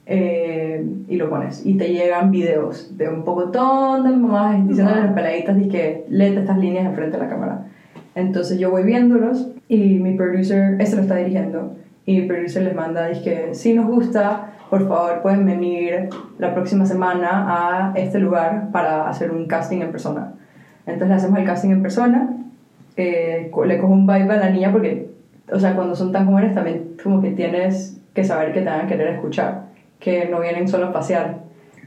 eh, 0.05 0.85
y 1.07 1.15
lo 1.15 1.29
pones. 1.29 1.65
Y 1.65 1.77
te 1.77 1.91
llegan 1.91 2.29
videos 2.29 2.95
de 2.95 3.09
un 3.09 3.23
pocotón 3.23 4.03
de 4.03 4.15
mamás 4.15 4.67
diciendo 4.67 4.93
a 4.93 4.97
las 4.97 5.13
peladitas, 5.13 5.57
dije, 5.57 6.05
léete 6.09 6.41
estas 6.41 6.57
líneas 6.59 6.85
enfrente 6.85 7.17
de 7.17 7.23
la 7.23 7.29
cámara. 7.29 7.65
Entonces 8.13 8.59
yo 8.59 8.69
voy 8.69 8.83
viéndolos 8.83 9.49
y 9.67 9.95
mi 9.95 10.15
producer, 10.15 10.79
ese 10.79 10.95
lo 10.95 11.01
está 11.01 11.15
dirigiendo, 11.15 11.75
y 12.05 12.21
mi 12.21 12.27
producer 12.27 12.63
les 12.63 12.75
manda, 12.75 13.07
dije, 13.07 13.55
si 13.55 13.73
nos 13.73 13.87
gusta, 13.87 14.53
por 14.69 14.87
favor 14.87 15.21
pueden 15.23 15.45
venir 15.45 16.09
la 16.37 16.53
próxima 16.53 16.85
semana 16.85 17.45
a 17.47 17.93
este 17.95 18.19
lugar 18.19 18.69
para 18.71 19.09
hacer 19.09 19.31
un 19.31 19.47
casting 19.47 19.81
en 19.81 19.91
persona. 19.91 20.34
Entonces 20.85 21.09
le 21.09 21.13
hacemos 21.15 21.39
el 21.39 21.45
casting 21.45 21.69
en 21.71 21.81
persona, 21.81 22.29
eh, 22.97 23.51
le 23.65 23.77
cojo 23.77 23.93
un 23.93 24.07
vibe 24.07 24.31
a 24.31 24.37
la 24.37 24.49
niña 24.49 24.71
porque, 24.71 25.09
o 25.51 25.59
sea, 25.59 25.75
cuando 25.75 25.95
son 25.95 26.11
tan 26.11 26.25
jóvenes 26.27 26.53
también 26.53 26.95
como 27.03 27.21
que 27.21 27.31
tienes 27.31 27.99
que 28.13 28.23
saber 28.23 28.53
que 28.53 28.61
te 28.61 28.69
van 28.69 28.81
a 28.81 28.87
querer 28.87 29.09
escuchar, 29.09 29.65
que 29.99 30.27
no 30.29 30.39
vienen 30.39 30.67
solo 30.67 30.87
a 30.87 30.93
pasear. 30.93 31.43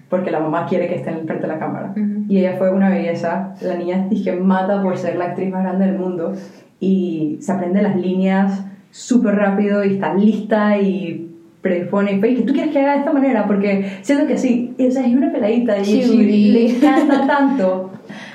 porque 0.08 0.30
la 0.30 0.40
mamá 0.40 0.64
quiere 0.66 0.88
que 0.88 0.94
esté 0.94 1.10
en 1.10 1.18
el 1.18 1.26
frente 1.26 1.46
de 1.46 1.52
la 1.52 1.58
cámara. 1.58 1.92
Ujú. 1.92 2.24
Y 2.30 2.38
ella 2.38 2.54
fue 2.56 2.72
una 2.72 2.88
belleza. 2.88 3.54
La 3.60 3.74
niña 3.74 4.06
dije 4.08 4.32
mata 4.32 4.82
por 4.82 4.96
ser 4.96 5.16
la 5.16 5.26
actriz 5.26 5.50
más 5.50 5.62
grande 5.62 5.84
del 5.84 5.98
mundo 5.98 6.32
y 6.80 7.36
se 7.42 7.52
aprende 7.52 7.82
las 7.82 7.94
líneas 7.94 8.64
súper 8.90 9.34
rápido 9.34 9.84
y 9.84 9.94
está 9.94 10.14
lista 10.14 10.78
y 10.78 11.28
prepone 11.60 12.12
y 12.12 12.20
que 12.20 12.42
tú 12.42 12.52
quieres 12.52 12.72
que 12.72 12.78
haga 12.80 12.92
de 12.92 12.98
esta 13.00 13.12
manera 13.12 13.46
porque 13.46 13.98
siento 14.02 14.26
que 14.26 14.38
sí, 14.38 14.74
o 14.78 14.90
sea, 14.90 15.06
es 15.06 15.14
una 15.14 15.30
peladita 15.30 15.78
y 15.78 15.90
y 15.90 16.52
le 16.52 16.70
encanta 16.70 17.26
tanto. 17.26 17.84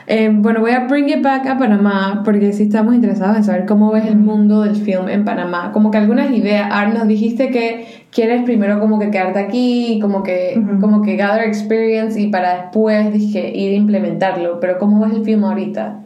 Eh, 0.08 0.30
bueno, 0.34 0.60
voy 0.60 0.72
a 0.72 0.82
bring 0.88 1.10
it 1.10 1.22
back 1.22 1.48
a 1.48 1.58
Panamá 1.58 2.22
porque 2.26 2.52
sí 2.52 2.64
estamos 2.64 2.94
interesados 2.94 3.38
en 3.38 3.44
saber 3.44 3.66
cómo 3.66 3.92
ves 3.92 4.06
el 4.06 4.18
mundo 4.18 4.62
del 4.62 4.76
film 4.76 5.08
en 5.08 5.24
Panamá. 5.24 5.72
Como 5.72 5.92
que 5.92 5.98
algunas 5.98 6.32
ideas. 6.32 6.70
Ahora 6.72 6.90
nos 6.90 7.08
dijiste 7.08 7.50
que 7.50 7.86
quieres 8.12 8.44
primero 8.44 8.80
como 8.80 9.00
que 9.00 9.12
quedarte 9.12 9.40
aquí, 9.40 10.00
como 10.02 10.24
que, 10.24 10.62
como 10.82 11.02
que 11.02 11.16
gather 11.16 11.48
experience 11.48 12.20
y 12.20 12.28
para 12.28 12.64
después 12.64 13.14
dije 13.14 13.50
ir 13.56 13.72
a 13.74 13.76
implementarlo. 13.76 14.60
Pero 14.60 14.78
¿cómo 14.78 15.06
ves 15.06 15.14
el 15.16 15.24
film 15.24 15.46
ahorita? 15.46 16.00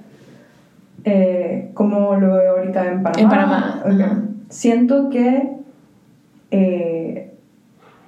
Eh, 1.03 1.71
como 1.73 2.15
lo 2.15 2.35
veo 2.35 2.57
ahorita 2.57 2.91
en 2.91 3.03
Panamá. 3.03 3.21
En 3.21 3.29
Panamá, 3.29 3.81
Ok. 3.85 4.01
ajá. 4.01 4.21
Siento 4.49 5.09
que, 5.09 5.49
eh, 6.51 7.31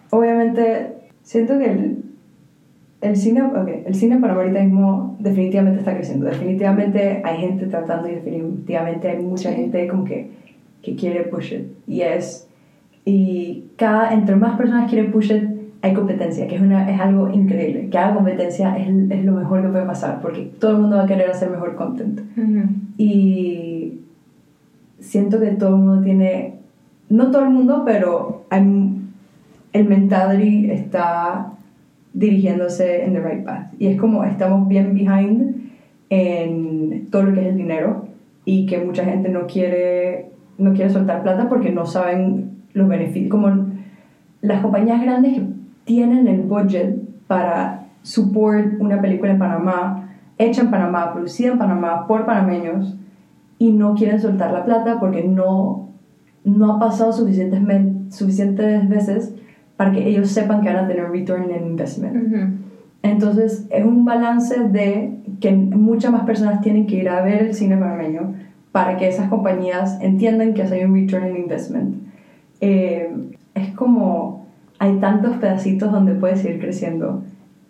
obviamente, 0.10 0.93
siento 1.23 1.58
que 1.58 1.65
el, 1.65 2.04
el 3.02 3.16
cine, 3.16 3.42
ok, 3.44 3.68
el 3.86 3.96
cine 3.96 4.20
ahorita 4.22 4.62
mismo 4.62 5.16
definitivamente 5.20 5.80
está 5.80 5.96
creciendo. 5.96 6.26
Definitivamente 6.26 7.22
hay 7.24 7.38
gente 7.38 7.66
tratando 7.68 8.10
y 8.10 8.16
definitivamente 8.16 9.10
hay 9.10 9.24
mucha 9.24 9.50
Sí. 9.50 9.56
gente 9.56 9.88
como 9.88 10.04
que, 10.04 10.30
que 10.82 10.96
quiere 10.96 11.24
push 11.24 11.54
it. 11.54 11.68
Y 11.88 12.02
es, 12.02 12.48
y 13.06 13.66
cada, 13.78 14.14
entre 14.14 14.36
más 14.36 14.58
personas 14.58 14.90
quieren 14.90 15.12
push 15.12 15.32
it, 15.32 15.44
hay 15.82 15.94
competencia, 15.94 16.46
que 16.48 16.56
es, 16.56 16.62
una, 16.62 16.92
es 16.92 17.00
algo 17.00 17.30
increíble. 17.30 17.88
Que 17.90 17.98
haga 17.98 18.16
competencia 18.16 18.78
es, 18.78 18.90
es 19.10 19.24
lo 19.24 19.32
mejor 19.32 19.62
que 19.62 19.70
puede 19.70 19.86
pasar, 19.86 20.20
porque 20.22 20.52
todo 20.60 20.72
el 20.72 20.78
mundo 20.80 20.98
va 20.98 21.04
a 21.04 21.08
querer 21.08 21.30
hacer 21.32 21.50
mejor 21.50 21.76
content. 21.76 22.20
Y 22.98 24.00
siento 25.00 25.40
que 25.40 25.48
todo 25.52 25.70
el 25.70 25.76
mundo 25.82 26.02
tiene, 26.02 26.56
no 27.10 27.32
todo 27.32 27.44
el 27.44 27.50
mundo, 27.52 27.84
pero 27.86 28.44
hay- 28.50 28.98
el 29.72 29.86
mentality 29.88 30.70
está 30.72 31.54
dirigiéndose 32.13 33.06
en 33.06 33.13
the 33.13 33.19
right 33.19 33.45
path. 33.45 33.74
Y 33.80 33.88
es 33.88 34.00
como 34.00 34.24
estamos 34.24 34.67
bien 34.67 34.93
behind 34.93 35.72
en 36.10 37.08
todo 37.12 37.24
lo 37.24 37.34
que 37.34 37.41
es 37.41 37.48
el 37.48 37.58
dinero 37.58 38.08
y 38.45 38.65
que 38.65 38.80
mucha 38.80 39.06
gente 39.06 39.30
no 39.30 39.45
quiere, 39.48 40.32
no 40.58 40.74
quiere 40.74 40.89
soltar 40.89 41.24
plata 41.24 41.48
porque 41.50 41.72
no 41.72 41.86
saben 41.86 42.52
los 42.74 42.88
beneficios. 42.88 43.30
Como 43.30 43.67
las 44.41 44.62
compañías 44.62 45.02
grandes 45.02 45.34
que 45.36 45.43
tienen 45.86 46.28
el 46.28 46.41
budget 46.41 46.95
para 47.28 47.88
support 48.02 48.80
una 48.80 49.02
película 49.02 49.32
en 49.32 49.39
Panamá, 49.39 50.10
hecha 50.38 50.62
en 50.62 50.72
Panamá, 50.72 51.13
producida 51.13 51.52
en 51.52 51.60
Panamá 51.60 52.08
por 52.08 52.26
panameños 52.26 52.95
y 53.60 53.72
no 53.72 53.93
quieren 53.93 54.22
soltar 54.22 54.52
la 54.52 54.65
plata 54.65 55.00
porque 55.00 55.24
no, 55.24 55.89
no 56.43 56.74
ha 56.74 56.80
pasado 56.80 57.12
suficientes, 57.12 57.62
suficientes 58.10 58.88
veces 58.88 59.36
para 59.80 59.94
que 59.94 60.06
ellos 60.06 60.30
sepan 60.30 60.62
que 60.62 60.68
van 60.68 60.84
a 60.84 60.88
tener 60.89 61.10
return 61.10 61.44
on 61.44 61.68
investment. 61.70 62.52
Entonces 63.02 63.65
es 63.70 63.86
un 63.86 64.04
balance 64.04 64.60
de 64.60 65.13
que 65.39 65.54
muchas 65.54 66.12
más 66.12 66.26
personas 66.26 66.60
tienen 66.60 66.86
que 66.86 66.98
ir 66.98 67.08
a 67.08 67.22
ver 67.22 67.44
el 67.44 67.54
cine 67.54 67.78
panameño 67.78 68.34
para 68.74 68.98
que 68.98 69.08
esas 69.08 69.30
compañías 69.30 69.98
entiendan 70.02 70.54
que 70.54 70.63
hay 70.63 70.84
un 70.84 70.96
return 70.96 71.32
on 71.32 71.38
investment. 71.38 71.96
Eh, 72.60 73.10
es 73.56 73.70
como 73.70 74.48
hay 74.80 74.98
tantos 74.98 75.38
pedacitos 75.38 75.94
donde 75.94 76.13
puedes 76.13 76.42
seguir 76.42 76.60
creciendo, 76.60 77.24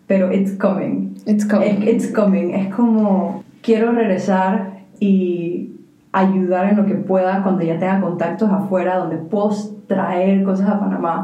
pero 0.08 0.32
it's 0.32 0.50
coming. 0.50 1.14
It's 1.26 1.46
coming. 1.46 1.86
It's 1.86 2.08
coming. 2.08 2.54
Es 2.54 2.74
como 2.74 3.44
quiero 3.62 3.92
regresar 3.92 4.80
y 4.98 5.69
ayudar 6.12 6.70
en 6.70 6.76
lo 6.76 6.86
que 6.86 6.94
pueda 6.94 7.42
cuando 7.42 7.62
ya 7.62 7.78
tenga 7.78 8.00
contactos 8.00 8.50
afuera 8.50 8.96
donde 8.98 9.16
puedo 9.16 9.50
traer 9.86 10.42
cosas 10.44 10.68
a 10.68 10.80
Panamá. 10.80 11.22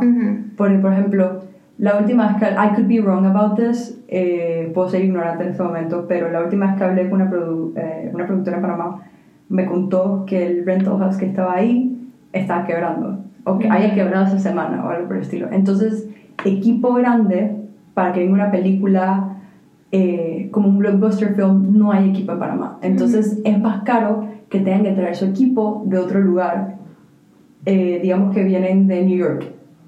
Porque, 0.56 0.78
por 0.78 0.92
ejemplo, 0.92 1.42
la 1.78 1.98
última 1.98 2.28
vez 2.28 2.36
que... 2.36 2.46
I 2.54 2.74
could 2.74 2.86
be 2.88 3.00
wrong 3.00 3.26
about 3.26 3.56
this. 3.56 3.98
eh, 4.08 4.70
puedo 4.74 4.88
ser 4.88 5.04
ignorante 5.04 5.42
en 5.44 5.50
este 5.50 5.62
momento, 5.62 6.06
pero 6.08 6.30
la 6.30 6.40
última 6.42 6.66
vez 6.66 6.76
que 6.76 6.84
hablé 6.84 7.10
con 7.10 7.20
una, 7.20 7.30
produ- 7.30 7.72
eh, 7.76 8.10
una 8.14 8.26
productora 8.26 8.56
en 8.56 8.62
Panamá, 8.62 9.00
me 9.48 9.66
contó 9.66 10.24
que 10.26 10.46
el 10.46 10.64
rental 10.64 10.98
house 10.98 11.16
que 11.16 11.26
estaba 11.26 11.54
ahí 11.54 12.08
estaba 12.32 12.64
quebrando. 12.64 13.18
O 13.44 13.58
que 13.58 13.68
haya 13.68 13.94
quebrado 13.94 14.26
esa 14.26 14.38
semana 14.38 14.84
o 14.84 14.88
algo 14.90 15.06
por 15.08 15.16
el 15.16 15.22
estilo. 15.22 15.48
Entonces, 15.52 16.08
equipo 16.44 16.94
grande 16.94 17.56
para 17.94 18.12
que 18.12 18.20
venga 18.20 18.34
una 18.34 18.50
película 18.50 19.36
eh, 19.92 20.48
como 20.50 20.68
un 20.68 20.78
blockbuster 20.78 21.34
film, 21.34 21.78
no 21.78 21.92
hay 21.92 22.10
equipo 22.10 22.32
en 22.32 22.38
Panamá. 22.38 22.78
Entonces, 22.82 23.40
es 23.44 23.60
más 23.60 23.82
caro 23.84 24.28
que 24.48 24.60
tengan 24.60 24.84
que 24.84 24.92
traer 24.92 25.16
su 25.16 25.26
equipo 25.26 25.82
de 25.86 25.98
otro 25.98 26.20
lugar 26.20 26.76
eh, 27.66 27.98
digamos 28.00 28.32
que 28.32 28.44
vienen 28.44 28.86
de 28.86 29.04
New 29.04 29.18
York 29.18 29.44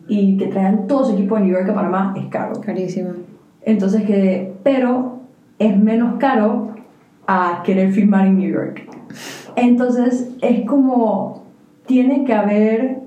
y 0.08 0.36
que 0.36 0.48
traigan 0.48 0.88
todo 0.88 1.04
su 1.04 1.12
equipo 1.12 1.36
de 1.36 1.42
New 1.42 1.52
York 1.52 1.70
a 1.70 1.74
Panamá 1.74 2.14
es 2.16 2.26
caro. 2.26 2.60
Carísimo. 2.60 3.10
Entonces 3.62 4.02
que, 4.02 4.52
pero 4.64 5.20
es 5.60 5.78
menos 5.78 6.18
caro 6.18 6.74
a 7.28 7.62
querer 7.64 7.92
filmar 7.92 8.26
en 8.26 8.38
New 8.38 8.50
York. 8.50 8.82
Entonces 9.54 10.34
es 10.42 10.66
como, 10.66 11.44
tiene 11.86 12.24
que 12.24 12.34
haber, 12.34 12.98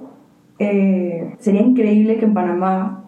eh, 0.60 1.36
sería 1.40 1.62
increíble 1.62 2.18
que 2.18 2.26
en 2.26 2.34
Panamá 2.34 3.04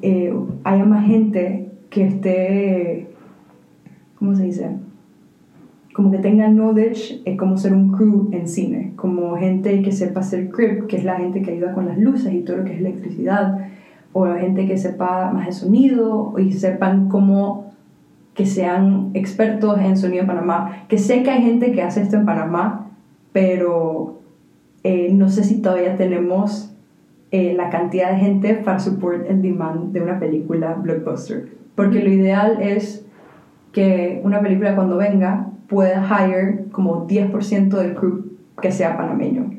eh, 0.00 0.32
haya 0.64 0.84
más 0.86 1.06
gente 1.06 1.70
que 1.90 2.04
esté, 2.04 3.08
¿cómo 4.18 4.34
se 4.34 4.44
dice? 4.44 4.70
Como 5.92 6.10
que 6.10 6.18
tenga 6.18 6.48
knowledge 6.48 7.20
en 7.24 7.36
cómo 7.36 7.56
ser 7.56 7.72
un 7.72 7.92
crew 7.92 8.28
en 8.32 8.46
cine, 8.46 8.92
como 8.96 9.36
gente 9.36 9.82
que 9.82 9.92
sepa 9.92 10.20
hacer 10.20 10.50
crib, 10.50 10.86
que 10.86 10.96
es 10.96 11.04
la 11.04 11.16
gente 11.16 11.42
que 11.42 11.52
ayuda 11.52 11.72
con 11.72 11.86
las 11.86 11.98
luces 11.98 12.32
y 12.32 12.40
todo 12.40 12.58
lo 12.58 12.64
que 12.64 12.74
es 12.74 12.80
electricidad, 12.80 13.58
o 14.12 14.26
la 14.26 14.38
gente 14.38 14.66
que 14.66 14.78
sepa 14.78 15.30
más 15.32 15.46
de 15.46 15.52
sonido 15.52 16.34
y 16.38 16.52
sepan 16.52 17.08
cómo 17.08 17.72
que 18.34 18.46
sean 18.46 19.10
expertos 19.14 19.78
en 19.80 19.96
sonido 19.96 20.22
en 20.22 20.26
Panamá, 20.28 20.84
que 20.88 20.98
sé 20.98 21.22
que 21.22 21.30
hay 21.30 21.42
gente 21.42 21.72
que 21.72 21.82
hace 21.82 22.02
esto 22.02 22.16
en 22.16 22.24
Panamá, 22.24 22.86
pero 23.32 24.20
eh, 24.84 25.12
no 25.12 25.28
sé 25.28 25.44
si 25.44 25.60
todavía 25.60 25.96
tenemos 25.96 26.72
eh, 27.32 27.54
la 27.54 27.70
cantidad 27.70 28.12
de 28.12 28.18
gente 28.18 28.54
para 28.54 28.78
support 28.78 29.28
el 29.28 29.42
demand 29.42 29.92
de 29.92 30.00
una 30.00 30.18
película 30.18 30.74
blockbuster, 30.74 31.48
porque 31.74 32.02
lo 32.02 32.10
ideal 32.10 32.62
es 32.62 33.04
que 33.72 34.20
una 34.24 34.40
película 34.40 34.74
cuando 34.74 34.96
venga 34.96 35.49
pueda 35.70 36.04
hire 36.04 36.64
como 36.72 37.06
10% 37.06 37.68
del 37.68 37.94
crew 37.94 38.32
que 38.60 38.72
sea 38.72 38.96
panameño. 38.96 39.52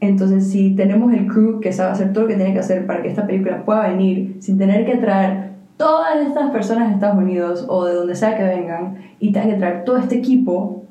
Entonces, 0.00 0.50
si 0.50 0.74
tenemos 0.74 1.14
el 1.14 1.28
crew 1.28 1.60
que 1.60 1.72
sabe 1.72 1.92
hacer 1.92 2.12
todo 2.12 2.24
lo 2.24 2.28
que 2.28 2.34
tiene 2.34 2.52
que 2.52 2.58
hacer 2.58 2.86
para 2.86 3.00
que 3.00 3.08
esta 3.08 3.26
película 3.26 3.64
pueda 3.64 3.88
venir 3.88 4.36
sin 4.40 4.58
tener 4.58 4.84
que 4.84 4.96
traer 4.96 5.52
todas 5.76 6.26
estas 6.26 6.50
personas 6.50 6.88
de 6.88 6.94
Estados 6.94 7.18
Unidos 7.18 7.64
o 7.68 7.86
de 7.86 7.94
donde 7.94 8.14
sea 8.14 8.36
que 8.36 8.42
vengan 8.42 8.96
y 9.20 9.32
tengan 9.32 9.50
que 9.50 9.56
traer 9.56 9.84
todo 9.84 9.96
este 9.96 10.16
equipo, 10.16 10.84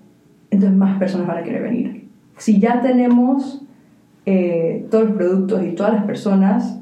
entonces 0.50 0.76
más 0.78 0.98
personas 0.98 1.28
van 1.28 1.38
a 1.38 1.44
querer 1.44 1.62
venir. 1.62 2.08
Si 2.38 2.60
ya 2.60 2.82
tenemos 2.82 3.62
eh, 4.26 4.88
todos 4.90 5.10
los 5.10 5.18
productos 5.18 5.64
y 5.64 5.72
todas 5.72 5.94
las 5.94 6.06
personas 6.06 6.80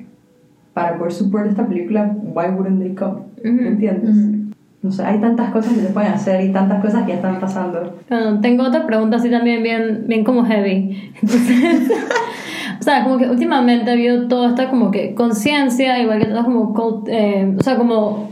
para 0.74 0.98
poder 0.98 1.12
support 1.12 1.48
esta 1.48 1.68
película, 1.68 2.16
why 2.22 2.48
wouldn't 2.48 2.80
they 2.80 2.94
come? 2.96 3.22
Ujú. 3.44 3.66
¿Entiendes? 3.68 4.41
No 4.84 4.92
sé, 4.92 5.04
hay 5.06 5.20
tantas 5.20 5.52
cosas 5.52 5.74
que 5.74 5.82
se 5.82 5.90
pueden 5.94 6.12
hacer 6.12 6.44
y 6.44 6.52
tantas 6.52 6.82
cosas 6.84 7.04
que 7.04 7.10
ya 7.10 7.16
están 7.16 7.40
pasando. 7.40 8.00
Bueno, 8.10 8.40
tengo 8.42 8.64
otra 8.64 8.88
pregunta 8.88 9.18
así 9.18 9.30
también 9.30 9.62
bien, 9.62 10.06
bien 10.08 10.24
como 10.24 10.44
heavy. 10.44 11.12
Entonces, 11.22 11.92
o 12.80 12.84
sea, 12.84 13.04
como 13.04 13.20
que 13.20 13.30
últimamente 13.30 13.92
ha 13.92 13.94
habido 13.94 14.28
toda 14.28 14.50
esta 14.50 14.70
como 14.72 14.90
que 14.90 15.14
conciencia, 15.14 16.00
igual 16.00 16.20
que 16.20 16.26
toda 16.26 16.44
como, 16.44 16.74
cult- 16.74 17.08
eh, 17.10 17.54
o 17.60 17.62
sea, 17.62 17.76
como, 17.76 18.32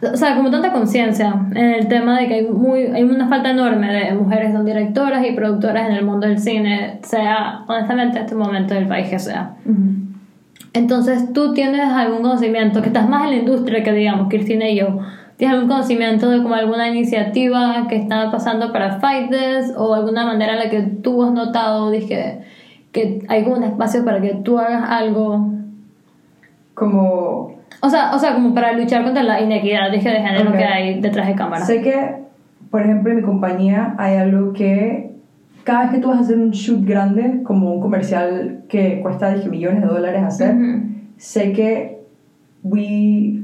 o 0.00 0.16
sea, 0.16 0.36
como 0.36 0.52
tanta 0.52 0.70
conciencia 0.72 1.34
en 1.50 1.70
el 1.72 1.88
tema 1.88 2.16
de 2.20 2.28
que 2.28 2.34
hay, 2.34 2.46
muy, 2.46 2.82
hay 2.82 3.02
una 3.02 3.26
falta 3.26 3.50
enorme 3.50 3.92
de 3.92 4.14
mujeres 4.14 4.52
son 4.52 4.64
directoras 4.64 5.26
y 5.26 5.32
productoras 5.32 5.88
en 5.88 5.96
el 5.96 6.04
mundo 6.04 6.28
del 6.28 6.38
cine, 6.38 7.00
sea 7.02 7.64
honestamente 7.66 8.18
en 8.18 8.22
este 8.24 8.36
momento 8.36 8.72
del 8.74 8.86
país 8.86 9.08
que 9.08 9.18
sea. 9.18 9.56
Entonces, 10.74 11.32
¿tú 11.32 11.54
tienes 11.54 11.80
algún 11.88 12.22
conocimiento, 12.22 12.82
que 12.82 12.88
estás 12.88 13.08
más 13.08 13.24
en 13.24 13.30
la 13.30 13.36
industria 13.38 13.82
que 13.82 13.92
digamos, 13.92 14.28
Cristina 14.28 14.68
y 14.68 14.76
yo? 14.76 15.00
¿Tienes 15.38 15.54
algún 15.54 15.70
conocimiento 15.70 16.28
de 16.30 16.42
como 16.42 16.54
alguna 16.54 16.88
iniciativa 16.88 17.86
que 17.88 17.94
está 17.96 18.28
pasando 18.30 18.72
para 18.72 18.98
Fight 18.98 19.30
This 19.30 19.72
o 19.76 19.94
alguna 19.94 20.26
manera 20.26 20.54
en 20.54 20.58
la 20.58 20.68
que 20.68 20.82
tú 20.82 21.22
has 21.22 21.30
notado 21.32 21.90
dije, 21.92 22.40
que 22.90 23.24
hay 23.28 23.44
como 23.44 23.56
un 23.56 23.62
espacio 23.62 24.04
para 24.04 24.20
que 24.20 24.34
tú 24.34 24.58
hagas 24.58 24.82
algo? 24.90 25.48
Como 26.74 27.54
O 27.80 27.88
sea, 27.88 28.14
o 28.14 28.18
sea 28.18 28.34
como 28.34 28.52
para 28.52 28.72
luchar 28.72 29.04
contra 29.04 29.22
la 29.22 29.40
inequidad 29.40 29.92
dije, 29.92 30.08
de 30.10 30.16
género 30.20 30.50
Ok. 30.50 30.56
que 30.56 30.64
hay 30.64 31.00
detrás 31.00 31.28
de 31.28 31.34
cámara. 31.36 31.64
Sé 31.64 31.82
que, 31.82 32.16
por 32.70 32.82
ejemplo, 32.82 33.12
en 33.12 33.18
mi 33.18 33.22
compañía 33.22 33.94
hay 33.96 34.16
algo 34.16 34.52
que 34.52 35.12
cada 35.62 35.82
vez 35.82 35.90
que 35.92 35.98
tú 35.98 36.08
vas 36.08 36.18
a 36.18 36.22
hacer 36.22 36.36
un 36.38 36.50
shoot 36.50 36.84
grande, 36.84 37.42
como 37.44 37.72
un 37.72 37.80
comercial 37.80 38.64
que 38.68 39.00
cuesta 39.02 39.32
dije, 39.34 39.48
millones 39.48 39.82
de 39.82 39.86
dólares 39.86 40.22
hacer, 40.24 40.56
Ujú. 40.56 40.82
sé 41.16 41.52
que 41.52 41.98
we, 42.64 43.37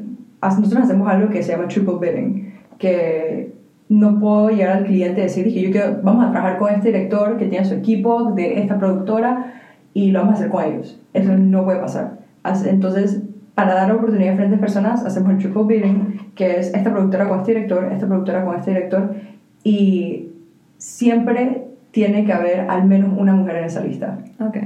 nosotros 0.48 0.84
hacemos 0.84 1.08
algo 1.08 1.28
que 1.30 1.42
se 1.42 1.52
llama 1.52 1.68
triple 1.68 1.94
bidding, 2.00 2.52
que 2.78 3.52
no 3.88 4.18
puedo 4.18 4.50
llegar 4.50 4.78
al 4.78 4.84
cliente 4.86 5.20
y 5.20 5.24
decir, 5.24 5.44
dije, 5.44 5.60
yo 5.62 5.70
quiero, 5.70 5.98
vamos 6.02 6.24
a 6.26 6.30
trabajar 6.32 6.58
con 6.58 6.72
este 6.72 6.88
director 6.88 7.36
que 7.36 7.46
tiene 7.46 7.64
su 7.64 7.74
equipo 7.74 8.32
de 8.32 8.60
esta 8.60 8.78
productora 8.78 9.52
y 9.92 10.10
lo 10.10 10.20
vamos 10.20 10.34
a 10.34 10.38
hacer 10.38 10.50
con 10.50 10.64
ellos. 10.64 11.00
Eso 11.12 11.36
no 11.36 11.64
puede 11.64 11.78
pasar. 11.80 12.18
As- 12.42 12.66
Entonces, 12.66 13.22
para 13.54 13.74
dar 13.74 13.92
oportunidad 13.92 14.28
a 14.30 14.32
diferentes 14.32 14.58
personas, 14.58 15.04
hacemos 15.04 15.30
el 15.32 15.38
triple 15.38 15.62
bidding, 15.64 16.18
que 16.34 16.58
es 16.58 16.74
esta 16.74 16.90
productora 16.92 17.28
con 17.28 17.40
este 17.40 17.52
director, 17.54 17.84
esta 17.92 18.06
productora 18.06 18.44
con 18.44 18.56
este 18.56 18.70
director, 18.72 19.14
y 19.62 20.30
siempre 20.78 21.64
tiene 21.92 22.24
que 22.24 22.32
haber 22.32 22.60
al 22.68 22.84
menos 22.86 23.16
una 23.16 23.34
mujer 23.34 23.56
en 23.56 23.64
esa 23.64 23.80
lista. 23.84 24.18
Ok. 24.40 24.56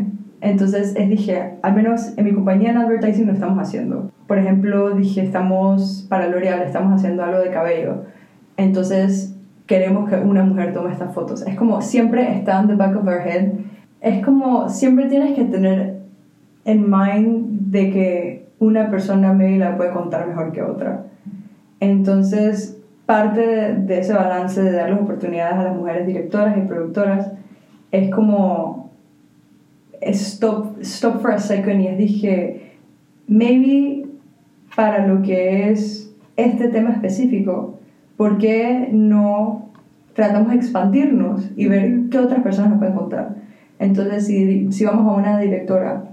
Entonces 0.40 0.94
es, 0.96 1.08
dije, 1.08 1.54
al 1.62 1.74
menos 1.74 2.16
en 2.16 2.24
mi 2.24 2.32
compañía 2.32 2.70
en 2.70 2.78
advertising 2.78 3.26
lo 3.26 3.32
estamos 3.32 3.58
haciendo. 3.58 4.10
Por 4.26 4.38
ejemplo, 4.38 4.90
dije, 4.94 5.22
estamos 5.22 6.06
para 6.08 6.28
L'Oreal, 6.28 6.62
estamos 6.62 6.94
haciendo 6.94 7.24
algo 7.24 7.40
de 7.40 7.50
cabello. 7.50 8.04
Entonces 8.56 9.34
queremos 9.66 10.08
que 10.08 10.16
una 10.16 10.44
mujer 10.44 10.72
tome 10.72 10.92
estas 10.92 11.12
fotos. 11.12 11.46
Es 11.46 11.56
como 11.56 11.82
siempre 11.82 12.36
está 12.36 12.60
en 12.60 12.68
the 12.68 12.74
back 12.74 12.96
of 12.96 13.06
our 13.06 13.20
head. 13.26 13.52
Es 14.00 14.24
como 14.24 14.68
siempre 14.68 15.06
tienes 15.06 15.34
que 15.34 15.44
tener 15.44 15.98
en 16.64 16.88
mind 16.88 17.70
de 17.70 17.90
que 17.90 18.48
una 18.60 18.90
persona 18.90 19.32
maybe 19.32 19.58
la 19.58 19.76
puede 19.76 19.90
contar 19.90 20.26
mejor 20.28 20.52
que 20.52 20.62
otra. 20.62 21.04
Entonces, 21.80 22.80
parte 23.06 23.40
de, 23.40 23.74
de 23.74 24.00
ese 24.00 24.12
balance 24.12 24.62
de 24.62 24.72
darles 24.72 25.00
oportunidades 25.00 25.54
a 25.54 25.64
las 25.64 25.76
mujeres 25.76 26.06
directoras 26.06 26.56
y 26.56 26.60
productoras 26.62 27.32
es 27.90 28.10
como 28.10 28.77
stop, 30.02 30.80
stop 30.80 31.20
for 31.20 31.32
a 31.32 31.38
second 31.38 31.80
y 31.80 31.88
dije, 31.96 32.72
maybe 33.26 34.06
para 34.74 35.06
lo 35.06 35.22
que 35.22 35.70
es 35.70 36.14
este 36.36 36.68
tema 36.68 36.90
específico, 36.90 37.78
¿por 38.16 38.38
qué 38.38 38.88
no 38.92 39.70
tratamos 40.14 40.50
de 40.50 40.56
expandirnos 40.56 41.50
y 41.56 41.66
ver 41.66 42.08
qué 42.10 42.18
otras 42.18 42.42
personas 42.42 42.70
nos 42.70 42.78
pueden 42.78 42.94
contar? 42.94 43.36
Entonces, 43.78 44.26
si, 44.26 44.72
si 44.72 44.84
vamos 44.84 45.06
a 45.12 45.16
una 45.16 45.38
directora 45.38 46.04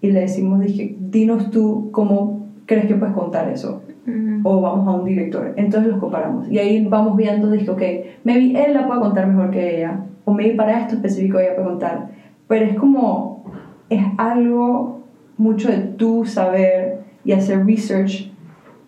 y 0.00 0.10
le 0.10 0.20
decimos, 0.20 0.60
dije, 0.60 0.96
dinos 0.98 1.50
tú 1.50 1.90
cómo 1.92 2.46
crees 2.66 2.86
que 2.86 2.94
puedes 2.94 3.14
contar 3.14 3.48
eso 3.50 3.82
Ujú. 4.06 4.40
o 4.48 4.60
vamos 4.60 4.86
a 4.88 4.92
un 4.92 5.04
director. 5.04 5.54
Entonces 5.56 5.90
los 5.90 6.00
comparamos. 6.00 6.50
Y 6.50 6.58
ahí 6.58 6.84
vamos 6.86 7.16
viendo, 7.16 7.50
dije, 7.50 7.70
ok, 7.70 7.82
maybe 8.24 8.64
él 8.64 8.74
la 8.74 8.86
puede 8.86 9.00
contar 9.00 9.26
mejor 9.26 9.50
que 9.50 9.78
ella, 9.78 10.04
o 10.24 10.32
maybe 10.32 10.54
para 10.54 10.80
esto 10.80 10.96
específico 10.96 11.38
ella 11.38 11.54
puede 11.54 11.68
contar. 11.68 12.08
Pero 12.48 12.64
es 12.66 12.76
como, 12.76 13.44
es 13.88 14.02
algo 14.18 15.02
mucho 15.36 15.68
de 15.68 15.78
tú 15.78 16.24
saber 16.24 17.04
y 17.24 17.32
hacer 17.32 17.64
research 17.64 18.30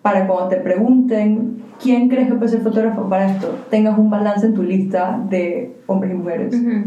para 0.03 0.27
cuando 0.27 0.49
te 0.49 0.57
pregunten 0.57 1.63
quién 1.83 2.09
crees 2.09 2.29
que 2.29 2.35
puede 2.35 2.51
ser 2.51 2.61
fotógrafo 2.61 3.09
para 3.09 3.33
esto, 3.33 3.59
tengas 3.71 3.99
un 3.99 4.09
balance 4.11 4.47
en 4.47 4.55
tu 4.55 4.63
lista 4.63 5.21
de 5.29 5.77
hombres 5.87 6.13
y 6.13 6.15
mujeres. 6.15 6.55
Ujú. 6.55 6.85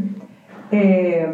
Eh, 0.72 1.28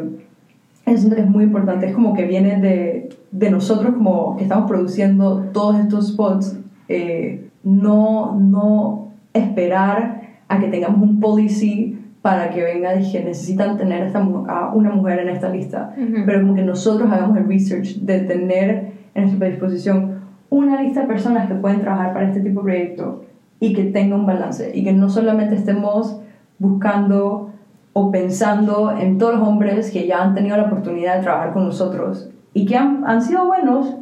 eso 0.86 1.16
es 1.16 1.30
muy 1.30 1.44
importante, 1.46 1.88
es 1.88 1.94
como 1.94 2.14
que 2.14 2.26
viene 2.26 2.60
de, 2.62 3.10
de 3.32 3.50
nosotros 3.50 3.94
como 3.96 4.38
que 4.38 4.44
estamos 4.44 4.70
produciendo 4.70 5.50
todos 5.52 5.80
estos 5.80 6.10
spots, 6.10 6.58
eh, 6.88 7.50
no, 7.64 8.36
no 8.40 9.10
esperar 9.34 10.22
a 10.48 10.60
que 10.60 10.68
tengamos 10.68 11.02
un 11.02 11.20
policy 11.20 11.98
para 12.26 12.50
que 12.50 12.64
venga, 12.64 12.94
dije, 12.94 13.24
necesitan 13.24 13.78
tener 13.78 14.02
esta, 14.08 14.18
a 14.18 14.74
una 14.74 14.90
mujer 14.90 15.20
en 15.20 15.30
esta 15.30 15.50
lista, 15.50 15.94
pero 16.26 16.42
como 16.42 16.56
que 16.56 16.64
nosotros 16.64 17.08
hagamos 17.12 17.38
el 17.38 17.48
research 17.48 17.98
de 17.98 18.22
tener 18.22 18.94
en 19.14 19.26
nuestra 19.26 19.48
disposición 19.48 20.22
una 20.50 20.82
lista 20.82 21.02
de 21.02 21.08
personas 21.08 21.48
que 21.48 21.54
pueden 21.54 21.82
trabajar 21.82 22.14
para 22.14 22.26
este 22.26 22.40
tipo 22.40 22.62
de 22.62 22.64
proyecto 22.64 23.26
y 23.60 23.74
que 23.74 23.84
tenga 23.84 24.16
un 24.16 24.26
balance 24.26 24.72
y 24.74 24.84
que 24.84 24.92
no 24.92 25.08
solamente 25.08 25.54
estemos 25.54 26.20
buscando 26.58 27.52
o 27.94 28.10
pensando 28.10 28.98
en 29.00 29.20
todos 29.20 29.36
los 29.36 29.48
hombres 29.48 29.92
que 29.92 30.08
ya 30.08 30.24
han 30.24 30.34
tenido 30.34 30.58
la 30.58 30.64
oportunidad 30.64 31.18
de 31.18 31.22
trabajar 31.22 31.54
con 31.54 31.66
nosotros 31.66 32.32
y 32.56 32.66
que 32.66 32.76
han, 32.76 33.04
han 33.06 33.22
sido 33.22 33.46
buenos, 33.46 33.98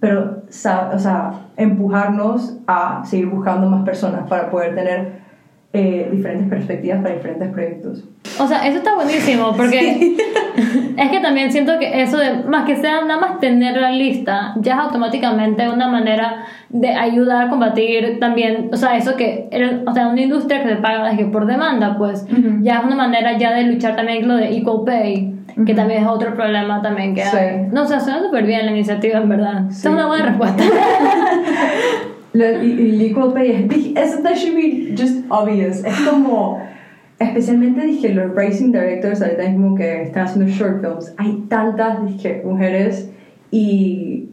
pero 0.00 0.44
o 0.48 0.98
sea, 0.98 1.50
empujarnos 1.58 2.58
a 2.66 3.04
seguir 3.04 3.26
buscando 3.26 3.68
más 3.68 3.84
personas 3.84 4.26
para 4.30 4.50
poder 4.50 4.74
tener 4.74 5.25
eh, 5.72 6.08
diferentes 6.10 6.48
perspectivas 6.48 7.02
para 7.02 7.14
diferentes 7.14 7.48
proyectos. 7.50 8.04
O 8.40 8.46
sea, 8.46 8.66
eso 8.66 8.78
está 8.78 8.94
buenísimo 8.94 9.52
porque 9.56 10.16
es 10.96 11.10
que 11.10 11.20
también 11.20 11.52
siento 11.52 11.78
que 11.78 12.02
eso 12.02 12.16
de 12.18 12.44
más 12.44 12.64
que 12.64 12.76
sea 12.76 13.02
nada 13.04 13.20
más 13.20 13.40
tener 13.40 13.76
la 13.80 13.90
lista 13.90 14.54
ya 14.56 14.74
es 14.74 14.78
automáticamente 14.80 15.68
una 15.68 15.88
manera 15.88 16.44
de 16.70 16.88
ayudar 16.94 17.46
a 17.46 17.50
combatir 17.50 18.18
también, 18.20 18.70
o 18.72 18.76
sea, 18.76 18.96
eso 18.96 19.16
que 19.16 19.48
o 19.86 19.92
sea, 19.92 20.08
una 20.08 20.20
industria 20.22 20.62
que 20.62 20.70
se 20.70 20.76
paga 20.76 21.10
de 21.10 21.16
que 21.16 21.24
por 21.26 21.46
demanda, 21.46 21.96
pues 21.98 22.22
Ujú. 22.30 22.58
ya 22.62 22.78
es 22.78 22.84
una 22.84 22.96
manera 22.96 23.36
ya 23.38 23.52
de 23.52 23.64
luchar 23.64 23.96
también 23.96 24.26
lo 24.26 24.36
de 24.36 24.56
equal 24.56 24.82
pay, 24.86 25.34
que 25.66 25.74
también 25.74 26.02
es 26.02 26.08
otro 26.08 26.34
problema 26.34 26.82
también 26.82 27.14
que 27.14 27.22
Sí. 27.24 27.36
hay. 27.36 27.66
No, 27.72 27.82
o 27.82 27.86
sea, 27.86 28.00
suena 28.00 28.22
súper 28.22 28.44
bien 28.44 28.66
la 28.66 28.72
iniciativa, 28.72 29.18
en 29.18 29.28
verdad. 29.28 29.62
Sí. 29.70 29.86
Es 29.86 29.92
una 29.92 30.06
buena 30.06 30.26
respuesta. 30.26 30.64
Equal 32.40 33.32
pay 33.32 33.68
es, 33.96 34.22
that 34.22 34.36
should 34.36 34.54
be 34.54 34.94
just 34.96 35.24
obvious. 35.30 35.84
Es 35.84 35.94
como, 36.08 36.60
especialmente 37.18 37.82
dije, 37.86 38.14
los 38.14 38.34
racing 38.34 38.72
directors 38.72 39.22
ahorita 39.22 39.48
mismo 39.48 39.74
que 39.74 40.02
están 40.02 40.26
haciendo 40.26 40.50
short 40.52 40.80
films, 40.80 41.14
hay 41.16 41.44
tantas, 41.48 42.04
dije, 42.06 42.42
mujeres 42.44 43.10
y 43.50 44.28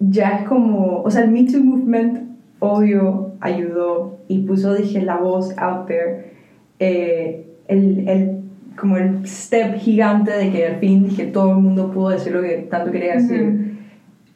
ya 0.00 0.38
es 0.38 0.48
como, 0.48 1.02
o 1.02 1.10
sea, 1.10 1.24
el 1.24 1.30
Me 1.30 1.44
Too 1.44 1.62
movement, 1.62 2.20
obvio, 2.60 3.32
ayudó 3.40 4.18
y 4.28 4.40
puso, 4.40 4.74
dije, 4.74 5.02
la 5.02 5.16
voz 5.16 5.56
out 5.58 5.86
there. 5.86 6.32
Eh, 6.78 7.44
el, 7.66 8.08
el, 8.08 8.38
como 8.76 8.96
el 8.96 9.26
step 9.26 9.76
gigante 9.76 10.30
de 10.30 10.50
que 10.50 10.66
al 10.66 10.76
fin, 10.76 11.04
dije, 11.04 11.26
todo 11.26 11.52
el 11.52 11.58
mundo 11.58 11.90
pudo 11.90 12.10
decir 12.10 12.32
lo 12.32 12.42
que 12.42 12.68
tanto 12.70 12.92
quería 12.92 13.14
decir. 13.14 13.76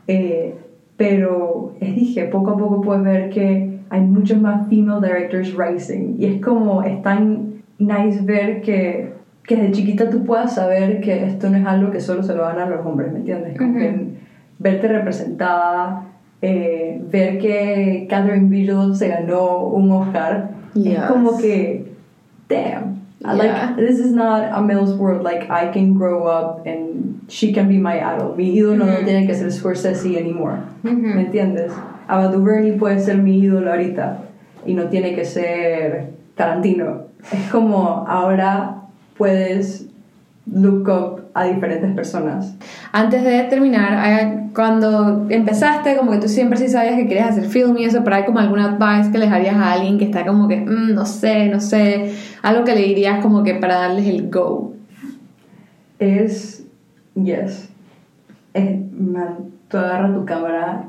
Eh, 0.09 0.55
pero 0.97 1.75
es 1.81 1.95
dije, 1.95 2.25
poco 2.27 2.51
a 2.53 2.57
poco 2.59 2.81
puedes 2.81 3.03
ver 3.03 3.31
que 3.31 3.79
hay 3.91 4.01
muchos 4.01 4.41
más 4.41 4.69
female 4.69 5.01
directors 5.07 5.55
rising 5.57 6.15
y 6.19 6.27
es 6.27 6.41
como, 6.43 6.83
es 6.83 7.03
tan 7.03 7.55
nice 7.79 8.23
ver 8.23 8.61
que, 8.63 9.13
que 9.45 9.57
desde 9.57 9.73
chiquita 9.73 10.09
tú 10.11 10.25
puedas 10.25 10.55
saber 10.55 11.01
que 11.01 11.25
esto 11.27 11.51
no 11.51 11.57
es 11.59 11.67
algo 11.67 11.91
que 11.91 12.01
solo 12.01 12.23
se 12.23 12.35
lo 12.35 12.43
dan 12.43 12.59
a 12.59 12.67
los 12.67 12.87
hombres, 12.87 13.13
¿me 13.13 13.19
entiendes? 13.19 13.59
Como 13.59 13.71
Ujú. 13.71 13.79
que 13.81 14.05
verte 14.59 14.89
representada, 14.89 16.05
eh, 16.41 17.03
ver 17.11 17.39
que 17.39 18.07
Catherine 18.09 18.49
Bigelow 18.49 18.95
se 18.95 19.09
ganó 19.09 19.65
un 19.67 19.91
Oscar, 19.91 20.51
es 20.75 20.83
Yes. 20.85 21.01
como 21.09 21.37
que, 21.39 21.93
damn. 22.49 23.02
Yeah. 23.25 23.33
Like, 23.35 23.77
this 23.77 23.99
is 23.99 24.13
not 24.13 24.53
a 24.53 24.61
male's 24.61 24.95
world. 24.95 25.23
Like, 25.23 25.49
I 25.49 25.71
can 25.73 25.95
grow 25.95 26.27
up 26.27 26.67
and 26.67 27.25
she 27.29 27.53
can 27.53 27.69
be 27.69 27.79
my 27.79 28.01
idol. 28.03 28.35
Mi 28.37 28.55
ídolo 28.57 28.79
no 28.79 28.85
Ujú. 28.87 29.05
tiene 29.05 29.27
que 29.27 29.35
ser 29.35 29.51
Scorsese 29.51 30.17
anymore. 30.19 30.59
Ujú. 30.83 31.15
¿Me 31.15 31.23
entiendes? 31.27 31.73
Ava 32.09 32.29
DuVernay 32.29 32.79
puede 32.79 33.01
ser 33.01 33.19
mi 33.19 33.39
ídolo 33.39 33.71
ahorita 33.71 34.19
y 34.67 34.75
no 34.75 34.89
tiene 34.89 35.15
que 35.15 35.25
ser 35.25 36.11
Tarantino. 36.35 37.07
Es 37.31 37.51
como 37.51 38.05
ahora 38.09 38.83
puedes 39.17 39.87
look 40.47 40.89
up 40.89 41.21
a 41.35 41.45
diferentes 41.45 41.95
personas. 41.95 42.55
Antes 42.95 43.25
de 43.25 43.45
terminar, 43.45 43.95
hay- 43.95 44.51
cuando 44.55 45.27
empezaste, 45.31 45.97
como 45.97 46.13
que 46.13 46.19
tú 46.19 46.29
siempre 46.29 46.59
sí 46.59 46.69
sabías 46.69 46.97
que 46.97 47.07
querías 47.09 47.31
hacer 47.31 47.45
film 47.45 47.79
y 47.79 47.85
eso, 47.87 48.05
pero 48.05 48.17
hay 48.17 48.25
como 48.25 48.39
alguna 48.39 48.77
advice 48.77 49.11
que 49.11 49.17
les 49.19 49.33
harías 49.33 49.57
a 49.57 49.73
alguien 49.73 49.97
que 49.99 50.05
está 50.05 50.27
como 50.27 50.47
que, 50.47 50.57
"Mm, 50.59 50.93
no 50.95 51.07
sé, 51.07 51.49
no 51.49 51.59
sé, 51.59 52.13
algo 52.43 52.65
que 52.65 52.75
le 52.75 52.83
dirías 52.83 53.23
como 53.23 53.43
que 53.45 53.55
para 53.55 53.77
darles 53.77 54.07
el 54.07 54.29
go. 54.31 54.75
Es, 55.99 56.65
yes, 57.15 57.71
es, 58.55 58.93
man, 58.93 59.37
tú 59.69 59.79
agarra 59.79 60.13
tu 60.15 60.25
cámara 60.27 60.85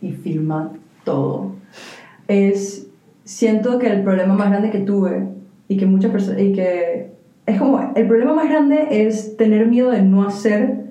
y 0.00 0.12
filma 0.12 0.70
todo. 1.04 1.52
Es, 2.28 2.86
siento 3.24 3.78
que 3.80 3.88
el 3.88 4.02
problema 4.02 4.34
más 4.34 4.50
grande 4.50 4.70
que 4.70 4.78
tuve 4.80 5.26
y 5.66 5.76
que 5.78 5.86
muchas 5.86 6.12
personas, 6.12 6.40
y 6.42 6.52
que 6.52 7.10
es 7.46 7.58
como, 7.58 7.92
el 7.96 8.06
problema 8.06 8.34
más 8.34 8.48
grande 8.48 8.86
es 8.90 9.36
tener 9.36 9.66
miedo 9.66 9.90
de 9.90 10.02
no 10.02 10.22
hacer 10.24 10.89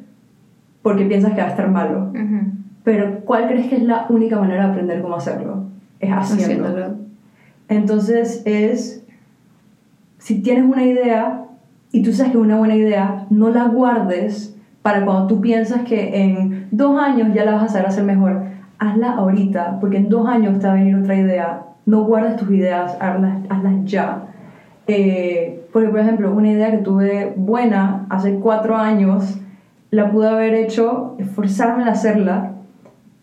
porque 0.82 1.06
piensas 1.06 1.34
que 1.34 1.42
va 1.42 1.48
a 1.48 1.52
estar 1.52 1.70
malo. 1.70 2.10
Ujú. 2.10 2.52
Pero 2.84 3.22
¿cuál 3.22 3.48
crees 3.48 3.68
que 3.68 3.76
es 3.78 3.84
la 3.84 4.06
única 4.10 4.40
manera 4.40 4.66
de 4.66 4.70
aprender 4.72 5.02
cómo 5.02 5.16
hacerlo? 5.16 5.66
Es 6.00 6.12
haciéndolo. 6.12 6.68
Haciéndolo. 6.70 6.98
Entonces 7.68 8.42
es, 8.46 9.06
si 10.18 10.42
tienes 10.42 10.66
una 10.66 10.84
idea 10.84 11.46
y 11.92 12.02
tú 12.02 12.14
sabes 12.14 12.32
que 12.32 12.38
es 12.38 12.44
una 12.44 12.58
buena 12.58 12.76
idea, 12.76 13.26
no 13.30 13.50
la 13.50 13.66
guardes 13.66 14.56
para 14.82 15.06
cuando 15.06 15.28
tú 15.28 15.42
piensas 15.42 15.82
que 15.82 16.24
en 16.24 16.68
dos 16.72 17.00
años 17.00 17.34
ya 17.34 17.46
la 17.46 17.54
vas 17.54 17.64
a 17.64 17.68
saber 17.70 17.88
hacer 17.88 18.04
mejor. 18.04 18.44
Hazla 18.80 19.12
ahorita, 19.14 19.80
porque 19.80 19.98
en 19.98 20.10
dos 20.10 20.28
años 20.28 20.60
te 20.60 20.68
va 20.68 20.74
a 20.74 20.76
venir 20.78 20.96
otra 20.96 21.16
idea. 21.16 21.64
No 21.86 22.06
guardes 22.06 22.38
tus 22.38 22.50
ideas, 22.50 22.98
hazlas, 23.00 23.40
hazlas 23.50 23.86
ya. 23.86 24.24
Eh, 24.88 25.68
porque, 25.74 25.90
por 25.90 26.00
ejemplo, 26.00 26.34
una 26.34 26.50
idea 26.50 26.72
que 26.72 26.78
tuve 26.78 27.34
buena 27.36 28.06
hace 28.10 28.36
cuatro 28.36 28.78
años, 28.78 29.40
la 29.92 30.12
pude 30.12 30.30
haber 30.30 30.54
hecho, 30.54 31.16
esforzarme 31.20 31.84
en 31.84 31.90
hacerla, 31.90 32.52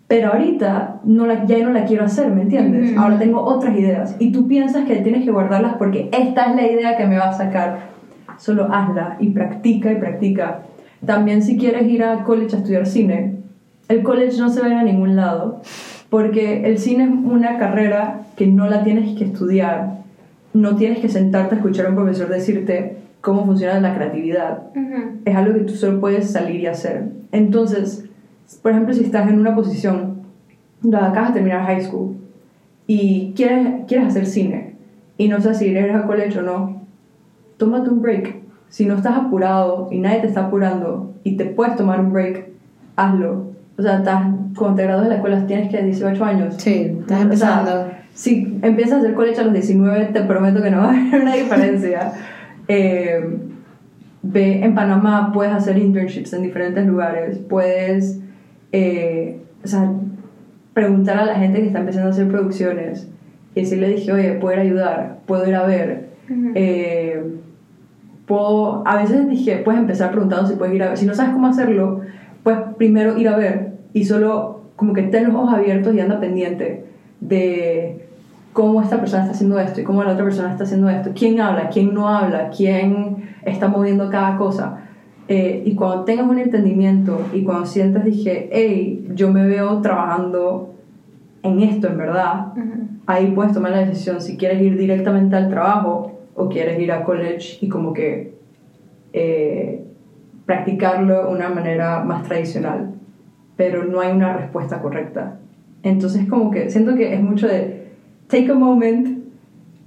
pero 0.09 0.33
ahorita 0.33 1.01
no 1.05 1.27
la, 1.27 1.47
ya 1.47 1.59
no 1.59 1.73
la 1.73 1.85
quiero 1.85 2.05
hacer, 2.05 2.31
¿me 2.31 2.43
entiendes? 2.43 2.97
Ahora 2.97 3.19
tengo 3.19 3.41
otras 3.41 3.77
ideas 3.77 4.17
y 4.19 4.31
tú 4.31 4.47
piensas 4.47 4.85
que 4.85 4.97
tienes 4.97 5.25
que 5.25 5.31
guardarlas 5.31 5.75
porque 5.75 6.09
esta 6.13 6.51
es 6.51 6.57
la 6.57 6.67
idea 6.67 6.97
que 6.97 7.07
me 7.07 7.19
va 7.19 7.31
a 7.31 7.33
sacar. 7.33 7.97
Solo 8.39 8.69
hazla 8.73 9.17
y 9.19 9.31
practica 9.31 9.91
y 9.91 9.97
practica. 9.97 10.61
También 11.05 11.43
si 11.43 11.57
quieres 11.57 11.89
ir 11.89 12.05
a 12.05 12.23
college 12.25 12.55
a 12.55 12.59
estudiar 12.59 12.87
cine, 12.87 13.37
el 13.89 14.03
college 14.03 14.39
no 14.39 14.49
se 14.49 14.61
va 14.61 14.67
a 14.67 14.71
ir 14.71 14.77
a 14.77 14.83
ningún 14.83 15.17
lado 15.17 15.61
porque 16.09 16.65
el 16.67 16.79
cine 16.79 17.05
es 17.05 17.11
una 17.11 17.59
carrera 17.59 18.23
que 18.37 18.47
no 18.47 18.69
la 18.69 18.85
tienes 18.85 19.19
que 19.19 19.25
estudiar, 19.25 19.99
no 20.55 20.77
tienes 20.77 20.99
que 20.99 21.09
sentarte 21.09 21.55
a 21.55 21.59
escuchar 21.59 21.87
a 21.87 21.89
un 21.91 21.97
profesor 21.97 22.29
decirte 22.29 22.97
cómo 23.27 23.45
funciona 23.45 23.81
la 23.81 23.93
creatividad 23.93 24.69
Ujú. 24.77 25.19
es 25.25 25.35
algo 25.35 25.55
que 25.55 25.65
tú 25.65 25.75
solo 25.75 25.99
puedes 25.99 26.31
salir 26.31 26.61
y 26.61 26.67
hacer. 26.69 27.09
Entonces, 27.33 28.05
por 28.63 28.71
ejemplo, 28.71 28.95
si 28.95 29.03
estás 29.03 29.29
en 29.29 29.41
una 29.41 29.53
posición 29.53 30.19
donde 30.81 30.99
acabas 30.99 31.31
de 31.31 31.35
terminar 31.41 31.65
high 31.67 31.83
school 31.83 32.15
y 32.87 33.33
quieres, 33.35 33.85
quieres 33.89 34.07
hacer 34.07 34.27
cine 34.27 34.77
y 35.19 35.27
no 35.27 35.41
sabes 35.41 35.59
si 35.59 35.67
eres 35.77 35.93
a 35.97 36.07
college 36.07 36.39
o 36.39 36.43
no, 36.43 36.83
tómate 37.57 37.91
un 37.91 38.01
break. 38.01 38.37
Si 38.69 38.87
no 38.87 38.95
estás 38.95 39.17
apurado 39.17 39.89
y 39.91 39.99
nadie 39.99 40.21
te 40.21 40.29
está 40.29 40.47
apurando 40.47 41.13
y 41.25 41.37
te 41.37 41.47
puedes 41.47 41.75
tomar 41.75 41.99
un 41.99 42.13
break, 42.13 42.47
hazlo. 42.95 43.47
O 43.77 43.83
sea, 43.83 43.97
estás, 43.99 44.23
cuando 44.57 44.77
te 44.77 44.85
gradúas 44.85 45.05
de 45.07 45.09
la 45.11 45.15
escuela 45.17 45.47
tienes 45.49 45.69
que 45.71 45.83
18 45.83 46.25
años. 46.25 46.55
Sí, 46.59 46.97
estás 47.01 47.03
O 47.03 47.09
sea, 47.09 47.23
empezando. 47.23 47.89
si 48.15 48.59
empiezas 48.63 48.93
a 48.95 48.99
hacer 48.99 49.15
college 49.15 49.41
a 49.41 49.45
los 49.45 49.53
19, 49.53 50.05
te 50.13 50.21
prometo 50.23 50.63
que 50.63 50.71
no 50.71 50.79
va 50.79 50.85
a 50.85 50.91
haber 50.91 51.23
una 51.23 51.35
diferencia. 51.35 52.13
Eh, 52.69 53.21
ve, 54.23 54.65
en 54.65 54.75
Panamá 54.75 55.31
puedes 55.33 55.53
hacer 55.53 55.79
internships 55.79 56.33
en 56.33 56.43
diferentes 56.43 56.85
lugares, 56.87 57.39
puedes 57.39 58.21
eh, 58.73 59.41
o 59.65 59.69
sea, 59.69 59.91
preguntar 60.75 61.19
a 61.19 61.25
la 61.25 61.35
gente 61.37 61.61
que 61.61 61.67
está 61.67 61.81
empezando 61.81 62.09
a 62.09 62.13
hacer 62.13 62.29
producciones 62.29 63.09
y 63.55 63.61
decirle, 63.61 63.89
dije, 63.89 64.13
oye, 64.13 64.33
¿puedo 64.35 64.55
ir 64.55 64.59
a 64.59 64.63
ayudar? 64.63 65.19
¿Puedo 65.27 65.49
ir 65.49 65.55
a 65.55 65.67
ver? 65.67 66.11
Eh, 66.55 67.23
puedo, 68.27 68.87
a 68.87 68.97
veces 68.97 69.29
dije, 69.29 69.59
puedes 69.65 69.81
empezar 69.81 70.11
preguntando 70.11 70.47
si 70.47 70.57
puedes 70.57 70.75
ir 70.75 70.83
a 70.83 70.89
ver. 70.89 70.99
Si 70.99 71.07
no 71.07 71.15
sabes 71.15 71.33
cómo 71.33 71.47
hacerlo, 71.47 72.03
pues 72.43 72.59
primero 72.77 73.17
ir 73.17 73.29
a 73.29 73.37
ver 73.37 73.73
y 73.93 74.05
solo 74.05 74.61
como 74.77 74.93
que 74.93 75.05
ten 75.05 75.25
los 75.25 75.35
ojos 75.35 75.55
abiertos 75.55 75.95
y 75.95 76.01
anda 76.01 76.21
pendiente 76.21 76.85
de 77.21 78.06
cómo 78.57 78.81
esta 78.81 78.99
persona 78.99 79.25
está 79.25 79.35
haciendo 79.35 79.61
esto 79.61 79.83
y 79.83 79.85
cómo 79.85 80.03
la 80.03 80.15
otra 80.15 80.25
persona 80.25 80.51
está 80.51 80.65
haciendo 80.65 80.89
esto, 80.89 81.11
quién 81.15 81.39
habla, 81.43 81.69
quién 81.69 81.93
no 81.93 82.09
habla, 82.09 82.49
quién 82.49 83.29
está 83.45 83.69
moviendo 83.69 84.09
cada 84.09 84.39
cosa. 84.39 84.79
Eh, 85.29 85.63
y 85.67 85.75
cuando 85.75 86.05
tengas 86.05 86.27
un 86.27 86.39
entendimiento 86.39 87.21
y 87.35 87.43
cuando 87.43 87.67
sientas, 87.67 88.07
dije, 88.07 88.49
hey, 88.51 89.09
yo 89.15 89.31
me 89.31 89.47
veo 89.47 89.83
trabajando 89.83 90.75
en 91.43 91.61
esto 91.61 91.89
en 91.89 91.99
verdad, 91.99 92.47
Ujú. 92.57 92.89
ahí 93.05 93.31
puedes 93.33 93.53
tomar 93.53 93.73
la 93.73 93.81
decisión 93.81 94.23
si 94.23 94.39
quieres 94.39 94.63
ir 94.63 94.79
directamente 94.79 95.37
al 95.37 95.51
trabajo 95.51 96.13
o 96.35 96.49
quieres 96.49 96.81
ir 96.81 96.93
a 96.93 97.05
college 97.05 97.59
y 97.61 97.69
como 97.69 97.93
que 97.93 98.39
eh, 99.13 99.85
practicarlo 100.47 101.27
de 101.27 101.35
una 101.35 101.51
manera 101.51 102.03
más 102.05 102.23
tradicional. 102.23 102.95
Pero 103.59 103.85
no 103.85 104.01
hay 104.01 104.13
una 104.13 104.33
respuesta 104.33 104.81
correcta. 104.81 105.41
Entonces 105.83 106.27
como 106.27 106.51
que 106.51 106.71
siento 106.71 106.95
que 106.95 107.13
es 107.13 107.21
mucho 107.21 107.47
de 107.49 107.86
take 108.29 108.51
a 108.51 108.55
moment, 108.55 109.25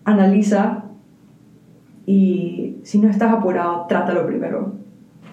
analiza 0.05 0.83
y 2.05 2.77
si 2.83 2.97
no 2.97 3.09
estás 3.09 3.31
apurado, 3.31 3.85
trátalo 3.87 4.25
primero. 4.25 4.73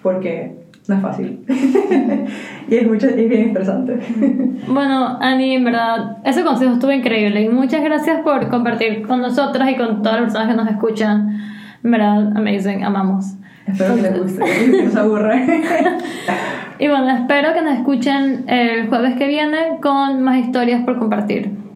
Porque 0.03 0.57
no 0.87 0.95
es 0.95 1.01
fácil. 1.01 1.39
y 2.69 2.75
es, 2.75 2.87
mucho, 2.87 3.07
es 3.07 3.29
bien 3.29 3.47
estresante. 3.47 3.99
Bueno, 4.67 5.17
Ani, 5.21 5.55
en 5.55 5.63
verdad, 5.63 6.17
ese 6.25 6.43
consejo 6.43 6.73
estuvo 6.73 6.91
increíble 6.91 7.41
y 7.43 7.49
muchas 7.49 7.81
gracias 7.83 8.21
por 8.21 8.49
compartir 8.49 9.07
con 9.07 9.21
nosotras 9.21 9.69
y 9.71 9.75
con 9.75 10.01
todas 10.01 10.21
las 10.21 10.33
personas 10.33 10.49
que 10.49 10.55
nos 10.55 10.69
escuchan. 10.69 11.39
En 11.83 11.91
verdad, 11.91 12.35
amazing, 12.35 12.83
amamos. 12.83 13.35
Espero 13.65 13.95
que 13.95 14.01
les 14.01 14.19
guste, 14.19 14.43
que 14.71 14.83
no 14.83 14.91
se 14.91 14.99
aburra. 14.99 15.35
Y 16.79 16.87
bueno, 16.87 17.09
espero 17.09 17.53
que 17.53 17.61
nos 17.61 17.73
escuchen 17.75 18.49
el 18.49 18.87
jueves 18.87 19.15
que 19.15 19.27
viene 19.27 19.79
con 19.81 20.21
más 20.21 20.37
historias 20.39 20.83
por 20.83 20.99
compartir. 20.99 21.66